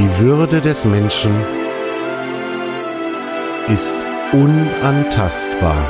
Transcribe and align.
Die 0.00 0.18
Würde 0.18 0.62
des 0.62 0.86
Menschen 0.86 1.34
ist 3.68 3.96
unantastbar. 4.32 5.84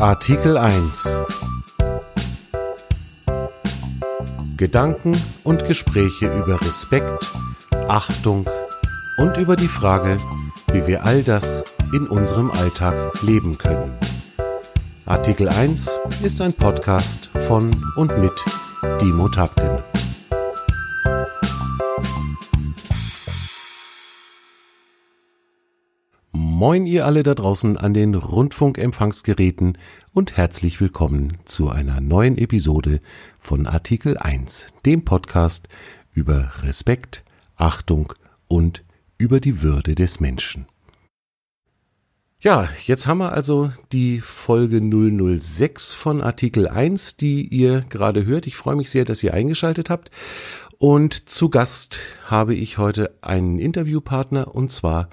Artikel 0.00 0.58
1 0.58 1.20
Gedanken 4.56 5.16
und 5.44 5.64
Gespräche 5.64 6.26
über 6.26 6.60
Respekt, 6.60 7.32
Achtung 7.86 8.50
und 9.18 9.36
über 9.36 9.54
die 9.54 9.68
Frage, 9.68 10.18
wie 10.72 10.88
wir 10.88 11.04
all 11.04 11.22
das 11.22 11.62
in 11.92 12.06
unserem 12.06 12.50
Alltag 12.50 13.22
leben 13.22 13.58
können. 13.58 13.92
Artikel 15.04 15.50
1 15.50 16.00
ist 16.22 16.40
ein 16.40 16.54
Podcast 16.54 17.26
von 17.26 17.84
und 17.96 18.18
mit 18.18 18.32
Dimo 19.00 19.28
Tapken. 19.28 19.82
Moin 26.32 26.86
ihr 26.86 27.04
alle 27.04 27.24
da 27.24 27.34
draußen 27.34 27.76
an 27.76 27.92
den 27.92 28.14
Rundfunkempfangsgeräten 28.14 29.76
und 30.14 30.38
herzlich 30.38 30.80
willkommen 30.80 31.36
zu 31.44 31.68
einer 31.68 32.00
neuen 32.00 32.38
Episode 32.38 33.00
von 33.38 33.66
Artikel 33.66 34.16
1, 34.16 34.68
dem 34.86 35.04
Podcast 35.04 35.68
über 36.14 36.52
Respekt, 36.62 37.22
Achtung 37.56 38.14
und 38.48 38.82
über 39.18 39.40
die 39.40 39.60
Würde 39.60 39.94
des 39.94 40.20
Menschen. 40.20 40.66
Ja, 42.44 42.68
jetzt 42.86 43.06
haben 43.06 43.18
wir 43.18 43.30
also 43.30 43.70
die 43.92 44.18
Folge 44.18 44.80
006 44.80 45.92
von 45.92 46.20
Artikel 46.20 46.66
1, 46.66 47.16
die 47.16 47.46
ihr 47.46 47.82
gerade 47.88 48.26
hört. 48.26 48.48
Ich 48.48 48.56
freue 48.56 48.74
mich 48.74 48.90
sehr, 48.90 49.04
dass 49.04 49.22
ihr 49.22 49.32
eingeschaltet 49.32 49.90
habt. 49.90 50.10
Und 50.78 51.30
zu 51.30 51.50
Gast 51.50 52.00
habe 52.26 52.56
ich 52.56 52.78
heute 52.78 53.14
einen 53.20 53.60
Interviewpartner 53.60 54.56
und 54.56 54.72
zwar 54.72 55.08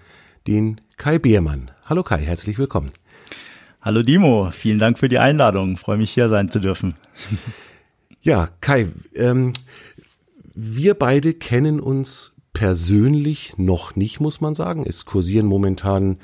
den 0.48 0.82
Kai 0.98 1.20
Beermann. 1.20 1.70
Hallo 1.86 2.02
Kai, 2.02 2.18
herzlich 2.18 2.58
willkommen. 2.58 2.90
Hallo 3.80 4.02
Dimo, 4.02 4.50
vielen 4.52 4.80
Dank 4.80 4.98
für 4.98 5.08
die 5.08 5.20
Einladung. 5.20 5.78
freue 5.78 5.98
mich 5.98 6.10
hier 6.10 6.30
sein 6.30 6.50
zu 6.50 6.60
dürfen. 6.60 6.96
Ja, 8.22 8.50
Kai, 8.60 8.88
ähm, 9.16 9.54
wir 10.54 10.94
beide 10.94 11.34
kennen 11.34 11.80
uns 11.80 12.34
persönlich 12.52 13.54
noch 13.58 13.96
nicht, 13.96 14.20
muss 14.20 14.42
man 14.42 14.56
sagen. 14.56 14.84
Es 14.86 15.06
kursieren 15.06 15.46
momentan 15.46 16.18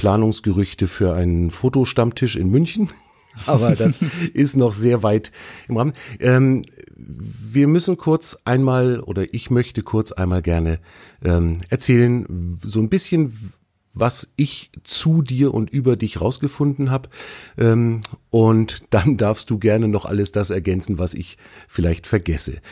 Planungsgerüchte 0.00 0.88
für 0.88 1.14
einen 1.14 1.50
Fotostammtisch 1.50 2.36
in 2.36 2.48
München. 2.48 2.88
Aber 3.46 3.76
das 3.76 3.98
ist 4.32 4.56
noch 4.56 4.72
sehr 4.72 5.02
weit 5.02 5.30
im 5.68 5.76
Rahmen. 5.76 5.92
Ähm, 6.20 6.62
wir 6.96 7.66
müssen 7.66 7.98
kurz 7.98 8.38
einmal 8.46 9.00
oder 9.00 9.34
ich 9.34 9.50
möchte 9.50 9.82
kurz 9.82 10.10
einmal 10.10 10.40
gerne 10.40 10.78
ähm, 11.22 11.58
erzählen, 11.68 12.58
so 12.64 12.80
ein 12.80 12.88
bisschen, 12.88 13.52
was 13.92 14.32
ich 14.36 14.70
zu 14.84 15.20
dir 15.20 15.52
und 15.52 15.68
über 15.68 15.96
dich 15.96 16.18
rausgefunden 16.18 16.90
habe. 16.90 17.10
Ähm, 17.58 18.00
und 18.30 18.84
dann 18.88 19.18
darfst 19.18 19.50
du 19.50 19.58
gerne 19.58 19.86
noch 19.86 20.06
alles 20.06 20.32
das 20.32 20.48
ergänzen, 20.48 20.96
was 20.96 21.12
ich 21.12 21.36
vielleicht 21.68 22.06
vergesse. 22.06 22.62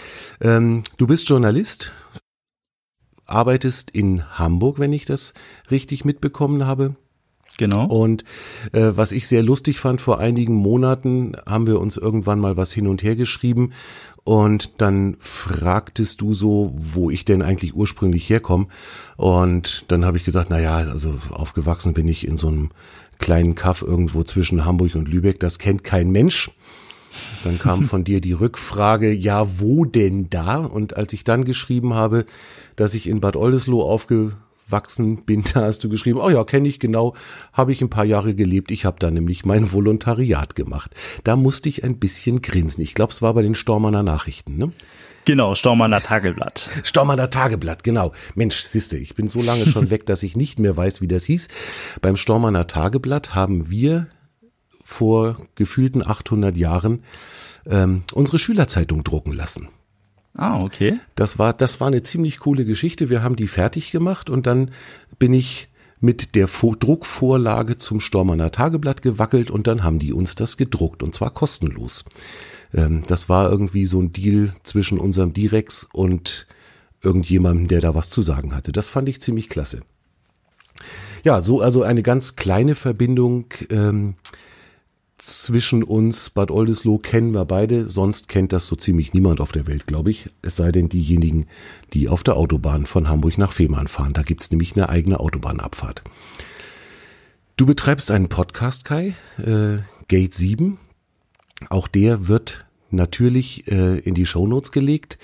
Ähm, 0.40 0.82
du 0.96 1.06
bist 1.06 1.28
Journalist, 1.28 1.92
arbeitest 3.26 3.90
in 3.90 4.38
Hamburg, 4.38 4.78
wenn 4.78 4.94
ich 4.94 5.04
das 5.04 5.34
richtig 5.70 6.06
mitbekommen 6.06 6.64
habe. 6.64 6.96
Genau. 7.59 7.87
Und 7.87 8.25
äh, 8.73 8.92
was 8.95 9.12
ich 9.12 9.27
sehr 9.27 9.42
lustig 9.42 9.79
fand, 9.80 10.01
vor 10.01 10.19
einigen 10.19 10.55
Monaten 10.55 11.36
haben 11.46 11.67
wir 11.67 11.80
uns 11.80 11.96
irgendwann 11.96 12.39
mal 12.39 12.57
was 12.57 12.73
hin 12.73 12.86
und 12.86 13.02
her 13.02 13.17
geschrieben 13.17 13.73
und 14.29 14.80
dann 14.83 15.17
fragtest 15.20 16.20
du 16.20 16.35
so, 16.35 16.73
wo 16.77 17.11
ich 17.11 17.24
denn 17.24 17.42
eigentlich 17.42 17.74
ursprünglich 17.74 18.29
herkomme. 18.29 18.67
Und 19.17 19.91
dann 19.91 20.05
habe 20.05 20.18
ich 20.18 20.24
gesagt, 20.24 20.51
na 20.51 20.61
ja, 20.61 20.77
also 20.77 21.14
aufgewachsen 21.30 21.95
bin 21.95 22.07
ich 22.08 22.29
in 22.29 22.36
so 22.36 22.48
einem 22.48 22.70
kleinen 23.18 23.55
Kaff 23.55 23.83
irgendwo 23.83 24.23
zwischen 24.24 24.64
Hamburg 24.64 24.95
und 24.97 25.08
Lübeck. 25.08 25.41
Das 25.41 25.58
kennt 25.58 25.83
kein 25.83 26.11
Mensch. 26.11 26.51
Dann 27.42 27.58
kam 27.58 27.83
von 27.85 28.05
dir 28.05 28.20
die 28.20 28.35
Rückfrage, 28.35 29.13
ja, 29.13 29.61
wo 29.61 29.85
denn 29.85 30.29
da? 30.29 30.58
Und 30.58 30.97
als 30.97 31.13
ich 31.14 31.24
dann 31.24 31.45
geschrieben 31.45 31.95
habe, 31.95 32.27
dass 32.77 32.95
ich 32.95 33.08
in 33.08 33.20
Bad 33.20 33.35
Oldesloe 33.35 33.83
aufge 33.83 34.36
wachsen 34.70 35.24
bin, 35.24 35.45
da 35.55 35.62
hast 35.62 35.84
du 35.84 35.89
geschrieben, 35.89 36.20
oh 36.20 36.30
ja, 36.30 36.45
kenne 36.45 36.68
ich 36.68 36.79
genau, 36.79 37.14
habe 37.52 37.73
ich 37.73 37.80
ein 37.83 37.90
paar 37.90 38.05
Jahre 38.05 38.34
gelebt. 38.34 38.70
Ich 38.70 38.84
habe 38.84 38.98
da 38.98 39.11
nämlich 39.11 39.45
mein 39.45 39.73
Volontariat 39.73 40.55
gemacht. 40.55 40.95
Da 41.24 41.36
musste 41.36 41.68
ich 41.68 41.84
ein 41.84 41.98
bisschen 41.98 42.42
grinsen. 42.42 42.83
Ich 42.83 42.95
glaube, 42.95 43.12
es 43.12 43.23
war 43.23 43.34
bei 43.34 43.42
den 43.42 43.55
Stormanner 43.55 44.02
Nachrichten, 44.02 44.56
ne? 44.56 44.73
Genau, 45.24 45.55
Stormanner 45.55 46.01
Tageblatt. 46.01 46.70
Stormanner 46.84 47.29
Tageblatt, 47.29 47.84
genau. 47.84 48.12
Mensch, 48.34 48.61
siehste, 48.61 48.96
ich 48.96 49.14
bin 49.14 49.29
so 49.29 49.42
lange 49.42 49.67
schon 49.67 49.90
weg, 49.90 50.06
dass 50.06 50.23
ich 50.23 50.36
nicht 50.36 50.58
mehr 50.58 50.74
weiß, 50.74 51.02
wie 51.02 51.08
das 51.08 51.27
hieß. 51.27 51.48
Beim 52.00 52.17
Stormanner 52.17 52.67
Tageblatt 52.67 53.35
haben 53.35 53.68
wir 53.68 54.06
vor 54.83 55.36
gefühlten 55.55 56.06
800 56.06 56.56
Jahren 56.56 57.02
ähm, 57.67 58.05
unsere 58.14 58.39
Schülerzeitung 58.39 59.05
drucken 59.05 59.33
lassen. 59.33 59.68
Ah, 60.38 60.60
okay. 60.62 61.00
Das 61.16 61.40
war, 61.40 61.52
das 61.52 61.80
war 61.80 61.88
eine 61.88 62.04
ziemlich 62.04 62.38
coole 62.38 62.64
Geschichte. 62.64 63.10
Wir 63.10 63.24
haben 63.24 63.34
die 63.34 63.48
fertig 63.48 63.90
gemacht 63.90 64.30
und 64.30 64.46
dann 64.46 64.70
bin 65.18 65.34
ich 65.34 65.68
mit 66.00 66.36
der 66.36 66.46
Druckvorlage 66.46 67.76
zum 67.76 67.98
Stormanner 67.98 68.52
Tageblatt 68.52 69.02
gewackelt 69.02 69.50
und 69.50 69.66
dann 69.66 69.82
haben 69.82 69.98
die 69.98 70.12
uns 70.12 70.36
das 70.36 70.56
gedruckt 70.56 71.02
und 71.02 71.12
zwar 71.12 71.32
kostenlos. 71.32 72.04
Ähm, 72.72 73.02
das 73.08 73.28
war 73.28 73.50
irgendwie 73.50 73.84
so 73.84 74.00
ein 74.00 74.12
Deal 74.12 74.54
zwischen 74.62 75.00
unserem 75.00 75.32
Direx 75.32 75.88
und 75.92 76.46
irgendjemandem, 77.02 77.66
der 77.66 77.80
da 77.80 77.96
was 77.96 78.08
zu 78.08 78.22
sagen 78.22 78.55
hatte. 78.55 78.70
Das 78.70 78.88
fand 78.88 79.08
ich 79.08 79.20
ziemlich 79.20 79.48
klasse. 79.48 79.80
Ja, 81.24 81.40
so 81.40 81.60
also 81.60 81.82
eine 81.82 82.05
ganz 82.05 82.36
kleine 82.36 82.76
Verbindung. 82.76 83.46
Ähm, 83.70 84.14
zwischen 85.18 85.83
uns, 85.83 86.30
Bad 86.30 86.51
Oldesloe, 86.51 87.01
kennen 87.01 87.33
wir 87.33 87.45
beide. 87.45 87.89
Sonst 87.89 88.29
kennt 88.29 88.52
das 88.52 88.67
so 88.67 88.77
ziemlich 88.77 89.12
niemand 89.12 89.40
auf 89.40 89.52
der 89.52 89.67
Welt, 89.67 89.86
glaube 89.86 90.11
ich. 90.11 90.30
Es 90.42 90.56
sei 90.56 90.73
denn 90.73 90.89
diejenigen, 90.89 91.46
die 91.92 92.08
auf 92.08 92.23
der 92.23 92.36
Autobahn 92.36 92.86
von 92.86 93.08
Hamburg 93.08 93.36
nach 93.36 93.52
Fehmarn 93.52 93.89
fahren. 93.89 94.12
Da 94.12 94.23
gibt's 94.23 94.51
nämlich 94.51 94.77
eine 94.77 94.89
eigene 94.89 95.20
Autobahnabfahrt. 95.20 96.02
Du 97.56 97.67
betreibst 97.67 98.11
einen 98.11 98.29
Podcast, 98.29 98.84
Kai, 98.84 99.14
äh, 99.39 99.79
Gate 100.06 100.34
7. 100.34 100.79
Auch 101.68 101.89
der 101.89 102.29
wird 102.29 102.67
natürlich 102.90 103.67
äh, 103.70 103.98
in 103.98 104.14
die 104.14 104.27
Shownotes 104.27 104.70
gelegt. 104.70 105.18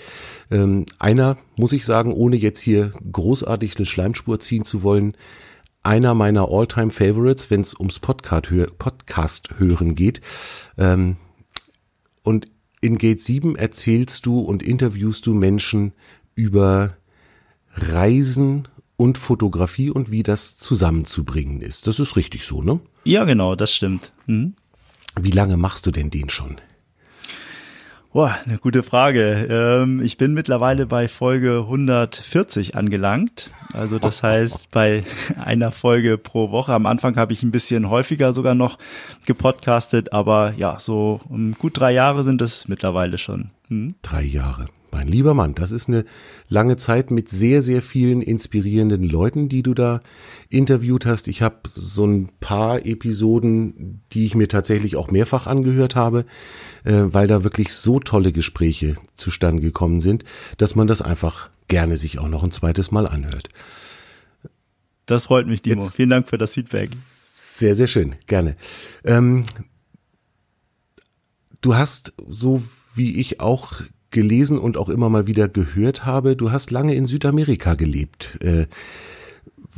Ähm, 0.50 0.86
einer, 0.98 1.36
muss 1.56 1.72
ich 1.72 1.84
sagen, 1.84 2.12
ohne 2.12 2.36
jetzt 2.36 2.60
hier 2.60 2.92
großartig 3.12 3.76
eine 3.76 3.86
Schleimspur 3.86 4.40
ziehen 4.40 4.64
zu 4.64 4.82
wollen, 4.82 5.16
einer 5.84 6.14
meiner 6.14 6.48
Alltime 6.50 6.90
favorites 6.90 7.50
wenn 7.50 7.60
es 7.60 7.74
ums 7.74 8.00
Podcast, 8.00 8.50
hör 8.50 8.66
Podcast 8.66 9.50
hören 9.58 9.94
geht. 9.94 10.20
Ähm, 10.76 11.16
und 12.22 12.48
in 12.80 12.98
Gate 12.98 13.20
7 13.20 13.56
erzählst 13.56 14.26
du 14.26 14.40
und 14.40 14.62
interviewst 14.62 15.26
du 15.26 15.34
Menschen 15.34 15.92
über 16.34 16.96
Reisen 17.74 18.68
und 18.96 19.18
Fotografie 19.18 19.90
und 19.90 20.10
wie 20.10 20.22
das 20.22 20.56
zusammenzubringen 20.56 21.60
ist. 21.60 21.86
Das 21.86 21.98
ist 21.98 22.16
richtig 22.16 22.44
so, 22.44 22.62
ne? 22.62 22.80
Ja, 23.04 23.24
genau, 23.24 23.54
das 23.54 23.72
stimmt. 23.72 24.12
Mhm. 24.26 24.54
Wie 25.20 25.30
lange 25.30 25.56
machst 25.56 25.86
du 25.86 25.90
denn 25.90 26.10
den 26.10 26.28
schon? 26.30 26.56
Boah, 28.14 28.38
eine 28.46 28.58
gute 28.58 28.84
Frage. 28.84 29.48
Ähm, 29.50 30.00
ich 30.00 30.16
bin 30.18 30.34
mittlerweile 30.34 30.86
bei 30.86 31.08
Folge 31.08 31.62
140 31.62 32.76
angelangt. 32.76 33.50
Also 33.72 33.98
das 33.98 34.22
heißt, 34.22 34.70
bei 34.70 35.02
einer 35.44 35.72
Folge 35.72 36.16
pro 36.16 36.52
Woche. 36.52 36.72
Am 36.72 36.86
Anfang 36.86 37.16
habe 37.16 37.32
ich 37.32 37.42
ein 37.42 37.50
bisschen 37.50 37.90
häufiger 37.90 38.32
sogar 38.32 38.54
noch 38.54 38.78
gepodcastet, 39.26 40.12
aber 40.12 40.54
ja, 40.56 40.78
so 40.78 41.22
um 41.28 41.54
gut 41.54 41.80
drei 41.80 41.90
Jahre 41.90 42.22
sind 42.22 42.40
es 42.40 42.68
mittlerweile 42.68 43.18
schon. 43.18 43.50
Hm? 43.66 43.88
Drei 44.02 44.22
Jahre. 44.22 44.66
Mein 44.94 45.08
lieber 45.08 45.34
Mann, 45.34 45.56
das 45.56 45.72
ist 45.72 45.88
eine 45.88 46.04
lange 46.48 46.76
Zeit 46.76 47.10
mit 47.10 47.28
sehr, 47.28 47.62
sehr 47.62 47.82
vielen 47.82 48.22
inspirierenden 48.22 49.02
Leuten, 49.02 49.48
die 49.48 49.64
du 49.64 49.74
da 49.74 50.02
interviewt 50.50 51.04
hast. 51.04 51.26
Ich 51.26 51.42
habe 51.42 51.56
so 51.64 52.06
ein 52.06 52.28
paar 52.38 52.86
Episoden, 52.86 54.02
die 54.12 54.24
ich 54.24 54.36
mir 54.36 54.46
tatsächlich 54.46 54.94
auch 54.94 55.10
mehrfach 55.10 55.48
angehört 55.48 55.96
habe, 55.96 56.26
äh, 56.84 56.92
weil 57.06 57.26
da 57.26 57.42
wirklich 57.42 57.74
so 57.74 57.98
tolle 57.98 58.30
Gespräche 58.30 58.94
zustande 59.16 59.62
gekommen 59.62 59.98
sind, 60.00 60.22
dass 60.58 60.76
man 60.76 60.86
das 60.86 61.02
einfach 61.02 61.50
gerne 61.66 61.96
sich 61.96 62.20
auch 62.20 62.28
noch 62.28 62.44
ein 62.44 62.52
zweites 62.52 62.92
Mal 62.92 63.08
anhört. 63.08 63.48
Das 65.06 65.26
freut 65.26 65.48
mich, 65.48 65.60
Dimo. 65.60 65.82
Jetzt, 65.82 65.96
Vielen 65.96 66.10
Dank 66.10 66.28
für 66.28 66.38
das 66.38 66.54
Feedback. 66.54 66.88
Sehr, 66.92 67.74
sehr 67.74 67.88
schön. 67.88 68.14
Gerne. 68.28 68.54
Ähm, 69.02 69.44
du 71.62 71.74
hast 71.74 72.12
so 72.28 72.62
wie 72.94 73.16
ich 73.16 73.40
auch 73.40 73.82
gelesen 74.14 74.58
und 74.58 74.78
auch 74.78 74.88
immer 74.88 75.10
mal 75.10 75.26
wieder 75.26 75.48
gehört 75.48 76.06
habe, 76.06 76.36
du 76.36 76.50
hast 76.50 76.70
lange 76.70 76.94
in 76.94 77.04
Südamerika 77.04 77.74
gelebt. 77.74 78.38
Äh, 78.40 78.66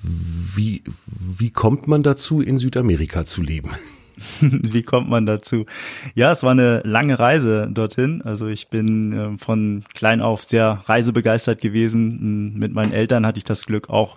wie, 0.03 0.85
wie 1.19 1.51
kommt 1.51 1.89
man 1.89 2.05
dazu, 2.05 2.41
in 2.41 2.59
Südamerika 2.59 3.27
zu 3.27 3.43
leben? 3.43 3.71
Wie 4.41 4.83
kommt 4.83 5.09
man 5.09 5.27
dazu? 5.27 5.67
Ja, 6.15 6.33
es 6.33 6.43
war 6.43 6.53
eine 6.53 6.81
lange 6.85 7.19
Reise 7.19 7.69
dorthin. 7.71 8.23
Also 8.23 8.47
ich 8.47 8.69
bin 8.69 9.13
äh, 9.13 9.39
von 9.39 9.85
klein 9.95 10.21
auf 10.21 10.45
sehr 10.45 10.83
reisebegeistert 10.87 11.61
gewesen. 11.61 12.55
Mit 12.55 12.73
meinen 12.73 12.93
Eltern 12.93 13.27
hatte 13.27 13.39
ich 13.39 13.45
das 13.45 13.67
Glück 13.67 13.91
auch 13.91 14.17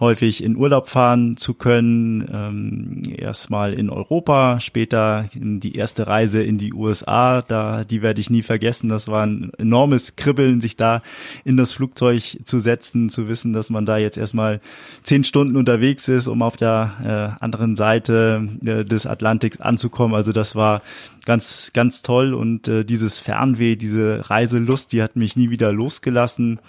häufig 0.00 0.42
in 0.42 0.56
Urlaub 0.56 0.88
fahren 0.88 1.36
zu 1.36 1.54
können. 1.54 2.28
Ähm, 2.32 3.14
erstmal 3.16 3.74
in 3.74 3.90
Europa, 3.90 4.60
später 4.60 5.28
die 5.34 5.76
erste 5.76 6.06
Reise 6.06 6.42
in 6.42 6.58
die 6.58 6.72
USA. 6.72 7.42
Da, 7.42 7.84
die 7.84 8.02
werde 8.02 8.20
ich 8.20 8.30
nie 8.30 8.42
vergessen. 8.42 8.88
Das 8.88 9.08
war 9.08 9.26
ein 9.26 9.52
enormes 9.58 10.16
Kribbeln, 10.16 10.60
sich 10.60 10.76
da 10.76 11.02
in 11.44 11.56
das 11.56 11.72
Flugzeug 11.72 12.38
zu 12.44 12.58
setzen, 12.58 13.08
zu 13.08 13.28
wissen, 13.28 13.52
dass 13.52 13.70
man 13.70 13.86
da 13.86 13.96
jetzt 13.96 14.18
erstmal 14.18 14.60
zehn 15.02 15.24
Stunden 15.24 15.56
unterwegs 15.56 16.08
ist, 16.08 16.28
um 16.28 16.42
auf 16.42 16.56
der 16.56 17.38
äh, 17.40 17.44
anderen 17.44 17.76
Seite 17.76 18.48
äh, 18.64 18.84
des 18.84 19.06
Atlantiks 19.06 19.33
anzukommen. 19.60 20.14
Also 20.14 20.32
das 20.32 20.54
war 20.54 20.82
ganz, 21.24 21.70
ganz 21.72 22.02
toll 22.02 22.34
und 22.34 22.68
äh, 22.68 22.84
dieses 22.84 23.18
Fernweh, 23.18 23.76
diese 23.76 24.28
Reiselust, 24.28 24.92
die 24.92 25.02
hat 25.02 25.16
mich 25.16 25.36
nie 25.36 25.50
wieder 25.50 25.72
losgelassen 25.72 26.60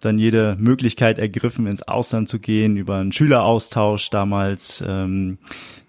dann 0.00 0.18
jede 0.18 0.56
Möglichkeit 0.58 1.18
ergriffen, 1.18 1.66
ins 1.66 1.82
Ausland 1.82 2.28
zu 2.28 2.38
gehen, 2.38 2.76
über 2.76 2.96
einen 2.96 3.12
Schüleraustausch 3.12 4.10
damals. 4.10 4.82
Ähm, 4.86 5.38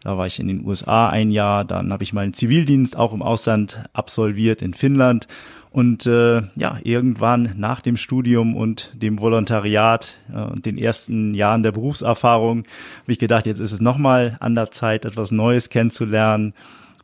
da 0.04 0.18
war 0.18 0.28
ich 0.28 0.40
in 0.40 0.48
den 0.48 0.66
USA 0.66 1.10
ein 1.10 1.32
Jahr, 1.32 1.66
dann 1.66 1.92
habe 1.92 2.04
ich 2.04 2.14
meinen 2.14 2.34
Zivildienst 2.34 2.98
auch 2.98 3.14
im 3.14 3.22
Ausland 3.22 3.84
absolviert 3.94 4.62
in 4.62 4.74
Finnland. 4.74 5.28
Und 5.72 6.08
äh, 6.08 6.42
ja, 6.56 6.80
irgendwann 6.84 7.54
nach 7.58 7.82
dem 7.82 7.96
Studium 7.96 8.56
und 8.56 8.92
dem 8.96 9.22
Volontariat 9.22 10.18
äh, 10.34 10.42
und 10.42 10.66
den 10.66 10.80
ersten 10.80 11.36
Jahren 11.36 11.62
der 11.62 11.72
Berufserfahrung 11.72 12.64
habe 13.04 13.12
ich 13.12 13.20
gedacht, 13.20 13.46
jetzt 13.46 13.60
ist 13.60 13.72
es 13.72 13.80
nochmal 13.80 14.36
an 14.40 14.56
der 14.56 14.72
Zeit, 14.72 15.06
etwas 15.06 15.32
Neues 15.32 15.70
kennenzulernen 15.70 16.54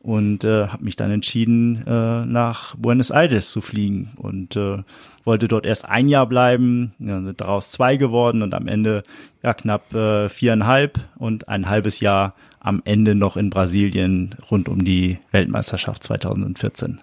und 0.05 0.43
äh, 0.43 0.67
habe 0.67 0.83
mich 0.83 0.95
dann 0.95 1.11
entschieden, 1.11 1.85
äh, 1.85 2.25
nach 2.25 2.75
Buenos 2.75 3.11
Aires 3.11 3.51
zu 3.51 3.61
fliegen 3.61 4.11
und 4.17 4.55
äh, 4.55 4.83
wollte 5.23 5.47
dort 5.47 5.65
erst 5.65 5.85
ein 5.85 6.09
Jahr 6.09 6.27
bleiben, 6.27 6.93
dann 6.99 7.25
sind 7.25 7.41
daraus 7.41 7.71
zwei 7.71 7.97
geworden 7.97 8.41
und 8.41 8.53
am 8.53 8.67
Ende 8.67 9.03
ja 9.43 9.53
knapp 9.53 9.93
äh, 9.93 10.29
viereinhalb 10.29 10.99
und 11.17 11.49
ein 11.49 11.67
halbes 11.67 11.99
Jahr 11.99 12.35
am 12.59 12.81
Ende 12.85 13.15
noch 13.15 13.37
in 13.37 13.51
Brasilien 13.51 14.35
rund 14.49 14.69
um 14.69 14.85
die 14.85 15.19
Weltmeisterschaft 15.31 16.03
2014. 16.03 17.01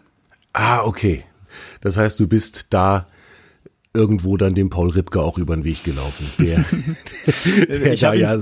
Ah, 0.53 0.83
okay. 0.83 1.25
Das 1.81 1.97
heißt, 1.97 2.19
du 2.21 2.29
bist 2.29 2.69
da 2.71 3.07
irgendwo 3.95 4.37
dann 4.37 4.55
dem 4.55 4.71
Paul 4.71 4.91
Ripke 4.91 5.21
auch 5.21 5.39
über 5.39 5.55
den 5.55 5.65
Weg 5.65 5.85
gelaufen. 5.85 6.27
Der, 6.39 6.65
der 7.69 7.97
da 7.97 8.15
ja 8.15 8.37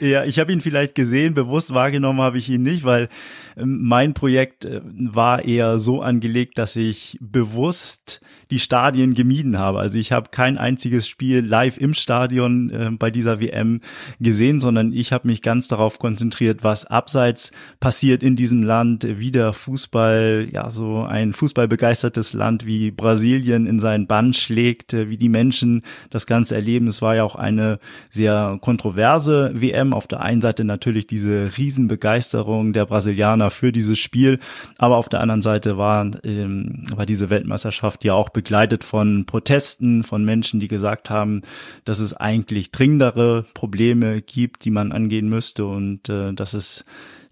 ja, 0.00 0.24
ich 0.24 0.38
habe 0.38 0.52
ihn 0.52 0.62
vielleicht 0.62 0.94
gesehen, 0.94 1.34
bewusst 1.34 1.74
wahrgenommen 1.74 2.20
habe 2.20 2.38
ich 2.38 2.48
ihn 2.48 2.62
nicht, 2.62 2.84
weil 2.84 3.08
ähm, 3.56 3.80
mein 3.82 4.14
Projekt 4.14 4.64
äh, 4.64 4.80
war 4.82 5.44
eher 5.44 5.78
so 5.78 6.00
angelegt, 6.00 6.56
dass 6.56 6.74
ich 6.74 7.18
bewusst 7.20 8.22
die 8.50 8.58
Stadien 8.58 9.14
gemieden 9.14 9.58
habe. 9.58 9.78
Also 9.78 9.98
ich 9.98 10.12
habe 10.12 10.30
kein 10.30 10.58
einziges 10.58 11.08
Spiel 11.08 11.44
live 11.44 11.78
im 11.78 11.94
Stadion 11.94 12.70
äh, 12.70 12.90
bei 12.90 13.10
dieser 13.10 13.40
WM 13.40 13.80
gesehen, 14.18 14.60
sondern 14.60 14.92
ich 14.92 15.12
habe 15.12 15.28
mich 15.28 15.42
ganz 15.42 15.68
darauf 15.68 15.98
konzentriert, 15.98 16.62
was 16.62 16.84
abseits 16.84 17.52
passiert 17.78 18.22
in 18.22 18.36
diesem 18.36 18.62
Land, 18.62 19.06
wie 19.08 19.30
der 19.30 19.52
Fußball, 19.52 20.48
ja 20.50 20.70
so 20.70 21.04
ein 21.04 21.32
fußballbegeistertes 21.32 22.32
Land 22.32 22.66
wie 22.66 22.90
Brasilien 22.90 23.66
in 23.66 23.78
seinen 23.78 24.06
Bann 24.06 24.32
schlägt, 24.32 24.94
äh, 24.94 25.08
wie 25.08 25.16
die 25.16 25.28
Menschen 25.28 25.82
das 26.10 26.26
Ganze 26.26 26.54
erleben. 26.54 26.88
Es 26.88 27.02
war 27.02 27.14
ja 27.14 27.24
auch 27.24 27.36
eine 27.36 27.78
sehr 28.08 28.58
kontroverse 28.60 29.52
WM. 29.54 29.94
Auf 29.94 30.06
der 30.06 30.20
einen 30.20 30.40
Seite 30.40 30.64
natürlich 30.64 31.06
diese 31.06 31.56
Riesenbegeisterung 31.56 32.72
der 32.72 32.86
Brasilianer 32.86 33.50
für 33.50 33.72
dieses 33.72 33.98
Spiel, 33.98 34.38
aber 34.78 34.96
auf 34.96 35.08
der 35.08 35.20
anderen 35.20 35.42
Seite 35.42 35.78
war, 35.78 36.10
ähm, 36.24 36.84
war 36.94 37.06
diese 37.06 37.30
Weltmeisterschaft 37.30 38.04
ja 38.04 38.14
auch 38.14 38.30
begleitet 38.40 38.84
von 38.84 39.26
Protesten, 39.26 40.02
von 40.02 40.24
Menschen, 40.24 40.60
die 40.60 40.68
gesagt 40.68 41.10
haben, 41.10 41.42
dass 41.84 42.00
es 42.00 42.14
eigentlich 42.14 42.70
dringendere 42.70 43.44
Probleme 43.52 44.22
gibt, 44.22 44.64
die 44.64 44.70
man 44.70 44.92
angehen 44.92 45.28
müsste 45.28 45.66
und 45.66 46.08
äh, 46.08 46.32
dass 46.32 46.54
es 46.54 46.86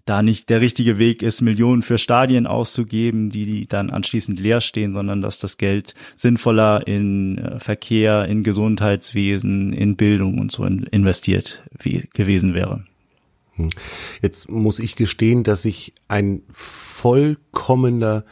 da 0.05 0.21
nicht 0.21 0.49
der 0.49 0.61
richtige 0.61 0.99
Weg 0.99 1.23
ist, 1.23 1.41
Millionen 1.41 1.81
für 1.81 1.97
Stadien 1.97 2.45
auszugeben, 2.45 3.31
die 3.31 3.67
dann 3.67 3.89
anschließend 3.89 4.39
leer 4.39 4.61
stehen, 4.61 4.93
sondern 4.93 5.21
dass 5.21 5.39
das 5.39 5.57
Geld 5.57 5.95
sinnvoller 6.15 6.85
in 6.87 7.39
äh, 7.39 7.59
Verkehr, 7.59 8.25
in 8.25 8.43
Gesundheitswesen, 8.43 9.73
in 9.73 9.95
Bildung 9.95 10.37
und 10.37 10.51
so 10.51 10.63
investiert 10.63 11.63
gewesen 12.13 12.53
wäre. 12.53 12.83
Hm. 13.55 13.69
Jetzt 14.21 14.51
muss 14.51 14.77
ich 14.77 14.95
gestehen, 14.95 15.43
dass 15.43 15.65
ich 15.65 15.93
ein 16.07 16.43
vollkommener 16.51 18.25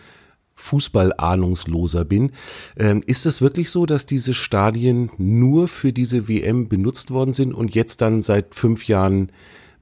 Fußballahnungsloser 0.58 2.04
bin. 2.04 2.32
Ähm, 2.78 3.02
ist 3.06 3.26
es 3.26 3.42
wirklich 3.42 3.70
so, 3.70 3.86
dass 3.86 4.06
diese 4.06 4.34
Stadien 4.34 5.12
nur 5.18 5.68
für 5.68 5.94
diese 5.94 6.28
WM 6.28 6.68
benutzt 6.68 7.12
worden 7.12 7.32
sind 7.32 7.54
und 7.54 7.74
jetzt 7.74 8.02
dann 8.02 8.22
seit 8.22 8.56
fünf 8.56 8.88
Jahren 8.88 9.32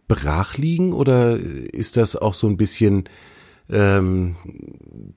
brach 0.07 0.57
liegen? 0.57 0.93
Oder 0.93 1.37
ist 1.37 1.97
das 1.97 2.15
auch 2.15 2.33
so 2.33 2.47
ein 2.47 2.57
bisschen 2.57 3.05
ähm, 3.69 4.35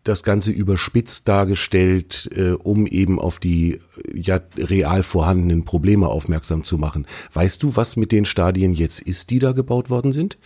das 0.04 0.22
Ganze 0.22 0.52
überspitzt 0.52 1.28
dargestellt, 1.28 2.30
äh, 2.34 2.52
um 2.52 2.86
eben 2.86 3.18
auf 3.18 3.40
die 3.40 3.78
ja 4.14 4.40
real 4.56 5.02
vorhandenen 5.02 5.64
Probleme 5.64 6.06
aufmerksam 6.06 6.64
zu 6.64 6.78
machen? 6.78 7.06
Weißt 7.32 7.62
du, 7.62 7.76
was 7.76 7.96
mit 7.96 8.12
den 8.12 8.24
Stadien 8.24 8.72
jetzt 8.72 9.02
ist, 9.02 9.30
die 9.30 9.40
da 9.40 9.52
gebaut 9.52 9.90
worden 9.90 10.12
sind? 10.12 10.38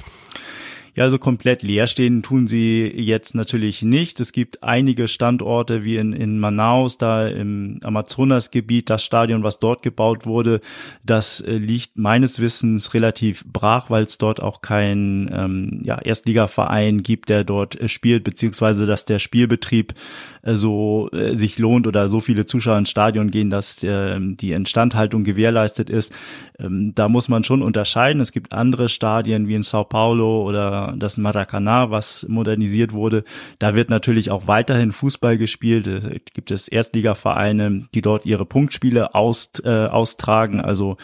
Ja, 0.94 1.04
also 1.04 1.18
komplett 1.18 1.62
leer 1.62 1.86
stehen 1.86 2.22
tun 2.22 2.46
sie 2.46 2.86
jetzt 2.86 3.34
natürlich 3.34 3.80
nicht. 3.80 4.20
Es 4.20 4.32
gibt 4.32 4.62
einige 4.62 5.08
Standorte 5.08 5.84
wie 5.84 5.96
in, 5.96 6.12
in 6.12 6.38
Manaus, 6.38 6.98
da 6.98 7.26
im 7.28 7.78
Amazonasgebiet, 7.82 8.90
das 8.90 9.02
Stadion, 9.02 9.42
was 9.42 9.58
dort 9.58 9.82
gebaut 9.82 10.26
wurde, 10.26 10.60
das 11.02 11.40
äh, 11.40 11.52
liegt 11.52 11.96
meines 11.96 12.40
Wissens 12.40 12.92
relativ 12.92 13.46
brach, 13.46 13.88
weil 13.88 14.02
es 14.02 14.18
dort 14.18 14.42
auch 14.42 14.60
kein 14.60 15.30
ähm, 15.32 15.80
ja, 15.82 15.98
Erstligaverein 15.98 17.02
gibt, 17.02 17.30
der 17.30 17.44
dort 17.44 17.80
äh, 17.80 17.88
spielt, 17.88 18.22
beziehungsweise 18.22 18.84
dass 18.84 19.06
der 19.06 19.18
Spielbetrieb 19.18 19.94
so 20.42 21.08
äh, 21.12 21.34
sich 21.34 21.58
lohnt 21.58 21.86
oder 21.86 22.08
so 22.08 22.20
viele 22.20 22.46
Zuschauer 22.46 22.78
ins 22.78 22.90
Stadion 22.90 23.30
gehen, 23.30 23.50
dass 23.50 23.82
äh, 23.84 24.18
die 24.20 24.52
Instandhaltung 24.52 25.22
gewährleistet 25.22 25.88
ist. 25.88 26.12
Ähm, 26.58 26.92
da 26.94 27.08
muss 27.08 27.28
man 27.28 27.44
schon 27.44 27.62
unterscheiden. 27.62 28.20
Es 28.20 28.32
gibt 28.32 28.52
andere 28.52 28.88
Stadien 28.88 29.46
wie 29.46 29.54
in 29.54 29.62
Sao 29.62 29.84
Paulo 29.84 30.42
oder 30.42 30.94
das 30.98 31.16
Maracanã, 31.16 31.90
was 31.90 32.26
modernisiert 32.28 32.92
wurde. 32.92 33.22
Da 33.58 33.74
wird 33.74 33.88
natürlich 33.88 34.30
auch 34.30 34.48
weiterhin 34.48 34.92
Fußball 34.92 35.38
gespielt. 35.38 35.86
Äh, 35.86 36.20
gibt 36.34 36.50
es 36.50 36.68
Erstligavereine, 36.68 37.88
die 37.94 38.02
dort 38.02 38.26
ihre 38.26 38.44
Punktspiele 38.44 39.14
aus, 39.14 39.52
äh, 39.64 39.86
austragen. 39.86 40.60
Also 40.60 40.96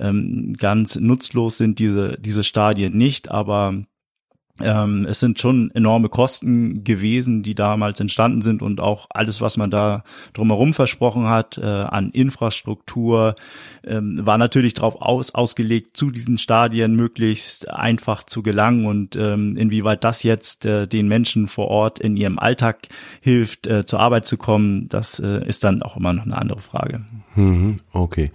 ähm, 0.00 0.54
ganz 0.58 0.96
nutzlos 0.96 1.58
sind 1.58 1.78
diese, 1.78 2.16
diese 2.18 2.44
Stadien 2.44 2.96
nicht, 2.96 3.30
aber 3.30 3.74
ähm, 4.62 5.06
es 5.08 5.20
sind 5.20 5.38
schon 5.38 5.70
enorme 5.72 6.08
Kosten 6.08 6.82
gewesen, 6.82 7.42
die 7.42 7.54
damals 7.54 8.00
entstanden 8.00 8.40
sind 8.42 8.62
und 8.62 8.80
auch 8.80 9.06
alles, 9.10 9.40
was 9.40 9.56
man 9.56 9.70
da 9.70 10.02
drumherum 10.32 10.72
versprochen 10.72 11.28
hat 11.28 11.58
äh, 11.58 11.64
an 11.64 12.10
Infrastruktur, 12.10 13.34
ähm, 13.84 14.24
war 14.24 14.38
natürlich 14.38 14.74
darauf 14.74 15.00
aus, 15.02 15.34
ausgelegt, 15.34 15.96
zu 15.96 16.10
diesen 16.10 16.38
Stadien 16.38 16.96
möglichst 16.96 17.68
einfach 17.68 18.22
zu 18.22 18.42
gelangen 18.42 18.86
und 18.86 19.16
ähm, 19.16 19.56
inwieweit 19.56 20.04
das 20.04 20.22
jetzt 20.22 20.64
äh, 20.64 20.86
den 20.86 21.08
Menschen 21.08 21.48
vor 21.48 21.68
Ort 21.68 22.00
in 22.00 22.16
ihrem 22.16 22.38
Alltag 22.38 22.88
hilft, 23.20 23.66
äh, 23.66 23.84
zur 23.84 24.00
Arbeit 24.00 24.26
zu 24.26 24.36
kommen, 24.36 24.88
das 24.88 25.18
äh, 25.18 25.46
ist 25.46 25.64
dann 25.64 25.82
auch 25.82 25.96
immer 25.96 26.12
noch 26.12 26.24
eine 26.24 26.38
andere 26.38 26.60
Frage. 26.60 27.04
Mhm, 27.34 27.76
okay, 27.92 28.30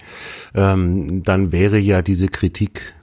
ähm, 0.54 1.24
dann 1.24 1.52
wäre 1.52 1.80
ja 1.80 2.02
diese 2.02 2.28
Kritik 2.28 2.94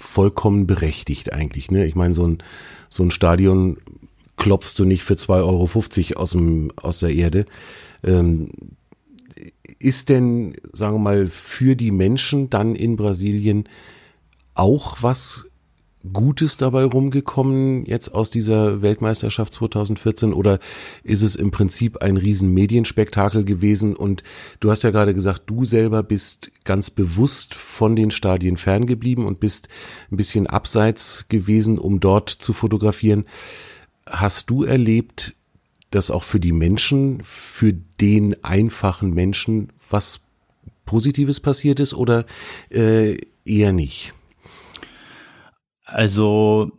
vollkommen 0.00 0.66
berechtigt 0.66 1.32
eigentlich. 1.32 1.70
Ne? 1.70 1.86
Ich 1.86 1.94
meine, 1.94 2.14
so 2.14 2.26
ein, 2.26 2.38
so 2.88 3.02
ein 3.02 3.10
Stadion 3.10 3.76
klopfst 4.36 4.74
du 4.78 4.84
nicht 4.84 5.02
für 5.02 5.14
2,50 5.14 6.16
Euro 6.16 6.20
aus, 6.20 6.30
dem, 6.30 6.72
aus 6.76 7.00
der 7.00 7.10
Erde. 7.10 7.46
Ähm, 8.02 8.50
ist 9.78 10.08
denn, 10.08 10.56
sagen 10.72 10.96
wir 10.96 11.00
mal, 11.00 11.26
für 11.26 11.76
die 11.76 11.90
Menschen 11.90 12.50
dann 12.50 12.74
in 12.74 12.96
Brasilien 12.96 13.68
auch 14.54 14.98
was 15.02 15.46
Gutes 16.12 16.56
dabei 16.56 16.84
rumgekommen 16.84 17.84
jetzt 17.84 18.14
aus 18.14 18.30
dieser 18.30 18.80
Weltmeisterschaft 18.80 19.52
2014 19.52 20.32
oder 20.32 20.58
ist 21.04 21.20
es 21.20 21.36
im 21.36 21.50
Prinzip 21.50 21.98
ein 21.98 22.16
riesen 22.16 22.54
Medienspektakel 22.54 23.44
gewesen 23.44 23.94
und 23.94 24.22
du 24.60 24.70
hast 24.70 24.82
ja 24.82 24.92
gerade 24.92 25.12
gesagt, 25.12 25.42
du 25.44 25.66
selber 25.66 26.02
bist 26.02 26.52
ganz 26.64 26.88
bewusst 26.88 27.54
von 27.54 27.96
den 27.96 28.10
Stadien 28.10 28.56
ferngeblieben 28.56 29.26
und 29.26 29.40
bist 29.40 29.68
ein 30.10 30.16
bisschen 30.16 30.46
abseits 30.46 31.28
gewesen, 31.28 31.78
um 31.78 32.00
dort 32.00 32.30
zu 32.30 32.54
fotografieren. 32.54 33.26
Hast 34.06 34.48
du 34.48 34.64
erlebt, 34.64 35.34
dass 35.90 36.10
auch 36.10 36.22
für 36.22 36.40
die 36.40 36.52
Menschen, 36.52 37.20
für 37.22 37.74
den 37.74 38.42
einfachen 38.42 39.10
Menschen 39.10 39.70
was 39.90 40.20
Positives 40.86 41.40
passiert 41.40 41.78
ist 41.78 41.92
oder 41.92 42.24
äh, 42.70 43.18
eher 43.44 43.72
nicht? 43.72 44.14
Also 45.92 46.72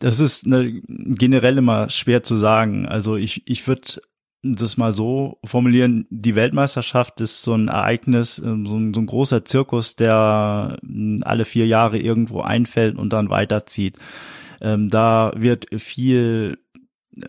das 0.00 0.20
ist 0.20 0.46
eine, 0.46 0.80
generell 0.86 1.58
immer 1.58 1.90
schwer 1.90 2.22
zu 2.22 2.36
sagen. 2.36 2.86
Also 2.86 3.16
ich, 3.16 3.42
ich 3.48 3.66
würde 3.66 4.00
das 4.44 4.76
mal 4.76 4.92
so 4.92 5.38
formulieren, 5.44 6.06
die 6.10 6.34
Weltmeisterschaft 6.34 7.20
ist 7.20 7.42
so 7.42 7.54
ein 7.54 7.68
Ereignis, 7.68 8.38
ähm, 8.38 8.66
so 8.66 8.76
ein, 8.76 8.92
so 8.92 9.00
ein 9.00 9.06
großer 9.06 9.44
Zirkus, 9.44 9.96
der 9.96 10.78
hm, 10.82 11.18
alle 11.22 11.44
vier 11.44 11.66
Jahre 11.66 11.98
irgendwo 11.98 12.40
einfällt 12.40 12.96
und 12.96 13.12
dann 13.12 13.30
weiterzieht. 13.30 13.96
Ähm, 14.60 14.88
da 14.90 15.32
wird 15.36 15.66
viel 15.80 16.58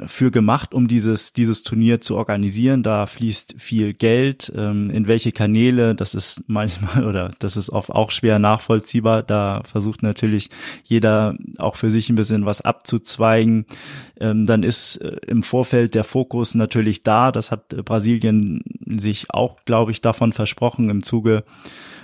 für 0.08 0.32
gemacht, 0.32 0.74
um 0.74 0.88
dieses, 0.88 1.34
dieses 1.34 1.64
Turnier 1.64 2.02
zu 2.02 2.16
organisieren. 2.16 2.84
Da 2.84 3.06
fließt 3.06 3.56
viel 3.58 3.94
Geld. 3.94 4.52
Ähm, 4.56 4.90
in 4.90 5.08
welche 5.08 5.32
Kanäle, 5.32 5.96
das 5.96 6.16
ist 6.16 6.44
manchmal 6.48 7.06
oder 7.08 7.32
das 7.40 7.58
ist 7.58 7.70
oft 7.70 7.92
auch 7.92 8.12
schwer 8.12 8.40
nachvollziehbar. 8.40 9.24
Da 9.24 9.62
versucht 9.66 10.04
natürlich 10.04 10.50
jeder 10.84 11.36
auch 11.58 11.76
für 11.76 11.92
sich 11.92 12.10
ein 12.10 12.16
bisschen 12.16 12.46
was 12.46 12.62
abzuzweigen. 12.62 13.66
Ähm, 14.20 14.46
dann 14.46 14.64
ist 14.64 14.98
äh, 14.98 15.18
im 15.28 15.44
Vorfeld 15.44 15.94
der 15.94 16.04
Fokus 16.04 16.56
natürlich 16.56 17.04
da. 17.04 17.32
Das 17.32 17.52
hat 17.52 17.70
Brasilien 17.70 18.64
sich 18.86 19.30
auch, 19.30 19.58
glaube 19.66 19.92
ich, 19.92 20.02
davon 20.02 20.34
versprochen 20.34 20.90
im 20.90 21.04
Zuge 21.04 21.44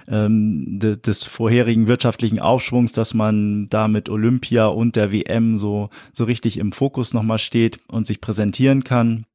ähm, 0.07 0.79
de, 0.79 0.97
des 0.97 1.23
vorherigen 1.23 1.87
wirtschaftlichen 1.87 2.39
Aufschwungs, 2.39 2.93
dass 2.93 3.13
man 3.13 3.67
da 3.67 3.87
mit 3.87 4.09
Olympia 4.09 4.67
und 4.67 4.95
der 4.95 5.11
WM 5.11 5.57
so, 5.57 5.89
so 6.13 6.23
richtig 6.23 6.57
im 6.57 6.71
Fokus 6.71 7.13
nochmal 7.13 7.39
steht 7.39 7.79
und 7.87 8.07
sich 8.07 8.21
präsentieren 8.21 8.83
kann. 8.83 9.25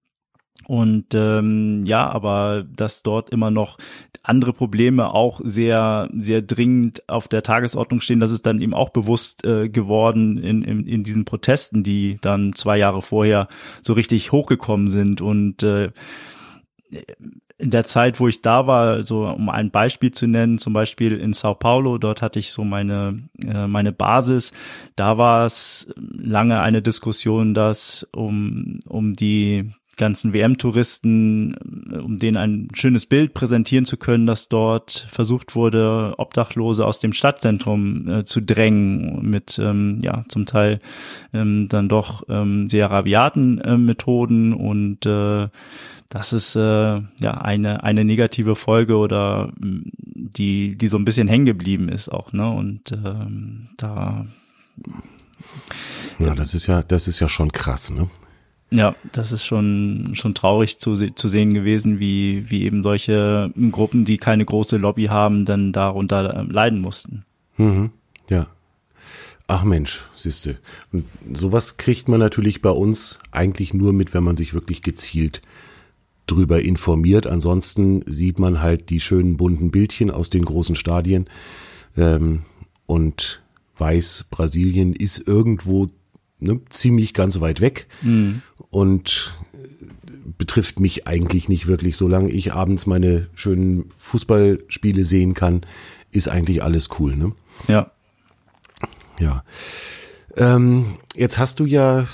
Und 0.67 1.15
ähm, 1.15 1.85
ja, 1.87 2.09
aber 2.09 2.65
dass 2.65 3.03
dort 3.03 3.31
immer 3.31 3.51
noch 3.51 3.79
andere 4.23 4.53
Probleme 4.53 5.15
auch 5.15 5.41
sehr, 5.45 6.09
sehr 6.17 6.43
dringend 6.43 7.09
auf 7.09 7.29
der 7.29 7.45
Tagesordnung 7.45 8.01
stehen, 8.01 8.19
das 8.19 8.33
ist 8.33 8.47
dann 8.47 8.61
eben 8.61 8.75
auch 8.75 8.91
bewusst 8.91 9.45
äh, 9.45 9.69
geworden 9.69 10.39
in, 10.39 10.63
in, 10.63 10.87
in 10.87 11.05
diesen 11.05 11.25
Protesten, 11.25 11.85
die 11.85 12.19
dann 12.21 12.55
zwei 12.55 12.79
Jahre 12.79 13.03
vorher 13.03 13.49
so 13.81 13.93
richtig 13.93 14.33
hochgekommen 14.33 14.89
sind. 14.89 15.21
Und 15.21 15.63
äh, 15.63 15.93
in 17.59 17.71
der 17.71 17.85
Zeit, 17.85 18.21
wo 18.21 18.29
ich 18.29 18.43
da 18.43 18.67
war, 18.67 19.03
so 19.03 19.27
um 19.27 19.49
ein 19.49 19.71
Beispiel 19.71 20.11
zu 20.11 20.27
nennen, 20.27 20.59
zum 20.59 20.73
Beispiel 20.73 21.17
in 21.17 21.33
Sao 21.33 21.55
Paulo, 21.55 21.97
dort 21.99 22.21
hatte 22.21 22.39
ich 22.39 22.53
so 22.53 22.65
meine, 22.65 23.19
äh, 23.45 23.67
meine 23.67 23.93
Basis. 23.93 24.53
Da 24.95 25.17
war 25.17 25.47
es 25.47 25.89
lange 25.97 26.61
eine 26.61 26.83
Diskussion, 26.83 27.55
dass 27.55 28.07
um, 28.13 28.81
um 28.89 29.17
die 29.17 29.71
ganzen 29.97 30.33
WM-Touristen, 30.35 31.55
um 32.05 32.19
denen 32.19 32.37
ein 32.37 32.69
schönes 32.75 33.07
Bild 33.07 33.33
präsentieren 33.33 33.87
zu 33.87 33.97
können, 33.97 34.27
dass 34.27 34.49
dort 34.49 35.07
versucht 35.11 35.55
wurde, 35.55 36.15
Obdachlose 36.19 36.85
aus 36.85 37.01
dem 37.01 37.15
Stadtzentrum 37.15 38.09
äh, 38.09 38.25
zu 38.25 38.43
drängen 38.43 39.29
mit 39.29 39.59
ähm, 39.59 40.01
ja 40.03 40.25
zum 40.29 40.45
Teil 40.45 40.81
ähm, 41.33 41.69
dann 41.69 41.89
doch 41.89 42.25
ähm, 42.29 42.69
sehr 42.69 42.91
rabiaten 42.91 43.59
äh, 43.61 43.79
Methoden 43.79 44.53
und 44.53 45.07
äh, 45.07 45.49
das 46.09 46.33
ist 46.33 46.57
äh, 46.57 46.61
ja 46.61 47.33
eine 47.41 47.83
eine 47.83 48.05
negative 48.05 48.57
Folge 48.57 48.97
oder 48.97 49.53
mm, 49.59 49.91
die 50.05 50.77
die 50.77 50.89
so 50.89 50.99
ein 50.99 51.05
bisschen 51.05 51.29
hängen 51.29 51.47
geblieben 51.47 51.89
ist 51.89 52.09
auch 52.09 52.33
ne 52.33 52.51
und 52.51 52.93
ähm, 52.93 53.69
da 53.77 54.27
ja 56.19 56.35
das 56.35 56.55
ist 56.55 56.67
ja 56.67 56.83
das 56.83 57.09
ist 57.09 57.21
ja 57.21 57.29
schon 57.29 57.53
krass 57.53 57.91
ne 57.91 58.09
ja 58.71 58.95
das 59.13 59.33
ist 59.33 59.45
schon 59.45 60.11
schon 60.15 60.35
traurig 60.35 60.79
zu 60.79 60.95
zu 60.95 61.29
sehen 61.29 61.55
gewesen 61.55 61.99
wie 61.99 62.49
wie 62.51 62.65
eben 62.65 62.83
solche 62.83 63.53
Gruppen 63.71 64.05
die 64.05 64.19
keine 64.19 64.45
große 64.45 64.77
Lobby 64.77 65.05
haben 65.05 65.45
dann 65.45 65.73
darunter 65.73 66.37
ähm, 66.37 66.51
leiden 66.51 66.81
mussten 66.81 67.25
mhm. 67.57 67.91
ja 68.31 68.49
Ach 69.49 69.63
Mensch, 69.63 70.03
siehste. 70.17 70.59
Und 70.93 71.05
sowas 71.33 71.77
kriegt 71.77 72.09
man 72.09 72.19
natürlich 72.19 72.63
bei 72.63 72.71
uns 72.71 73.21
eigentlich 73.31 73.73
nur 73.73 73.93
mit, 73.93 74.13
wenn 74.13 74.25
man 74.25 74.37
sich 74.37 74.55
wirklich 74.55 74.83
gezielt 74.83 75.41
drüber 76.27 76.63
informiert. 76.63 77.27
Ansonsten 77.27 78.03
sieht 78.07 78.39
man 78.39 78.61
halt 78.61 78.91
die 78.91 79.01
schönen 79.01 79.37
bunten 79.37 79.71
Bildchen 79.71 80.11
aus 80.11 80.31
den 80.31 80.45
großen 80.45 80.77
Stadien 80.77 81.29
ähm, 81.97 82.43
und 82.87 83.43
weiß, 83.77 84.27
Brasilien 84.31 84.93
ist 84.93 85.23
irgendwo 85.27 85.89
ne, 86.41 86.61
ziemlich 86.71 87.15
ganz 87.15 87.41
weit 87.41 87.61
weg 87.61 87.87
mhm. 88.03 88.43
und 88.71 89.35
betrifft 90.39 90.81
mich 90.81 91.07
eigentlich 91.07 91.49
nicht 91.49 91.67
wirklich. 91.67 91.97
Solange 91.97 92.31
ich 92.31 92.53
abends 92.53 92.87
meine 92.87 93.29
schönen 93.35 93.91
Fußballspiele 93.97 95.05
sehen 95.05 95.35
kann, 95.35 95.65
ist 96.11 96.29
eigentlich 96.29 96.63
alles 96.63 96.89
cool. 96.99 97.17
Ne? 97.17 97.33
Ja. 97.69 97.91
Ja. 99.19 99.45
Ähm, 100.37 100.97
jetzt 101.15 101.39
hast 101.39 101.61
du 101.61 101.67
ja 101.67 102.07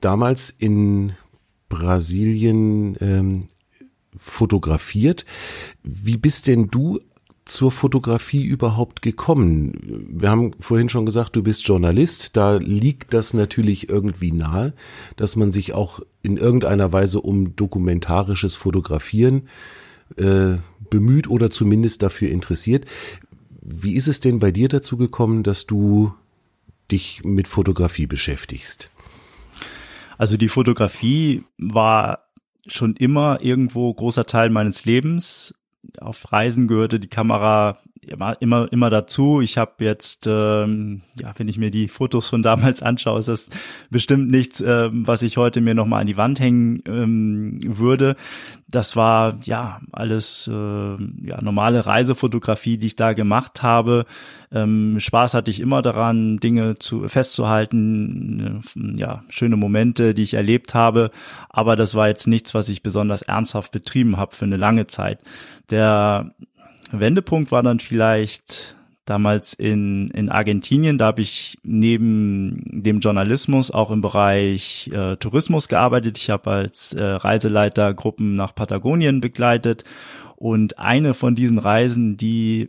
damals 0.00 0.50
in 0.50 1.14
Brasilien 1.68 2.96
ähm, 3.00 3.46
fotografiert. 4.16 5.24
Wie 5.82 6.16
bist 6.16 6.46
denn 6.46 6.68
du 6.68 7.00
zur 7.44 7.70
Fotografie 7.70 8.44
überhaupt 8.44 9.02
gekommen? 9.02 10.08
Wir 10.10 10.30
haben 10.30 10.52
vorhin 10.58 10.88
schon 10.88 11.06
gesagt, 11.06 11.36
du 11.36 11.42
bist 11.42 11.66
Journalist. 11.66 12.36
Da 12.36 12.56
liegt 12.56 13.14
das 13.14 13.34
natürlich 13.34 13.88
irgendwie 13.88 14.32
nahe, 14.32 14.74
dass 15.16 15.36
man 15.36 15.52
sich 15.52 15.72
auch 15.72 16.00
in 16.22 16.36
irgendeiner 16.36 16.92
Weise 16.92 17.20
um 17.20 17.54
dokumentarisches 17.54 18.56
Fotografieren 18.56 19.48
äh, 20.16 20.56
bemüht 20.90 21.28
oder 21.28 21.50
zumindest 21.50 22.02
dafür 22.02 22.30
interessiert. 22.30 22.84
Wie 23.62 23.94
ist 23.94 24.08
es 24.08 24.20
denn 24.20 24.38
bei 24.38 24.50
dir 24.50 24.68
dazu 24.68 24.96
gekommen, 24.96 25.42
dass 25.42 25.66
du 25.66 26.12
dich 26.90 27.24
mit 27.24 27.48
Fotografie 27.48 28.06
beschäftigst? 28.06 28.90
Also 30.18 30.36
die 30.36 30.48
Fotografie 30.48 31.44
war 31.58 32.26
schon 32.66 32.96
immer 32.96 33.40
irgendwo 33.42 33.92
großer 33.92 34.26
Teil 34.26 34.50
meines 34.50 34.84
Lebens. 34.84 35.54
Auf 36.00 36.32
Reisen 36.32 36.66
gehörte 36.66 36.98
die 36.98 37.08
Kamera 37.08 37.78
immer 38.08 38.40
immer, 38.40 38.72
immer 38.72 38.90
dazu. 38.90 39.40
Ich 39.40 39.58
habe 39.58 39.84
jetzt, 39.84 40.26
ähm, 40.26 41.02
ja, 41.18 41.32
wenn 41.36 41.48
ich 41.48 41.58
mir 41.58 41.70
die 41.70 41.88
Fotos 41.88 42.28
von 42.28 42.42
damals 42.42 42.82
anschaue, 42.82 43.18
ist 43.18 43.28
das 43.28 43.50
bestimmt 43.90 44.30
nichts, 44.30 44.60
ähm, 44.60 45.06
was 45.06 45.22
ich 45.22 45.36
heute 45.36 45.60
mir 45.60 45.74
nochmal 45.74 46.02
an 46.02 46.06
die 46.06 46.16
Wand 46.16 46.40
hängen 46.40 46.82
ähm, 46.86 47.60
würde. 47.64 48.16
Das 48.68 48.96
war 48.96 49.38
ja 49.44 49.80
alles 49.92 50.48
äh, 50.48 50.52
ja 50.52 51.40
normale 51.40 51.86
Reisefotografie, 51.86 52.78
die 52.78 52.88
ich 52.88 52.96
da 52.96 53.12
gemacht 53.12 53.62
habe. 53.62 54.06
Ähm, 54.52 54.98
Spaß 54.98 55.34
hatte 55.34 55.50
ich 55.50 55.60
immer 55.60 55.82
daran, 55.82 56.38
Dinge 56.38 56.76
zu 56.78 57.08
festzuhalten, 57.08 58.62
äh, 58.76 58.98
ja 58.98 59.22
schöne 59.28 59.56
Momente, 59.56 60.14
die 60.14 60.22
ich 60.22 60.34
erlebt 60.34 60.74
habe. 60.74 61.10
Aber 61.48 61.76
das 61.76 61.94
war 61.94 62.08
jetzt 62.08 62.26
nichts, 62.26 62.54
was 62.54 62.68
ich 62.68 62.82
besonders 62.82 63.22
ernsthaft 63.22 63.72
betrieben 63.72 64.16
habe 64.16 64.34
für 64.34 64.44
eine 64.44 64.56
lange 64.56 64.86
Zeit. 64.86 65.20
Der 65.70 66.32
Wendepunkt 66.92 67.52
war 67.52 67.62
dann 67.62 67.80
vielleicht 67.80 68.76
damals 69.06 69.54
in, 69.54 70.08
in 70.08 70.28
Argentinien. 70.28 70.98
Da 70.98 71.06
habe 71.06 71.22
ich 71.22 71.58
neben 71.62 72.62
dem 72.66 72.98
Journalismus 72.98 73.70
auch 73.70 73.90
im 73.90 74.00
Bereich 74.00 74.90
äh, 74.92 75.16
Tourismus 75.16 75.68
gearbeitet. 75.68 76.18
Ich 76.18 76.28
habe 76.28 76.50
als 76.50 76.92
äh, 76.92 77.02
Reiseleiter 77.02 77.94
Gruppen 77.94 78.34
nach 78.34 78.54
Patagonien 78.54 79.20
begleitet 79.20 79.84
und 80.36 80.78
eine 80.78 81.14
von 81.14 81.34
diesen 81.34 81.58
Reisen, 81.58 82.16
die 82.16 82.68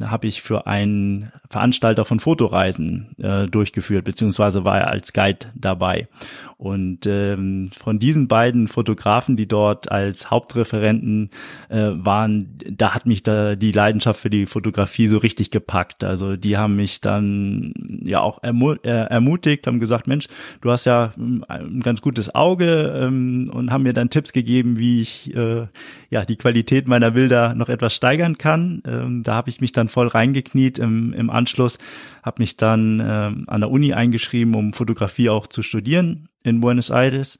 habe 0.00 0.26
ich 0.26 0.42
für 0.42 0.66
einen 0.66 1.30
Veranstalter 1.50 2.04
von 2.04 2.18
Fotoreisen 2.18 3.08
äh, 3.18 3.46
durchgeführt, 3.46 4.04
beziehungsweise 4.04 4.64
war 4.64 4.78
er 4.78 4.88
als 4.88 5.12
Guide 5.12 5.46
dabei. 5.54 6.08
Und 6.56 7.06
ähm, 7.06 7.70
von 7.76 7.98
diesen 7.98 8.28
beiden 8.28 8.68
Fotografen, 8.68 9.36
die 9.36 9.48
dort 9.48 9.90
als 9.90 10.30
Hauptreferenten 10.30 11.30
äh, 11.68 11.90
waren, 11.92 12.56
da 12.70 12.94
hat 12.94 13.04
mich 13.04 13.24
da 13.24 13.56
die 13.56 13.72
Leidenschaft 13.72 14.20
für 14.20 14.30
die 14.30 14.46
Fotografie 14.46 15.08
so 15.08 15.18
richtig 15.18 15.50
gepackt. 15.50 16.04
Also 16.04 16.36
die 16.36 16.56
haben 16.56 16.76
mich 16.76 17.00
dann 17.00 17.74
ja 18.04 18.20
auch 18.20 18.42
ermu 18.44 18.74
äh, 18.84 18.90
ermutigt, 18.90 19.66
haben 19.66 19.80
gesagt, 19.80 20.06
Mensch, 20.06 20.28
du 20.60 20.70
hast 20.70 20.84
ja 20.84 21.12
ähm, 21.18 21.44
ein 21.48 21.80
ganz 21.80 22.00
gutes 22.00 22.32
Auge 22.32 22.94
ähm, 22.96 23.50
und 23.52 23.72
haben 23.72 23.82
mir 23.82 23.92
dann 23.92 24.08
Tipps 24.08 24.32
gegeben, 24.32 24.78
wie 24.78 25.02
ich 25.02 25.34
äh, 25.34 25.66
ja 26.10 26.24
die 26.24 26.36
Qualität 26.36 26.86
meiner 26.86 27.01
Bilder 27.10 27.54
noch 27.54 27.68
etwas 27.68 27.94
steigern 27.94 28.38
kann. 28.38 28.82
Ähm, 28.86 29.22
da 29.22 29.34
habe 29.34 29.50
ich 29.50 29.60
mich 29.60 29.72
dann 29.72 29.88
voll 29.88 30.08
reingekniet 30.08 30.78
im, 30.78 31.12
im 31.12 31.30
Anschluss, 31.30 31.78
habe 32.22 32.42
mich 32.42 32.56
dann 32.56 33.00
ähm, 33.04 33.44
an 33.48 33.60
der 33.60 33.70
Uni 33.70 33.92
eingeschrieben, 33.92 34.54
um 34.54 34.72
Fotografie 34.72 35.28
auch 35.28 35.46
zu 35.46 35.62
studieren 35.62 36.28
in 36.42 36.60
Buenos 36.60 36.90
Aires 36.90 37.38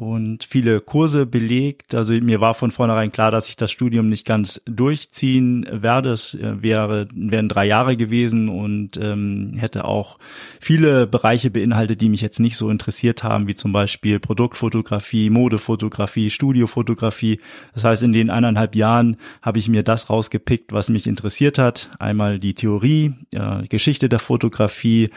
und 0.00 0.44
viele 0.44 0.80
Kurse 0.80 1.26
belegt. 1.26 1.94
Also 1.94 2.14
mir 2.14 2.40
war 2.40 2.54
von 2.54 2.70
vornherein 2.70 3.12
klar, 3.12 3.30
dass 3.30 3.50
ich 3.50 3.56
das 3.56 3.70
Studium 3.70 4.08
nicht 4.08 4.24
ganz 4.24 4.62
durchziehen 4.64 5.66
werde. 5.70 6.08
Es 6.08 6.32
äh, 6.32 6.62
wäre, 6.62 7.06
wären 7.12 7.50
drei 7.50 7.66
Jahre 7.66 7.98
gewesen 7.98 8.48
und 8.48 8.96
ähm, 8.96 9.52
hätte 9.58 9.84
auch 9.84 10.18
viele 10.58 11.06
Bereiche 11.06 11.50
beinhaltet, 11.50 12.00
die 12.00 12.08
mich 12.08 12.22
jetzt 12.22 12.40
nicht 12.40 12.56
so 12.56 12.70
interessiert 12.70 13.22
haben, 13.24 13.46
wie 13.46 13.54
zum 13.54 13.74
Beispiel 13.74 14.20
Produktfotografie, 14.20 15.28
Modefotografie, 15.28 16.30
Studiofotografie. 16.30 17.38
Das 17.74 17.84
heißt, 17.84 18.02
in 18.02 18.14
den 18.14 18.30
eineinhalb 18.30 18.74
Jahren 18.76 19.18
habe 19.42 19.58
ich 19.58 19.68
mir 19.68 19.82
das 19.82 20.08
rausgepickt, 20.08 20.72
was 20.72 20.88
mich 20.88 21.06
interessiert 21.06 21.58
hat. 21.58 21.90
Einmal 21.98 22.38
die 22.38 22.54
Theorie, 22.54 23.12
äh, 23.32 23.66
Geschichte 23.68 24.08
der 24.08 24.18
Fotografie, 24.18 25.10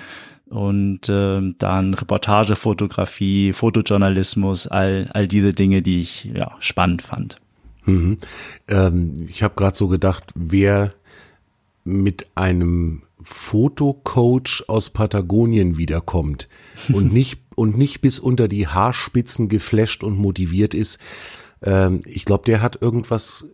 und 0.54 1.10
äh, 1.10 1.42
dann 1.58 1.96
Reportagefotografie, 1.96 3.54
Fotojournalismus, 3.54 4.68
all, 4.68 5.10
all 5.12 5.28
diese 5.28 5.54
Dinge, 5.54 5.82
die 5.82 6.02
ich 6.02 6.26
ja 6.26 6.56
spannend 6.60 7.02
fand. 7.02 7.38
Mhm. 7.86 8.18
Ähm, 8.68 9.26
ich 9.28 9.42
habe 9.42 9.56
gerade 9.56 9.76
so 9.76 9.88
gedacht, 9.88 10.32
wer 10.36 10.94
mit 11.84 12.28
einem 12.36 13.02
Fotocoach 13.24 14.66
aus 14.68 14.92
Patagonien 14.92 15.78
wiederkommt 15.78 16.48
und 16.94 17.12
nicht 17.12 17.42
und 17.56 17.78
nicht 17.78 18.02
bis 18.02 18.20
unter 18.20 18.48
die 18.48 18.68
Haarspitzen 18.68 19.50
geflasht 19.50 20.04
und 20.04 20.18
motiviert 20.18 20.74
ist, 20.74 21.00
ähm, 21.64 22.02
ich 22.06 22.26
glaube, 22.26 22.46
der 22.46 22.62
hat 22.62 22.82
irgendwas 22.82 23.48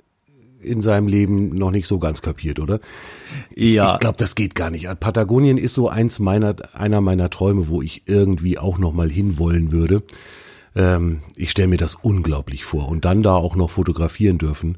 in 0.61 0.81
seinem 0.81 1.07
Leben 1.07 1.55
noch 1.55 1.71
nicht 1.71 1.87
so 1.87 1.99
ganz 1.99 2.21
kapiert, 2.21 2.59
oder? 2.59 2.79
Ja. 3.55 3.93
Ich 3.93 3.99
glaube, 3.99 4.17
das 4.17 4.35
geht 4.35 4.55
gar 4.55 4.69
nicht. 4.69 4.87
Patagonien 4.99 5.57
ist 5.57 5.73
so 5.73 5.89
eins 5.89 6.19
meiner, 6.19 6.55
einer 6.73 7.01
meiner 7.01 7.29
Träume, 7.29 7.67
wo 7.67 7.81
ich 7.81 8.03
irgendwie 8.05 8.57
auch 8.57 8.77
noch 8.77 8.93
mal 8.93 9.09
hinwollen 9.09 9.71
würde. 9.71 10.03
Ähm, 10.75 11.21
ich 11.35 11.51
stelle 11.51 11.67
mir 11.67 11.77
das 11.77 11.95
unglaublich 11.95 12.63
vor 12.63 12.87
und 12.87 13.05
dann 13.05 13.23
da 13.23 13.33
auch 13.33 13.55
noch 13.55 13.69
fotografieren 13.69 14.37
dürfen. 14.37 14.77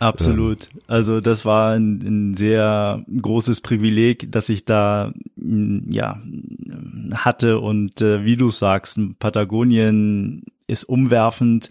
Absolut. 0.00 0.68
Ähm. 0.72 0.80
Also 0.86 1.20
das 1.20 1.44
war 1.44 1.74
ein, 1.74 2.00
ein, 2.04 2.36
sehr 2.36 3.04
großes 3.20 3.60
Privileg, 3.60 4.30
dass 4.30 4.48
ich 4.48 4.64
da 4.64 5.12
ja 5.36 6.20
hatte 7.12 7.58
und 7.58 8.00
äh, 8.00 8.24
wie 8.24 8.36
du 8.36 8.50
sagst, 8.50 9.00
Patagonien 9.18 10.44
ist 10.68 10.84
umwerfend, 10.84 11.68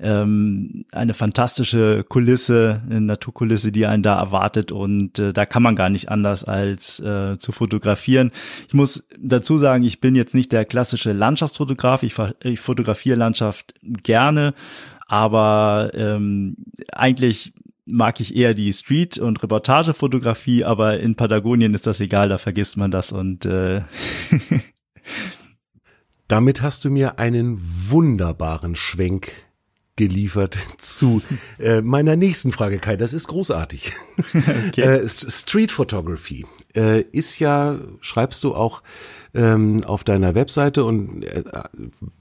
ähm, 0.00 0.84
eine 0.90 1.14
fantastische 1.14 2.04
Kulisse, 2.08 2.82
eine 2.88 3.02
Naturkulisse, 3.02 3.70
die 3.70 3.86
einen 3.86 4.02
da 4.02 4.18
erwartet 4.18 4.72
und 4.72 5.18
äh, 5.18 5.32
da 5.32 5.46
kann 5.46 5.62
man 5.62 5.76
gar 5.76 5.90
nicht 5.90 6.08
anders 6.08 6.42
als 6.42 6.98
äh, 7.00 7.38
zu 7.38 7.52
fotografieren. 7.52 8.32
Ich 8.66 8.74
muss 8.74 9.06
dazu 9.18 9.58
sagen, 9.58 9.84
ich 9.84 10.00
bin 10.00 10.16
jetzt 10.16 10.34
nicht 10.34 10.52
der 10.52 10.64
klassische 10.64 11.12
Landschaftsfotograf, 11.12 12.02
ich, 12.02 12.14
ich 12.42 12.60
fotografiere 12.60 13.16
Landschaft 13.16 13.74
gerne, 13.82 14.54
aber 15.06 15.90
ähm, 15.94 16.56
eigentlich 16.92 17.52
mag 17.84 18.20
ich 18.20 18.36
eher 18.36 18.54
die 18.54 18.72
Street- 18.72 19.18
und 19.18 19.42
Reportagefotografie, 19.42 20.64
aber 20.64 21.00
in 21.00 21.14
Patagonien 21.14 21.74
ist 21.74 21.86
das 21.86 22.00
egal, 22.00 22.28
da 22.28 22.38
vergisst 22.38 22.76
man 22.76 22.90
das 22.90 23.12
und 23.12 23.44
äh 23.44 23.82
Damit 26.30 26.62
hast 26.62 26.84
du 26.84 26.90
mir 26.90 27.18
einen 27.18 27.58
wunderbaren 27.60 28.76
Schwenk 28.76 29.32
geliefert 29.96 30.56
zu 30.78 31.22
äh, 31.58 31.82
meiner 31.82 32.14
nächsten 32.14 32.52
Frage, 32.52 32.78
Kai. 32.78 32.96
Das 32.96 33.12
ist 33.12 33.26
großartig. 33.26 33.92
Okay. 34.68 34.82
Äh, 34.82 35.08
Street 35.08 35.72
Photography 35.72 36.46
äh, 36.76 37.00
ist 37.00 37.40
ja, 37.40 37.80
schreibst 38.00 38.44
du 38.44 38.54
auch 38.54 38.82
ähm, 39.34 39.82
auf 39.84 40.04
deiner 40.04 40.36
Webseite 40.36 40.84
und 40.84 41.24
äh, 41.24 41.42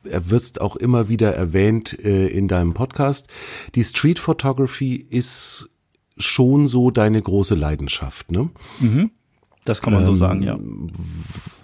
er 0.06 0.30
wirst 0.32 0.60
auch 0.62 0.76
immer 0.76 1.08
wieder 1.10 1.36
erwähnt 1.36 2.00
äh, 2.04 2.28
in 2.28 2.48
deinem 2.48 2.74
Podcast. 2.74 3.28
Die 3.76 3.84
Street 3.84 4.18
Photography 4.18 4.96
ist 4.96 5.70
schon 6.18 6.68
so 6.68 6.90
deine 6.90 7.22
große 7.22 7.54
Leidenschaft, 7.54 8.32
ne? 8.32 8.50
Mhm. 8.80 9.12
Das 9.70 9.84
kann 9.84 9.94
man 9.94 10.02
ähm, 10.02 10.08
so 10.08 10.16
sagen, 10.16 10.42
ja. 10.42 10.58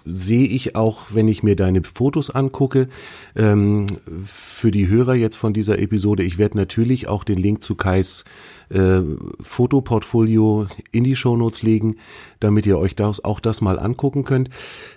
Sehe 0.04 0.46
ich 0.46 0.76
auch, 0.76 1.06
wenn 1.12 1.26
ich 1.26 1.42
mir 1.42 1.56
deine 1.56 1.82
Fotos 1.82 2.30
angucke. 2.30 2.86
Ähm, 3.34 3.88
für 4.24 4.70
die 4.70 4.86
Hörer 4.86 5.16
jetzt 5.16 5.34
von 5.34 5.52
dieser 5.52 5.80
Episode, 5.80 6.22
ich 6.22 6.38
werde 6.38 6.56
natürlich 6.56 7.08
auch 7.08 7.24
den 7.24 7.36
Link 7.36 7.64
zu 7.64 7.74
Kais 7.74 8.24
äh, 8.68 9.00
Fotoportfolio 9.40 10.68
in 10.92 11.02
die 11.02 11.16
Shownotes 11.16 11.64
legen, 11.64 11.96
damit 12.38 12.64
ihr 12.66 12.78
euch 12.78 12.94
das, 12.94 13.24
auch 13.24 13.40
das 13.40 13.60
mal 13.60 13.76
angucken 13.76 14.22
könnt. 14.22 14.50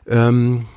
Ähm, 0.06 0.68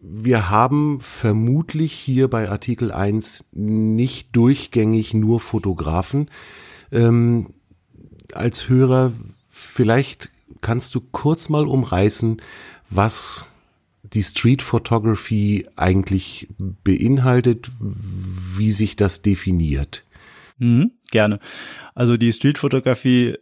wir 0.00 0.48
haben 0.48 1.00
vermutlich 1.00 1.92
hier 1.92 2.28
bei 2.28 2.48
Artikel 2.48 2.92
1 2.92 3.46
nicht 3.50 4.36
durchgängig 4.36 5.12
nur 5.12 5.40
Fotografen. 5.40 6.30
Ähm, 6.92 7.48
als 8.32 8.68
Hörer 8.68 9.10
vielleicht 9.48 10.30
kannst 10.60 10.94
du 10.94 11.00
kurz 11.00 11.48
mal 11.48 11.66
umreißen, 11.66 12.40
was 12.88 13.46
die 14.02 14.22
Street 14.22 14.62
Photography 14.62 15.66
eigentlich 15.76 16.48
beinhaltet, 16.58 17.70
wie 17.78 18.70
sich 18.70 18.96
das 18.96 19.22
definiert? 19.22 20.04
Mhm, 20.60 20.92
gerne. 21.10 21.40
Also 21.94 22.18
die 22.18 22.32
Street-Fotografie 22.32 23.36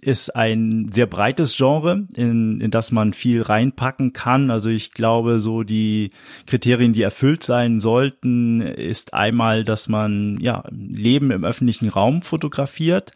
ist 0.00 0.34
ein 0.34 0.90
sehr 0.92 1.06
breites 1.06 1.56
Genre, 1.56 2.06
in, 2.16 2.60
in 2.60 2.70
das 2.72 2.90
man 2.90 3.12
viel 3.12 3.42
reinpacken 3.42 4.12
kann. 4.12 4.50
Also 4.50 4.70
ich 4.70 4.92
glaube, 4.92 5.38
so 5.38 5.62
die 5.62 6.10
Kriterien, 6.46 6.92
die 6.92 7.02
erfüllt 7.02 7.44
sein 7.44 7.78
sollten, 7.78 8.60
ist 8.60 9.14
einmal, 9.14 9.64
dass 9.64 9.88
man 9.88 10.38
ja 10.40 10.64
Leben 10.70 11.30
im 11.30 11.44
öffentlichen 11.44 11.88
Raum 11.88 12.22
fotografiert 12.22 13.12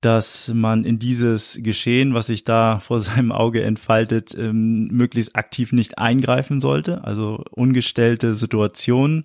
dass 0.00 0.50
man 0.54 0.84
in 0.84 0.98
dieses 0.98 1.58
Geschehen, 1.62 2.14
was 2.14 2.28
sich 2.28 2.44
da 2.44 2.80
vor 2.80 3.00
seinem 3.00 3.32
Auge 3.32 3.62
entfaltet, 3.62 4.34
ähm, 4.38 4.88
möglichst 4.88 5.36
aktiv 5.36 5.72
nicht 5.72 5.98
eingreifen 5.98 6.60
sollte, 6.60 7.04
also 7.04 7.44
ungestellte 7.50 8.34
Situationen. 8.34 9.24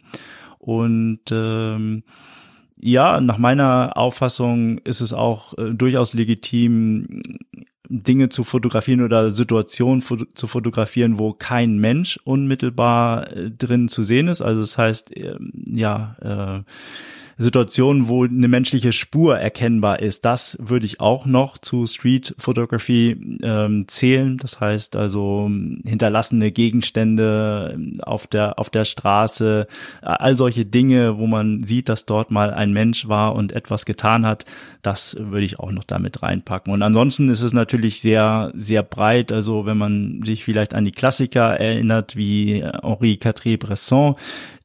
Und 0.59 1.21
ähm, 1.31 2.03
ja, 2.77 3.21
nach 3.21 3.37
meiner 3.37 3.95
Auffassung 3.95 4.79
ist 4.79 5.01
es 5.01 5.13
auch 5.13 5.57
äh, 5.57 5.73
durchaus 5.73 6.13
legitim, 6.13 7.23
Dinge 7.87 8.29
zu 8.29 8.43
fotografieren 8.43 9.01
oder 9.01 9.29
Situationen 9.31 10.01
fo 10.01 10.15
zu 10.15 10.47
fotografieren, 10.47 11.19
wo 11.19 11.33
kein 11.33 11.77
Mensch 11.77 12.19
unmittelbar 12.23 13.31
äh, 13.31 13.51
drin 13.51 13.87
zu 13.87 14.03
sehen 14.03 14.27
ist. 14.27 14.41
Also 14.41 14.61
das 14.61 14.77
heißt, 14.77 15.15
äh, 15.15 15.37
ja, 15.67 16.15
äh, 16.21 16.63
Situationen, 17.37 18.07
wo 18.07 18.23
eine 18.23 18.47
menschliche 18.47 18.93
Spur 18.93 19.37
erkennbar 19.37 19.99
ist, 19.99 20.23
das 20.23 20.57
würde 20.61 20.85
ich 20.85 21.01
auch 21.01 21.25
noch 21.25 21.57
zu 21.57 21.85
Street 21.85 22.33
Photography 22.37 23.39
ähm, 23.43 23.87
zählen. 23.87 24.37
Das 24.37 24.61
heißt 24.61 24.95
also 24.95 25.49
hinterlassene 25.85 26.51
Gegenstände 26.51 27.77
auf 28.03 28.27
der 28.27 28.57
auf 28.57 28.69
der 28.69 28.85
Straße, 28.85 29.67
all 30.01 30.37
solche 30.37 30.63
Dinge, 30.63 31.17
wo 31.17 31.27
man 31.27 31.63
sieht, 31.63 31.89
dass 31.89 32.05
dort 32.05 32.31
mal 32.31 32.53
ein 32.53 32.71
Mensch 32.71 33.09
war 33.09 33.35
und 33.35 33.51
etwas 33.51 33.85
getan 33.85 34.25
hat, 34.25 34.45
das 34.81 35.17
würde 35.19 35.45
ich 35.45 35.59
auch 35.59 35.71
noch 35.71 35.83
damit 35.83 36.23
reinpacken. 36.23 36.71
Und 36.71 36.81
ansonsten 36.83 37.29
ist 37.29 37.41
es 37.41 37.51
natürlich 37.51 37.99
sehr 37.99 38.53
sehr 38.55 38.83
breit. 38.83 39.33
Also 39.33 39.65
wenn 39.65 39.77
man 39.77 40.21
sich 40.23 40.45
vielleicht 40.45 40.73
an 40.73 40.85
die 40.85 40.91
Klassiker 40.91 41.59
erinnert 41.59 42.15
wie 42.15 42.63
Henri 42.63 43.17
Cartier-Bresson, 43.17 44.15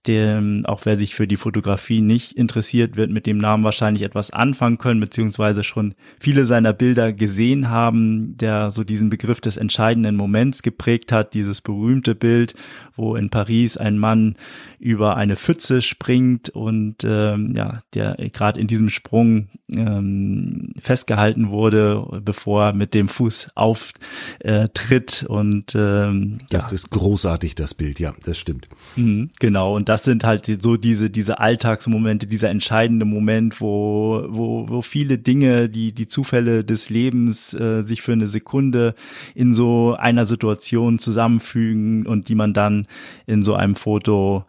der, 0.07 0.43
auch 0.65 0.81
wer 0.85 0.97
sich 0.97 1.15
für 1.15 1.27
die 1.27 1.37
Fotografie 1.37 2.01
nicht 2.01 2.33
interessiert, 2.33 2.97
wird 2.97 3.11
mit 3.11 3.27
dem 3.27 3.37
Namen 3.37 3.65
wahrscheinlich 3.65 4.05
etwas 4.05 4.31
anfangen 4.31 4.79
können, 4.79 5.01
beziehungsweise 5.01 5.63
schon 5.63 5.95
viele 6.19 6.47
seiner 6.47 6.73
Bilder 6.73 7.13
gesehen 7.13 7.69
haben, 7.69 8.37
der 8.39 8.71
so 8.71 8.83
diesen 8.83 9.11
Begriff 9.11 9.43
des 9.43 9.59
entscheidenden 9.59 10.17
Moments 10.17 10.63
geprägt 10.63 11.13
hat, 11.13 11.35
dieses 11.35 11.61
berühmte 11.61 12.15
Bild, 12.15 12.55
wo 12.97 13.15
in 13.15 13.29
Paris 13.29 13.77
ein 13.77 13.99
Mann 13.99 14.37
über 14.81 15.17
eine 15.19 15.37
Pfütze 15.37 15.83
springt 15.83 16.49
und 16.49 17.05
ähm, 17.05 17.49
ja, 17.55 17.83
der 17.93 18.17
gerade 18.33 18.59
in 18.59 18.67
diesem 18.67 18.89
Sprung 18.89 19.49
ähm, 19.71 20.73
festgehalten 20.81 21.51
wurde, 21.51 22.23
bevor 22.25 22.65
er 22.65 22.73
mit 22.73 22.95
dem 22.95 23.09
Fuß 23.09 23.51
auftritt 23.55 25.27
und 25.29 25.75
ähm, 25.75 26.39
das 26.49 26.71
ja. 26.71 26.75
ist 26.77 26.91
großartig, 26.91 27.55
das 27.55 27.75
Bild, 27.75 28.01
ja, 28.01 28.15
das 28.25 28.39
stimmt. 28.39 28.69
Mhm, 28.97 29.31
genau, 29.39 29.77
und 29.77 29.91
das 29.91 30.05
sind 30.05 30.25
halt 30.25 30.51
so 30.63 30.79
diese, 30.79 31.11
diese 31.11 31.41
Alltagsmomente, 31.41 32.27
dieser 32.27 32.49
entscheidende 32.49 33.05
Moment, 33.05 33.61
wo, 33.61 34.25
wo, 34.29 34.67
wo 34.67 34.81
viele 34.81 35.19
Dinge, 35.19 35.69
die, 35.69 35.93
die 35.93 36.07
Zufälle 36.07 36.65
des 36.65 36.89
Lebens 36.89 37.53
äh, 37.53 37.83
sich 37.83 38.01
für 38.01 38.13
eine 38.13 38.27
Sekunde 38.27 38.95
in 39.35 39.53
so 39.53 39.95
einer 39.99 40.25
Situation 40.25 40.99
zusammenfügen 40.99 42.07
und 42.07 42.29
die 42.31 42.35
man 42.35 42.55
dann 42.55 42.87
in 43.27 43.43
so 43.43 43.55
einem 43.55 43.77
Foto 43.77 44.47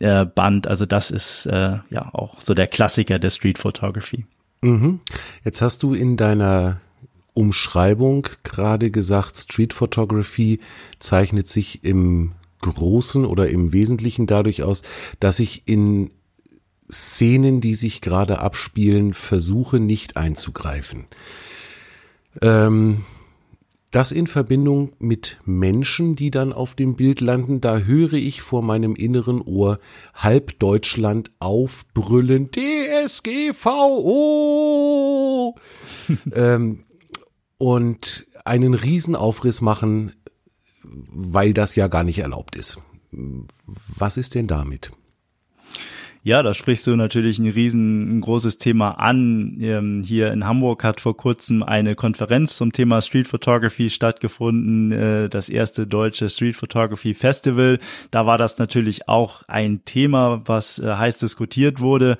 äh, 0.00 0.24
band. 0.24 0.66
Also 0.66 0.86
das 0.86 1.10
ist 1.10 1.46
äh, 1.46 1.78
ja 1.90 2.10
auch 2.12 2.40
so 2.40 2.54
der 2.54 2.66
Klassiker 2.66 3.18
der 3.18 3.30
Street 3.30 3.58
Photography. 3.58 4.26
Mhm. 4.62 5.00
Jetzt 5.44 5.60
hast 5.60 5.82
du 5.82 5.94
in 5.94 6.16
deiner 6.16 6.80
Umschreibung 7.34 8.26
gerade 8.42 8.90
gesagt, 8.90 9.36
Street 9.36 9.72
Photography 9.72 10.60
zeichnet 10.98 11.48
sich 11.48 11.84
im 11.84 12.32
Großen 12.60 13.24
oder 13.24 13.48
im 13.48 13.72
Wesentlichen 13.72 14.26
dadurch 14.26 14.62
aus, 14.62 14.82
dass 15.18 15.40
ich 15.40 15.62
in 15.66 16.10
Szenen, 16.90 17.60
die 17.60 17.74
sich 17.74 18.00
gerade 18.00 18.38
abspielen, 18.38 19.14
versuche 19.14 19.80
nicht 19.80 20.16
einzugreifen. 20.16 21.06
Ähm, 22.40 23.04
das 23.92 24.10
in 24.10 24.26
Verbindung 24.26 24.92
mit 24.98 25.38
Menschen, 25.44 26.16
die 26.16 26.32
dann 26.32 26.52
auf 26.52 26.74
dem 26.74 26.96
Bild 26.96 27.20
landen, 27.20 27.60
da 27.60 27.78
höre 27.78 28.14
ich 28.14 28.42
vor 28.42 28.62
meinem 28.62 28.96
inneren 28.96 29.40
Ohr 29.40 29.78
halb 30.14 30.58
Deutschland 30.58 31.30
aufbrüllen, 31.38 32.50
DSGVO! 32.50 33.54
ähm, 36.34 36.84
und 37.58 38.26
einen 38.44 38.74
Riesenaufriss 38.74 39.60
machen 39.60 40.12
weil 40.84 41.54
das 41.54 41.76
ja 41.76 41.88
gar 41.88 42.04
nicht 42.04 42.18
erlaubt 42.18 42.56
ist. 42.56 42.78
Was 43.10 44.16
ist 44.16 44.34
denn 44.34 44.46
damit? 44.46 44.90
Ja, 46.24 46.44
da 46.44 46.54
sprichst 46.54 46.86
du 46.86 46.94
natürlich 46.94 47.40
ein 47.40 47.48
riesen, 47.48 48.18
ein 48.18 48.20
großes 48.20 48.56
Thema 48.56 48.92
an. 49.00 49.56
Ähm, 49.60 50.04
hier 50.04 50.32
in 50.32 50.46
Hamburg 50.46 50.84
hat 50.84 51.00
vor 51.00 51.16
kurzem 51.16 51.64
eine 51.64 51.96
Konferenz 51.96 52.56
zum 52.56 52.72
Thema 52.72 53.02
Street 53.02 53.26
Photography 53.26 53.90
stattgefunden, 53.90 54.92
äh, 54.92 55.28
das 55.28 55.48
erste 55.48 55.84
deutsche 55.84 56.30
Street 56.30 56.54
Photography 56.54 57.14
Festival. 57.14 57.80
Da 58.12 58.24
war 58.24 58.38
das 58.38 58.58
natürlich 58.58 59.08
auch 59.08 59.42
ein 59.48 59.84
Thema, 59.84 60.42
was 60.44 60.78
äh, 60.78 60.94
heiß 60.94 61.18
diskutiert 61.18 61.80
wurde. 61.80 62.18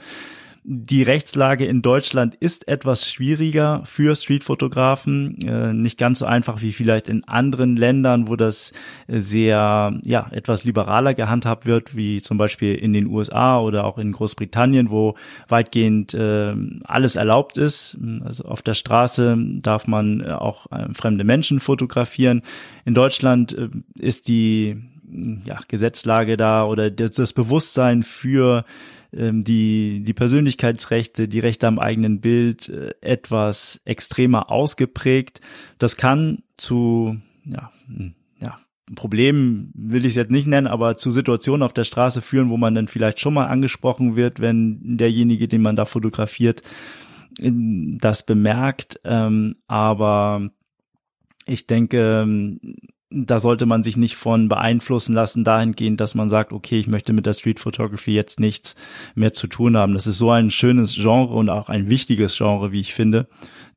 Die 0.65 1.03
Rechtslage 1.03 1.67
in 1.67 1.83
Deutschland 1.83 2.37
ist 2.37 2.69
etwas 2.69 3.11
schwieriger 3.11 3.83
für 3.85 4.15
Streetfotografen, 4.15 5.37
äh, 5.45 5.73
nicht 5.73 5.99
ganz 5.99 6.21
so 6.21 6.27
einfach 6.27 6.63
wie 6.63 6.73
vielleicht 6.73 7.09
in 7.09 7.25
anderen 7.25 7.77
Ländern, 7.77 8.29
wo 8.29 8.37
das 8.37 8.73
sehr, 9.09 9.99
ja, 10.05 10.29
etwas 10.31 10.63
liberaler 10.63 11.15
gehandhabt 11.15 11.67
wird, 11.67 11.97
wie 11.97 12.23
zum 12.23 12.39
Beispiel 12.39 12.77
in 12.77 12.93
den 12.93 13.09
USA 13.09 13.61
oder 13.61 13.85
auch 13.85 13.99
in 13.99 14.13
Großbritannien, 14.13 14.91
wo 14.91 15.17
weitgehend 15.49 16.15
äh, 16.15 16.55
alles 16.85 17.17
erlaubt 17.17 17.59
ist. 17.59 17.99
Also 18.25 18.45
auf 18.45 18.63
der 18.63 18.75
Straße 18.75 19.37
darf 19.61 19.89
man 19.89 20.21
äh, 20.21 20.31
auch 20.31 20.71
äh, 20.71 20.95
fremde 20.95 21.25
Menschen 21.25 21.59
fotografieren. 21.59 22.43
In 22.85 22.95
Deutschland 22.95 23.53
äh, 23.59 23.69
ist 23.99 24.29
die 24.29 24.92
ja, 25.45 25.61
Gesetzlage 25.69 26.37
da 26.37 26.65
oder 26.65 26.91
das 26.91 27.33
Bewusstsein 27.33 28.03
für 28.03 28.65
ähm, 29.13 29.43
die, 29.43 30.03
die 30.05 30.15
Persönlichkeitsrechte, 30.15 31.29
die 31.29 31.41
Rechte 31.41 31.67
am 31.67 31.79
eigenen 31.79 32.21
Bild 32.21 32.69
äh, 32.69 32.95
etwas 33.01 33.81
extremer 33.85 34.51
ausgeprägt. 34.51 35.41
Das 35.79 35.97
kann 35.97 36.43
zu, 36.57 37.17
ja, 37.45 37.71
hm, 37.87 38.15
ja, 38.41 38.59
Problemen 38.95 39.71
will 39.75 40.05
ich 40.05 40.13
es 40.13 40.17
jetzt 40.17 40.31
nicht 40.31 40.47
nennen, 40.47 40.67
aber 40.67 40.97
zu 40.97 41.11
Situationen 41.11 41.63
auf 41.63 41.73
der 41.73 41.85
Straße 41.85 42.23
führen, 42.23 42.51
wo 42.51 42.57
man 42.57 42.75
dann 42.75 42.89
vielleicht 42.89 43.21
schon 43.21 43.35
mal 43.35 43.47
angesprochen 43.47 44.17
wird, 44.17 44.41
wenn 44.41 44.97
derjenige, 44.97 45.49
den 45.49 45.63
man 45.63 45.77
da 45.77 45.85
fotografiert, 45.85 46.63
das 47.39 48.27
bemerkt. 48.27 49.01
Ähm, 49.05 49.57
aber 49.67 50.51
ich 51.47 51.67
denke, 51.67 52.59
da 53.15 53.39
sollte 53.39 53.67
man 53.67 53.83
sich 53.83 53.97
nicht 53.97 54.17
von 54.17 54.49
beeinflussen 54.49 55.15
lassen 55.15 55.45
dahingehend, 55.45 56.01
dass 56.01 56.15
man 56.15 56.29
sagt, 56.29 56.53
okay, 56.53 56.81
ich 56.81 56.87
möchte 56.87 57.13
mit 57.13 57.27
der 57.27 57.35
Street 57.35 57.61
Photography 57.61 58.13
jetzt 58.13 58.41
nichts 58.41 58.75
mehr 59.15 59.33
zu 59.33 59.47
tun 59.47 59.77
haben. 59.77 59.95
Das 59.95 60.07
ist 60.07 60.19
so 60.19 60.31
ein 60.31 60.51
schönes 60.51 60.95
Genre 60.95 61.35
und 61.35 61.51
auch 61.51 61.69
ein 61.69 61.89
wichtiges 61.89 62.37
Genre, 62.37 62.73
wie 62.73 62.81
ich 62.81 62.95
finde. 62.95 63.27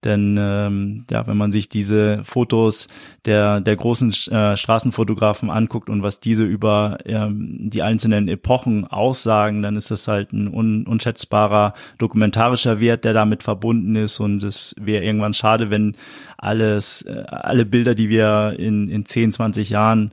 Denn 0.05 0.37
ähm, 0.39 1.05
ja, 1.09 1.25
wenn 1.27 1.35
man 1.35 1.51
sich 1.51 1.67
diese 1.67 2.23
Fotos 2.23 2.87
der, 3.25 3.59
der 3.59 3.75
großen 3.75 4.11
äh, 4.31 4.55
Straßenfotografen 4.55 5.49
anguckt 5.49 5.89
und 5.89 6.03
was 6.03 6.19
diese 6.19 6.43
über 6.43 6.99
ähm, 7.05 7.69
die 7.69 7.81
einzelnen 7.81 8.27
Epochen 8.27 8.85
aussagen, 8.85 9.63
dann 9.63 9.75
ist 9.75 9.91
das 9.91 10.07
halt 10.07 10.31
ein 10.31 10.47
un 10.53 10.85
unschätzbarer 10.85 11.73
dokumentarischer 11.97 12.79
Wert, 12.79 13.03
der 13.03 13.13
damit 13.13 13.43
verbunden 13.43 13.95
ist. 13.95 14.19
Und 14.19 14.43
es 14.43 14.75
wäre 14.79 15.03
irgendwann 15.03 15.33
schade, 15.33 15.71
wenn 15.71 15.97
alles, 16.37 17.01
äh, 17.01 17.23
alle 17.27 17.65
Bilder, 17.65 17.95
die 17.95 18.09
wir 18.09 18.55
in, 18.59 18.87
in 18.87 19.05
10, 19.05 19.31
20 19.31 19.69
Jahren 19.71 20.11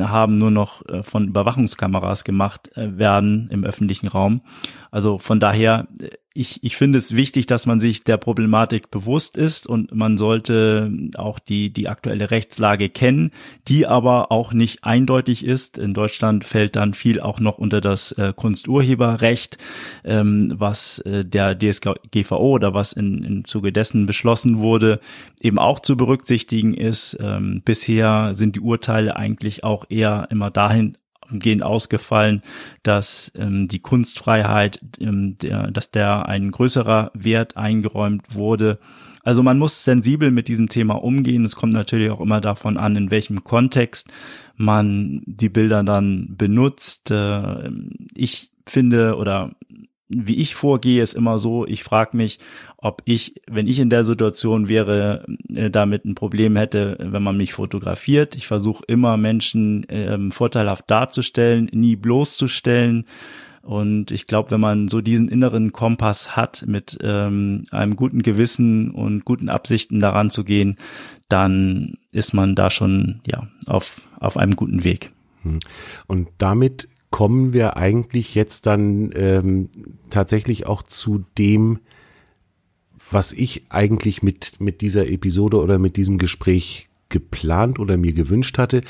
haben, 0.00 0.38
nur 0.38 0.50
noch 0.50 0.84
äh, 0.86 1.02
von 1.02 1.28
Überwachungskameras 1.28 2.24
gemacht 2.24 2.76
äh, 2.76 2.98
werden 2.98 3.48
im 3.50 3.64
öffentlichen 3.64 4.08
Raum. 4.08 4.42
Also 4.90 5.18
von 5.18 5.40
daher, 5.40 5.86
ich, 6.38 6.62
ich 6.62 6.76
finde 6.76 6.98
es 6.98 7.16
wichtig, 7.16 7.46
dass 7.46 7.66
man 7.66 7.80
sich 7.80 8.04
der 8.04 8.16
Problematik 8.16 8.90
bewusst 8.90 9.36
ist 9.36 9.66
und 9.66 9.94
man 9.94 10.16
sollte 10.16 10.90
auch 11.16 11.40
die, 11.40 11.72
die 11.72 11.88
aktuelle 11.88 12.30
Rechtslage 12.30 12.88
kennen, 12.88 13.32
die 13.66 13.86
aber 13.86 14.30
auch 14.30 14.52
nicht 14.52 14.84
eindeutig 14.84 15.44
ist. 15.44 15.78
In 15.78 15.94
Deutschland 15.94 16.44
fällt 16.44 16.76
dann 16.76 16.94
viel 16.94 17.20
auch 17.20 17.40
noch 17.40 17.58
unter 17.58 17.80
das 17.80 18.12
äh, 18.12 18.32
Kunsturheberrecht, 18.34 19.58
ähm, 20.04 20.54
was 20.56 21.00
äh, 21.00 21.24
der 21.24 21.58
DSGVO 21.58 22.36
oder 22.36 22.72
was 22.72 22.92
in, 22.92 23.24
im 23.24 23.44
Zuge 23.44 23.72
dessen 23.72 24.06
beschlossen 24.06 24.58
wurde, 24.58 25.00
eben 25.40 25.58
auch 25.58 25.80
zu 25.80 25.96
berücksichtigen 25.96 26.72
ist. 26.72 27.18
Ähm, 27.20 27.62
bisher 27.64 28.34
sind 28.34 28.54
die 28.54 28.60
Urteile 28.60 29.16
eigentlich 29.16 29.64
auch 29.64 29.86
eher 29.88 30.28
immer 30.30 30.50
dahin 30.52 30.96
gehend 31.30 31.62
ausgefallen, 31.62 32.42
dass 32.82 33.32
ähm, 33.36 33.68
die 33.68 33.80
Kunstfreiheit, 33.80 34.80
ähm, 34.98 35.36
der, 35.38 35.70
dass 35.70 35.90
der 35.90 36.28
ein 36.28 36.50
größerer 36.50 37.10
Wert 37.14 37.56
eingeräumt 37.56 38.34
wurde. 38.34 38.78
Also 39.22 39.42
man 39.42 39.58
muss 39.58 39.84
sensibel 39.84 40.30
mit 40.30 40.48
diesem 40.48 40.68
Thema 40.68 40.94
umgehen. 40.94 41.44
Es 41.44 41.56
kommt 41.56 41.72
natürlich 41.72 42.10
auch 42.10 42.20
immer 42.20 42.40
davon 42.40 42.76
an, 42.76 42.96
in 42.96 43.10
welchem 43.10 43.44
Kontext 43.44 44.08
man 44.56 45.22
die 45.26 45.48
Bilder 45.48 45.82
dann 45.84 46.34
benutzt. 46.36 47.10
Äh, 47.10 47.70
ich 48.14 48.50
finde 48.66 49.16
oder 49.16 49.52
wie 50.08 50.36
ich 50.36 50.54
vorgehe, 50.54 51.02
ist 51.02 51.14
immer 51.14 51.38
so, 51.38 51.66
ich 51.66 51.84
frage 51.84 52.16
mich, 52.16 52.38
ob 52.78 53.02
ich, 53.04 53.42
wenn 53.46 53.66
ich 53.66 53.78
in 53.78 53.90
der 53.90 54.04
Situation 54.04 54.68
wäre, 54.68 55.26
äh, 55.54 55.70
damit 55.70 56.04
ein 56.04 56.14
Problem 56.14 56.56
hätte, 56.56 56.96
wenn 56.98 57.22
man 57.22 57.36
mich 57.36 57.52
fotografiert. 57.52 58.34
Ich 58.34 58.46
versuche 58.46 58.84
immer 58.86 59.16
Menschen 59.16 59.84
ähm, 59.88 60.32
vorteilhaft 60.32 60.90
darzustellen, 60.90 61.68
nie 61.72 61.96
bloßzustellen. 61.96 63.06
Und 63.62 64.12
ich 64.12 64.26
glaube, 64.26 64.52
wenn 64.52 64.60
man 64.60 64.88
so 64.88 65.02
diesen 65.02 65.28
inneren 65.28 65.72
Kompass 65.72 66.36
hat, 66.36 66.64
mit 66.66 66.96
ähm, 67.02 67.64
einem 67.70 67.96
guten 67.96 68.22
Gewissen 68.22 68.90
und 68.90 69.26
guten 69.26 69.50
Absichten 69.50 70.00
daran 70.00 70.30
zu 70.30 70.42
gehen, 70.42 70.78
dann 71.28 71.98
ist 72.10 72.32
man 72.32 72.54
da 72.54 72.70
schon 72.70 73.20
ja 73.26 73.46
auf, 73.66 74.00
auf 74.20 74.38
einem 74.38 74.56
guten 74.56 74.84
Weg. 74.84 75.10
Hm. 75.42 75.58
Und 76.06 76.28
damit 76.38 76.88
kommen 77.10 77.52
wir 77.52 77.76
eigentlich 77.76 78.34
jetzt 78.34 78.66
dann 78.66 79.10
ähm, 79.14 79.70
tatsächlich 80.10 80.66
auch 80.66 80.82
zu 80.82 81.24
dem, 81.36 81.80
was 83.10 83.32
ich 83.32 83.66
eigentlich 83.70 84.22
mit, 84.22 84.60
mit 84.60 84.80
dieser 84.80 85.08
Episode 85.08 85.58
oder 85.58 85.78
mit 85.78 85.96
diesem 85.96 86.18
Gespräch 86.18 86.88
geplant 87.08 87.78
oder 87.78 87.96
mir 87.96 88.12
gewünscht 88.12 88.58
hatte. 88.58 88.82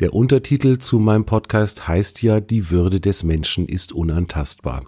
Der 0.00 0.12
Untertitel 0.12 0.78
zu 0.78 0.98
meinem 0.98 1.24
Podcast 1.24 1.88
heißt 1.88 2.22
ja, 2.22 2.40
die 2.40 2.70
Würde 2.70 3.00
des 3.00 3.22
Menschen 3.22 3.66
ist 3.66 3.92
unantastbar. 3.92 4.84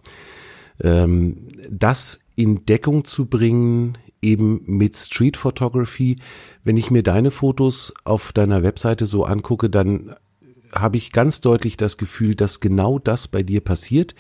Ähm, 0.83 1.49
das 1.71 2.21
in 2.37 2.67
Deckung 2.67 3.05
zu 3.05 3.27
bringen, 3.27 3.97
eben 4.21 4.63
mit 4.67 4.97
Street 4.97 5.37
Photography. 5.37 6.17
Wenn 6.65 6.77
ich 6.77 6.91
mir 6.91 7.03
deine 7.03 7.31
Fotos 7.31 7.95
auf 8.05 8.33
deiner 8.33 8.63
Webseite 8.63 9.07
so 9.07 9.25
angucke, 9.25 9.71
dann 9.71 10.15
habe 10.75 10.97
ich 10.97 11.13
ganz 11.13 11.41
deutlich 11.41 11.77
das 11.77 11.97
Gefühl, 11.97 12.35
dass 12.35 12.61
genau 12.61 12.99
das 12.99 13.29
bei 13.29 13.43
dir 13.43 13.61
passiert. 13.61 14.15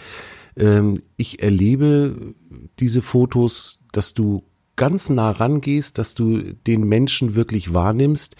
Ähm, 0.56 1.02
ich 1.16 1.42
erlebe 1.42 2.34
diese 2.78 3.02
Fotos, 3.02 3.80
dass 3.92 4.14
du 4.14 4.44
ganz 4.76 5.10
nah 5.10 5.30
rangehst, 5.30 5.98
dass 5.98 6.14
du 6.14 6.54
den 6.66 6.84
Menschen 6.84 7.34
wirklich 7.34 7.72
wahrnimmst, 7.72 8.36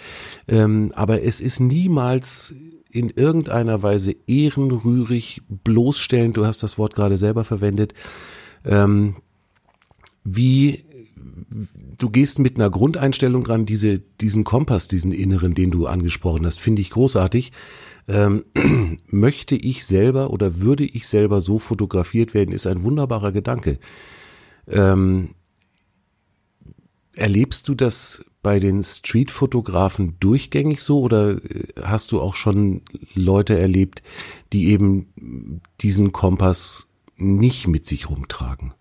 ähm, 0.48 0.92
aber 0.94 1.22
es 1.22 1.40
ist 1.40 1.61
niemals 1.61 2.55
in 2.90 3.11
irgendeiner 3.11 3.83
Weise 3.83 4.14
ehrenrührig, 4.27 5.42
bloßstellend, 5.48 6.37
du 6.37 6.46
hast 6.46 6.62
das 6.62 6.79
Wort 6.79 6.94
gerade 6.94 7.16
selber 7.16 7.44
verwendet, 7.44 7.94
ähm, 8.64 9.16
wie 10.24 10.85
du 11.98 12.11
gehst 12.11 12.38
mit 12.38 12.57
einer 12.57 12.70
Grundeinstellung 12.70 13.44
dran, 13.44 13.64
diese, 13.64 13.98
diesen 13.98 14.44
Kompass, 14.44 14.88
diesen 14.88 15.12
inneren, 15.12 15.55
den 15.55 15.70
du 15.70 15.87
angesprochen 15.87 16.46
hast, 16.46 16.61
finde 16.61 16.83
ich 16.83 16.90
großartig 16.90 17.53
ähm, 18.09 18.45
möchte 19.07 19.57
ich 19.57 19.85
selber 19.85 20.31
oder 20.31 20.61
würde 20.61 20.85
ich 20.85 21.09
selber 21.09 21.40
so 21.40 21.59
fotografiert 21.59 22.35
werden, 22.35 22.53
ist 22.53 22.67
ein 22.67 22.83
wunderbarer 22.83 23.33
Gedanke. 23.33 23.79
Ähm, 24.69 25.35
erlebst 27.12 27.69
du 27.69 27.75
das 27.75 28.25
bei 28.43 28.59
den 28.61 28.83
Streetfotografen 28.83 30.17
durchgängig 30.21 30.81
so 30.81 31.01
oder 31.01 31.33
äh, 31.33 31.40
hast 31.83 32.12
du 32.12 32.21
auch 32.21 32.35
schon 32.35 32.83
Leute 33.14 33.59
erlebt, 33.59 34.03
die 34.53 34.67
eben 34.67 35.61
diesen 35.81 36.12
Kompass 36.12 36.88
nicht 37.17 37.67
mit 37.69 37.87
sich 37.87 38.09
rumtragen? 38.11 38.75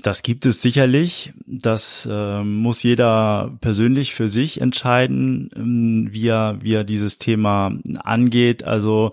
Das 0.00 0.22
gibt 0.22 0.46
es 0.46 0.62
sicherlich. 0.62 1.32
Das 1.46 2.08
äh, 2.10 2.42
muss 2.42 2.82
jeder 2.82 3.56
persönlich 3.60 4.14
für 4.14 4.28
sich 4.28 4.60
entscheiden, 4.60 5.50
ähm, 5.56 6.08
wie, 6.12 6.28
er, 6.28 6.58
wie 6.60 6.74
er 6.74 6.84
dieses 6.84 7.18
Thema 7.18 7.72
angeht. 8.04 8.62
Also 8.62 9.12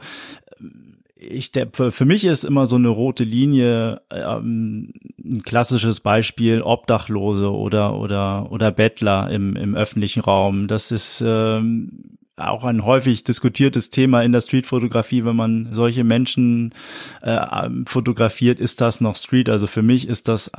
ich, 1.17 1.51
der, 1.51 1.69
für 1.71 2.05
mich 2.05 2.25
ist 2.25 2.45
immer 2.45 2.65
so 2.65 2.75
eine 2.75 2.89
rote 2.89 3.23
Linie 3.23 4.01
ähm, 4.11 4.93
ein 5.23 5.41
klassisches 5.43 6.01
Beispiel 6.01 6.61
Obdachlose 6.61 7.51
oder 7.51 7.95
oder 7.97 8.51
oder 8.51 8.71
Bettler 8.71 9.31
im 9.31 9.55
im 9.55 9.75
öffentlichen 9.75 10.21
Raum. 10.21 10.67
Das 10.67 10.91
ist 10.91 11.23
ähm, 11.25 12.17
auch 12.37 12.65
ein 12.65 12.83
häufig 12.83 13.23
diskutiertes 13.23 13.89
Thema 13.89 14.21
in 14.21 14.31
der 14.31 14.41
Streetfotografie, 14.41 15.23
wenn 15.23 15.35
man 15.35 15.69
solche 15.71 16.03
Menschen 16.03 16.73
äh, 17.21 17.69
fotografiert, 17.85 18.59
ist 18.59 18.81
das 18.81 18.99
noch 18.99 19.15
Street? 19.15 19.49
Also 19.49 19.67
für 19.67 19.81
mich 19.81 20.07
ist 20.07 20.27
das 20.27 20.51